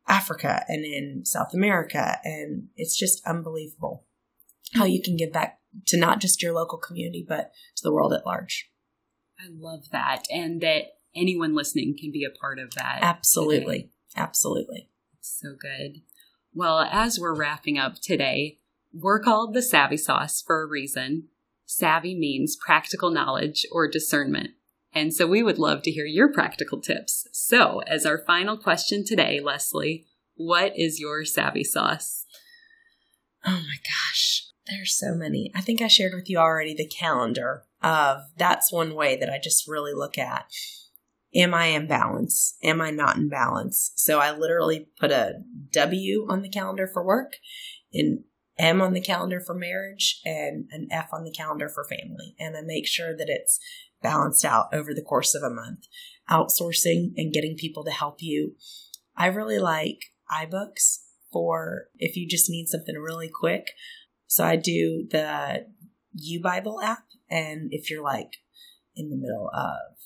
Africa 0.09 0.65
and 0.69 0.85
in 0.85 1.25
South 1.25 1.55
America. 1.55 2.19
And 2.25 2.69
it's 2.77 2.99
just 2.99 3.25
unbelievable 3.27 4.05
how 4.75 4.85
you 4.85 5.03
can 5.03 5.17
give 5.17 5.33
back 5.33 5.61
to 5.87 5.99
not 5.99 6.21
just 6.21 6.43
your 6.43 6.53
local 6.53 6.79
community, 6.79 7.25
but 7.27 7.53
to 7.77 7.83
the 7.83 7.93
world 7.93 8.13
at 8.13 8.27
large. 8.27 8.71
I 9.39 9.49
love 9.51 9.91
that. 9.93 10.25
And 10.31 10.61
that 10.63 10.99
anyone 11.15 11.55
listening 11.55 11.97
can 11.99 12.11
be 12.11 12.25
a 12.25 12.37
part 12.37 12.59
of 12.59 12.75
that. 12.75 12.99
Absolutely. 13.03 13.83
Today. 13.83 13.91
Absolutely. 14.17 14.89
So 15.21 15.55
good. 15.59 16.03
Well, 16.55 16.81
as 16.81 17.21
we're 17.21 17.37
wrapping 17.37 17.79
up 17.79 18.01
today, 18.01 18.59
we're 18.93 19.21
called 19.21 19.55
the 19.55 19.63
Savvy 19.63 19.97
Sauce 19.97 20.43
for 20.43 20.63
a 20.63 20.67
reason. 20.67 21.29
Savvy 21.67 22.15
means 22.15 22.57
practical 22.57 23.11
knowledge 23.11 23.67
or 23.71 23.89
discernment. 23.89 24.51
And 24.95 25.13
so 25.13 25.27
we 25.27 25.43
would 25.43 25.59
love 25.59 25.83
to 25.83 25.91
hear 25.91 26.07
your 26.07 26.33
practical 26.33 26.81
tips. 26.81 27.27
So, 27.33 27.81
as 27.87 28.07
our 28.07 28.19
final 28.19 28.57
question 28.57 29.05
today, 29.05 29.41
Leslie, 29.41 30.07
what 30.35 30.73
is 30.77 30.99
your 30.99 31.25
savvy 31.25 31.65
sauce? 31.65 32.25
Oh 33.47 33.51
my 33.51 33.77
gosh, 33.85 34.47
there's 34.67 34.97
so 34.97 35.15
many. 35.15 35.53
I 35.55 35.61
think 35.61 35.81
I 35.81 35.89
shared 35.89 36.15
with 36.15 36.29
you 36.29 36.39
already 36.39 36.75
the 36.75 36.87
calendar 36.87 37.65
of 37.83 38.23
that's 38.37 38.73
one 38.73 38.95
way 38.95 39.17
that 39.17 39.31
I 39.31 39.39
just 39.43 39.69
really 39.69 39.93
look 39.93 40.19
at. 40.19 40.47
Am 41.35 41.53
I 41.53 41.67
in 41.67 41.87
balance? 41.87 42.55
Am 42.63 42.81
I 42.81 42.91
not 42.91 43.17
in 43.17 43.29
balance? 43.29 43.93
So 43.97 44.19
I 44.19 44.37
literally 44.37 44.89
put 44.99 45.11
a 45.11 45.43
W 45.73 46.27
on 46.29 46.43
the 46.43 46.49
calendar 46.49 46.89
for 46.93 47.05
work, 47.05 47.35
an 47.93 48.25
M 48.59 48.81
on 48.81 48.93
the 48.93 49.01
calendar 49.01 49.41
for 49.41 49.55
marriage, 49.55 50.21
and 50.25 50.69
an 50.73 50.89
F 50.91 51.11
on 51.13 51.25
the 51.25 51.33
calendar 51.33 51.69
for 51.69 51.85
family. 51.85 52.35
And 52.41 52.57
I 52.57 52.63
make 52.63 52.87
sure 52.87 53.17
that 53.17 53.29
it's 53.29 53.61
balanced 54.03 54.45
out 54.45 54.67
over 54.73 54.95
the 54.95 55.03
course 55.03 55.35
of 55.35 55.43
a 55.43 55.55
month. 55.55 55.87
Outsourcing 56.31 57.13
and 57.17 57.33
getting 57.33 57.57
people 57.57 57.85
to 57.85 57.91
help 57.91 58.17
you. 58.21 58.55
I 59.17 59.27
really 59.27 59.59
like 59.59 59.99
iBooks 60.31 60.99
for 61.33 61.89
if 61.97 62.17
you 62.17 62.29
just 62.29 62.51
need 62.51 62.67
something 62.69 62.95
really 62.97 63.31
quick. 63.33 63.73
So 64.27 64.45
I 64.45 64.57
do 64.57 65.07
the 65.11 65.67
U 66.15 66.41
Bible 66.43 66.81
app, 66.83 67.05
and 67.31 67.69
if 67.71 67.91
you're 67.91 68.03
like 68.03 68.33
in 68.95 69.09
the 69.09 69.17
middle 69.17 69.51
of 69.55 69.97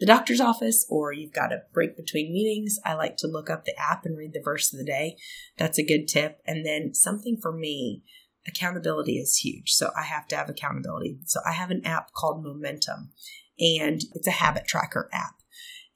the 0.00 0.06
doctor's 0.06 0.40
office 0.40 0.86
or 0.88 1.12
you've 1.12 1.32
got 1.32 1.52
a 1.52 1.62
break 1.72 1.96
between 1.96 2.32
meetings, 2.32 2.78
I 2.84 2.94
like 2.94 3.16
to 3.18 3.28
look 3.28 3.50
up 3.50 3.64
the 3.64 3.78
app 3.78 4.04
and 4.04 4.16
read 4.16 4.32
the 4.32 4.42
verse 4.44 4.72
of 4.72 4.78
the 4.78 4.84
day. 4.84 5.16
That's 5.56 5.78
a 5.78 5.86
good 5.86 6.06
tip. 6.06 6.40
And 6.46 6.64
then 6.64 6.94
something 6.94 7.36
for 7.40 7.52
me, 7.52 8.02
accountability 8.48 9.18
is 9.18 9.36
huge. 9.36 9.72
So 9.72 9.90
I 9.96 10.02
have 10.02 10.26
to 10.28 10.36
have 10.36 10.48
accountability. 10.48 11.18
So 11.26 11.40
I 11.46 11.52
have 11.52 11.70
an 11.70 11.84
app 11.84 12.12
called 12.12 12.42
Momentum 12.42 13.12
and 13.58 14.00
it's 14.14 14.26
a 14.26 14.32
habit 14.32 14.66
tracker 14.66 15.08
app 15.12 15.34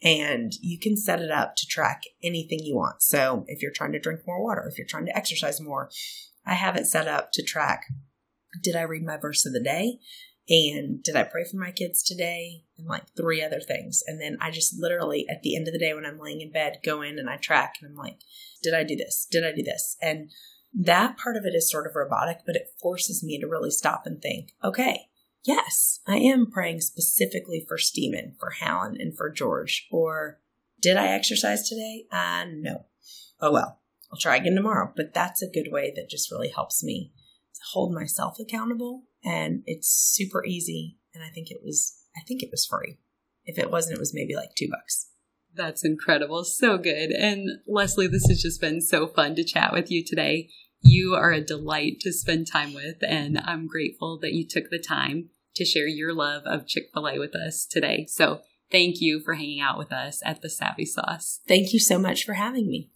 and 0.03 0.53
you 0.61 0.79
can 0.79 0.97
set 0.97 1.21
it 1.21 1.31
up 1.31 1.57
to 1.57 1.67
track 1.67 2.03
anything 2.23 2.61
you 2.63 2.77
want. 2.77 3.03
So 3.03 3.45
if 3.47 3.63
you're 3.63 3.73
trying 3.73 3.93
to 3.93 4.01
drink 4.01 4.21
more 4.27 4.43
water, 4.43 4.69
if 4.71 4.77
you're 4.77 4.87
trying 4.87 5.07
to 5.07 5.17
exercise 5.17 5.61
more, 5.61 5.91
I 6.45 6.55
have 6.55 6.77
it 6.77 6.87
set 6.87 7.09
up 7.09 7.31
to 7.33 7.43
track 7.43 7.87
did 8.61 8.77
I 8.77 8.83
read 8.83 9.05
my 9.05 9.17
verse 9.17 9.47
of 9.47 9.53
the 9.53 9.63
day? 9.63 9.99
And 10.49 11.03
did 11.03 11.17
I 11.17 11.23
pray 11.23 11.45
for 11.45 11.57
my 11.57 11.71
kids 11.71 12.03
today? 12.03 12.65
And 12.77 12.87
like 12.87 13.05
three 13.17 13.43
other 13.43 13.61
things. 13.61 14.03
And 14.07 14.21
then 14.21 14.37
I 14.41 14.51
just 14.51 14.75
literally, 14.79 15.27
at 15.31 15.43
the 15.43 15.57
end 15.57 15.69
of 15.69 15.73
the 15.73 15.79
day, 15.79 15.95
when 15.95 16.05
I'm 16.05 16.19
laying 16.19 16.41
in 16.41 16.51
bed, 16.51 16.81
go 16.85 17.01
in 17.01 17.19
and 17.19 17.31
I 17.31 17.37
track 17.37 17.75
and 17.81 17.91
I'm 17.91 17.97
like, 17.97 18.19
did 18.63 18.75
I 18.75 18.85
do 18.85 18.97
this? 18.97 19.27
Did 19.31 19.45
I 19.45 19.53
do 19.53 19.63
this? 19.63 19.97
And 20.03 20.31
that 20.75 21.19
part 21.19 21.37
of 21.37 21.45
it 21.45 21.55
is 21.55 21.71
sort 21.71 21.87
of 21.87 21.95
robotic, 21.95 22.39
but 22.47 22.57
it 22.57 22.73
forces 22.81 23.23
me 23.23 23.39
to 23.39 23.47
really 23.47 23.71
stop 23.71 24.03
and 24.07 24.21
think, 24.21 24.53
okay, 24.65 25.07
yes, 25.45 26.01
I 26.07 26.17
am 26.17 26.51
praying 26.51 26.81
specifically 26.81 27.65
for 27.67 27.79
Stephen, 27.79 28.35
for 28.39 28.51
Hallen, 28.51 28.97
and 28.99 29.17
for 29.17 29.31
George. 29.31 29.87
Or 29.91 30.41
did 30.81 30.97
I 30.97 31.09
exercise 31.09 31.69
today? 31.69 32.07
Uh, 32.11 32.47
no. 32.49 32.87
Oh 33.41 33.53
well, 33.53 33.81
I'll 34.11 34.19
try 34.19 34.37
again 34.37 34.55
tomorrow. 34.55 34.93
But 34.95 35.15
that's 35.15 35.43
a 35.43 35.51
good 35.51 35.71
way 35.71 35.93
that 35.95 36.11
just 36.11 36.31
really 36.31 36.49
helps 36.49 36.83
me 36.83 37.13
hold 37.73 37.93
myself 37.95 38.39
accountable. 38.41 39.05
And 39.25 39.63
it's 39.67 39.89
super 39.89 40.45
easy. 40.45 40.99
And 41.15 41.23
I 41.23 41.29
think 41.29 41.51
it 41.51 41.61
was, 41.63 41.99
I 42.17 42.21
think 42.27 42.43
it 42.43 42.51
was 42.51 42.67
free. 42.67 42.99
If 43.45 43.59
it 43.59 43.71
wasn't, 43.71 43.97
it 43.97 44.01
was 44.01 44.15
maybe 44.15 44.35
like 44.35 44.51
two 44.57 44.69
bucks. 44.71 45.09
That's 45.55 45.85
incredible. 45.85 46.45
So 46.45 46.79
good. 46.79 47.11
And 47.11 47.61
Leslie, 47.67 48.07
this 48.07 48.27
has 48.29 48.41
just 48.41 48.61
been 48.61 48.81
so 48.81 49.07
fun 49.07 49.35
to 49.37 49.45
chat 49.45 49.73
with 49.73 49.91
you 49.91 50.05
today. 50.05 50.49
You 50.81 51.15
are 51.15 51.31
a 51.33 51.41
delight 51.41 52.01
to 52.01 52.13
spend 52.13 52.47
time 52.51 52.75
with, 52.75 52.97
and 53.07 53.39
I'm 53.45 53.67
grateful 53.67 54.19
that 54.21 54.33
you 54.33 54.47
took 54.47 54.71
the 54.71 54.81
time 54.81 55.29
to 55.55 55.65
share 55.65 55.87
your 55.87 56.13
love 56.13 56.43
of 56.45 56.67
Chick 56.67 56.89
fil 56.93 57.07
A 57.07 57.19
with 57.19 57.37
us 57.37 57.67
today. 57.67 58.07
So 58.09 58.41
thank 58.71 59.01
you 59.01 59.21
for 59.21 59.35
hanging 59.35 59.61
out 59.61 59.79
with 59.79 59.93
us 59.93 60.21
at 60.25 60.43
the 60.43 60.51
Savvy 60.51 60.87
Sauce. 60.87 61.41
Thank 61.47 61.73
you 61.73 61.79
so 61.79 61.99
much 61.99 62.25
for 62.25 62.33
having 62.33 62.67
me. 62.67 62.91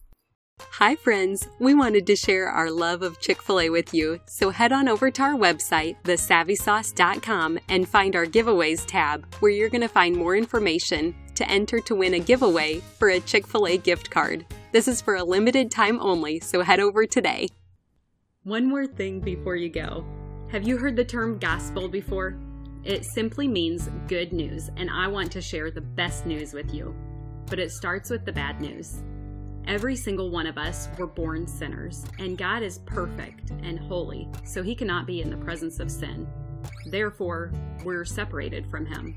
Hi, 0.58 0.96
friends. 0.96 1.46
We 1.60 1.74
wanted 1.74 2.06
to 2.06 2.16
share 2.16 2.48
our 2.48 2.70
love 2.70 3.02
of 3.02 3.20
Chick 3.20 3.42
fil 3.42 3.60
A 3.60 3.68
with 3.68 3.92
you, 3.92 4.18
so 4.26 4.48
head 4.48 4.72
on 4.72 4.88
over 4.88 5.10
to 5.10 5.22
our 5.22 5.34
website, 5.34 5.96
thesavvysauce.com, 6.04 7.58
and 7.68 7.86
find 7.86 8.16
our 8.16 8.24
giveaways 8.24 8.86
tab, 8.86 9.26
where 9.40 9.52
you're 9.52 9.68
going 9.68 9.82
to 9.82 9.88
find 9.88 10.16
more 10.16 10.34
information 10.34 11.14
to 11.36 11.48
enter 11.50 11.80
to 11.80 11.94
win 11.94 12.14
a 12.14 12.18
giveaway 12.18 12.80
for 12.98 13.08
a 13.08 13.20
Chick 13.20 13.46
fil 13.46 13.66
A 13.66 13.76
gift 13.76 14.10
card. 14.10 14.44
This 14.72 14.88
is 14.88 15.00
for 15.00 15.14
a 15.14 15.24
limited 15.24 15.70
time 15.70 16.00
only, 16.00 16.40
so 16.40 16.62
head 16.62 16.80
over 16.80 17.06
today. 17.06 17.48
One 18.42 18.66
more 18.66 18.86
thing 18.86 19.20
before 19.20 19.56
you 19.56 19.68
go. 19.68 20.04
Have 20.50 20.66
you 20.66 20.76
heard 20.76 20.96
the 20.96 21.04
term 21.04 21.38
gospel 21.38 21.88
before? 21.88 22.38
It 22.84 23.04
simply 23.04 23.48
means 23.48 23.90
good 24.06 24.32
news, 24.32 24.70
and 24.76 24.88
I 24.88 25.08
want 25.08 25.32
to 25.32 25.40
share 25.40 25.70
the 25.70 25.80
best 25.80 26.24
news 26.24 26.52
with 26.52 26.72
you. 26.72 26.94
But 27.46 27.58
it 27.58 27.72
starts 27.72 28.10
with 28.10 28.24
the 28.24 28.32
bad 28.32 28.60
news. 28.60 29.02
Every 29.66 29.96
single 29.96 30.30
one 30.30 30.46
of 30.46 30.58
us 30.58 30.88
were 30.96 31.08
born 31.08 31.48
sinners, 31.48 32.04
and 32.20 32.38
God 32.38 32.62
is 32.62 32.78
perfect 32.86 33.50
and 33.64 33.80
holy, 33.80 34.28
so 34.44 34.62
he 34.62 34.76
cannot 34.76 35.08
be 35.08 35.20
in 35.20 35.30
the 35.30 35.36
presence 35.36 35.80
of 35.80 35.90
sin. 35.90 36.28
Therefore, 36.86 37.52
we're 37.82 38.04
separated 38.04 38.64
from 38.68 38.86
him. 38.86 39.16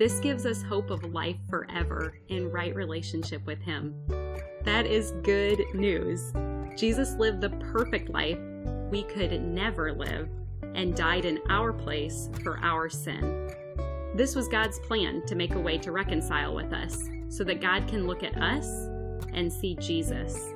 This 0.00 0.18
gives 0.18 0.46
us 0.46 0.62
hope 0.62 0.90
of 0.90 1.12
life 1.12 1.36
forever 1.50 2.18
in 2.28 2.50
right 2.50 2.74
relationship 2.74 3.44
with 3.44 3.60
Him. 3.60 3.94
That 4.64 4.86
is 4.86 5.12
good 5.22 5.62
news. 5.74 6.32
Jesus 6.74 7.16
lived 7.16 7.42
the 7.42 7.50
perfect 7.70 8.08
life 8.08 8.38
we 8.90 9.02
could 9.02 9.38
never 9.42 9.92
live 9.92 10.30
and 10.74 10.96
died 10.96 11.26
in 11.26 11.38
our 11.50 11.74
place 11.74 12.30
for 12.42 12.58
our 12.62 12.88
sin. 12.88 13.54
This 14.14 14.34
was 14.34 14.48
God's 14.48 14.78
plan 14.78 15.22
to 15.26 15.34
make 15.34 15.54
a 15.54 15.60
way 15.60 15.76
to 15.76 15.92
reconcile 15.92 16.54
with 16.54 16.72
us 16.72 17.10
so 17.28 17.44
that 17.44 17.60
God 17.60 17.86
can 17.86 18.06
look 18.06 18.22
at 18.22 18.36
us 18.38 18.88
and 19.34 19.52
see 19.52 19.76
Jesus 19.76 20.54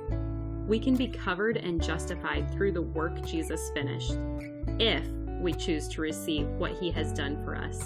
we 0.67 0.79
can 0.79 0.95
be 0.95 1.07
covered 1.07 1.57
and 1.57 1.79
justified 1.79 2.51
through 2.51 2.71
the 2.71 2.81
work 2.81 3.23
Jesus 3.23 3.69
finished, 3.75 4.17
if 4.79 5.07
we 5.39 5.53
choose 5.53 5.87
to 5.89 6.01
receive 6.01 6.47
what 6.47 6.71
he 6.79 6.89
has 6.89 7.13
done 7.13 7.43
for 7.43 7.55
us. 7.55 7.85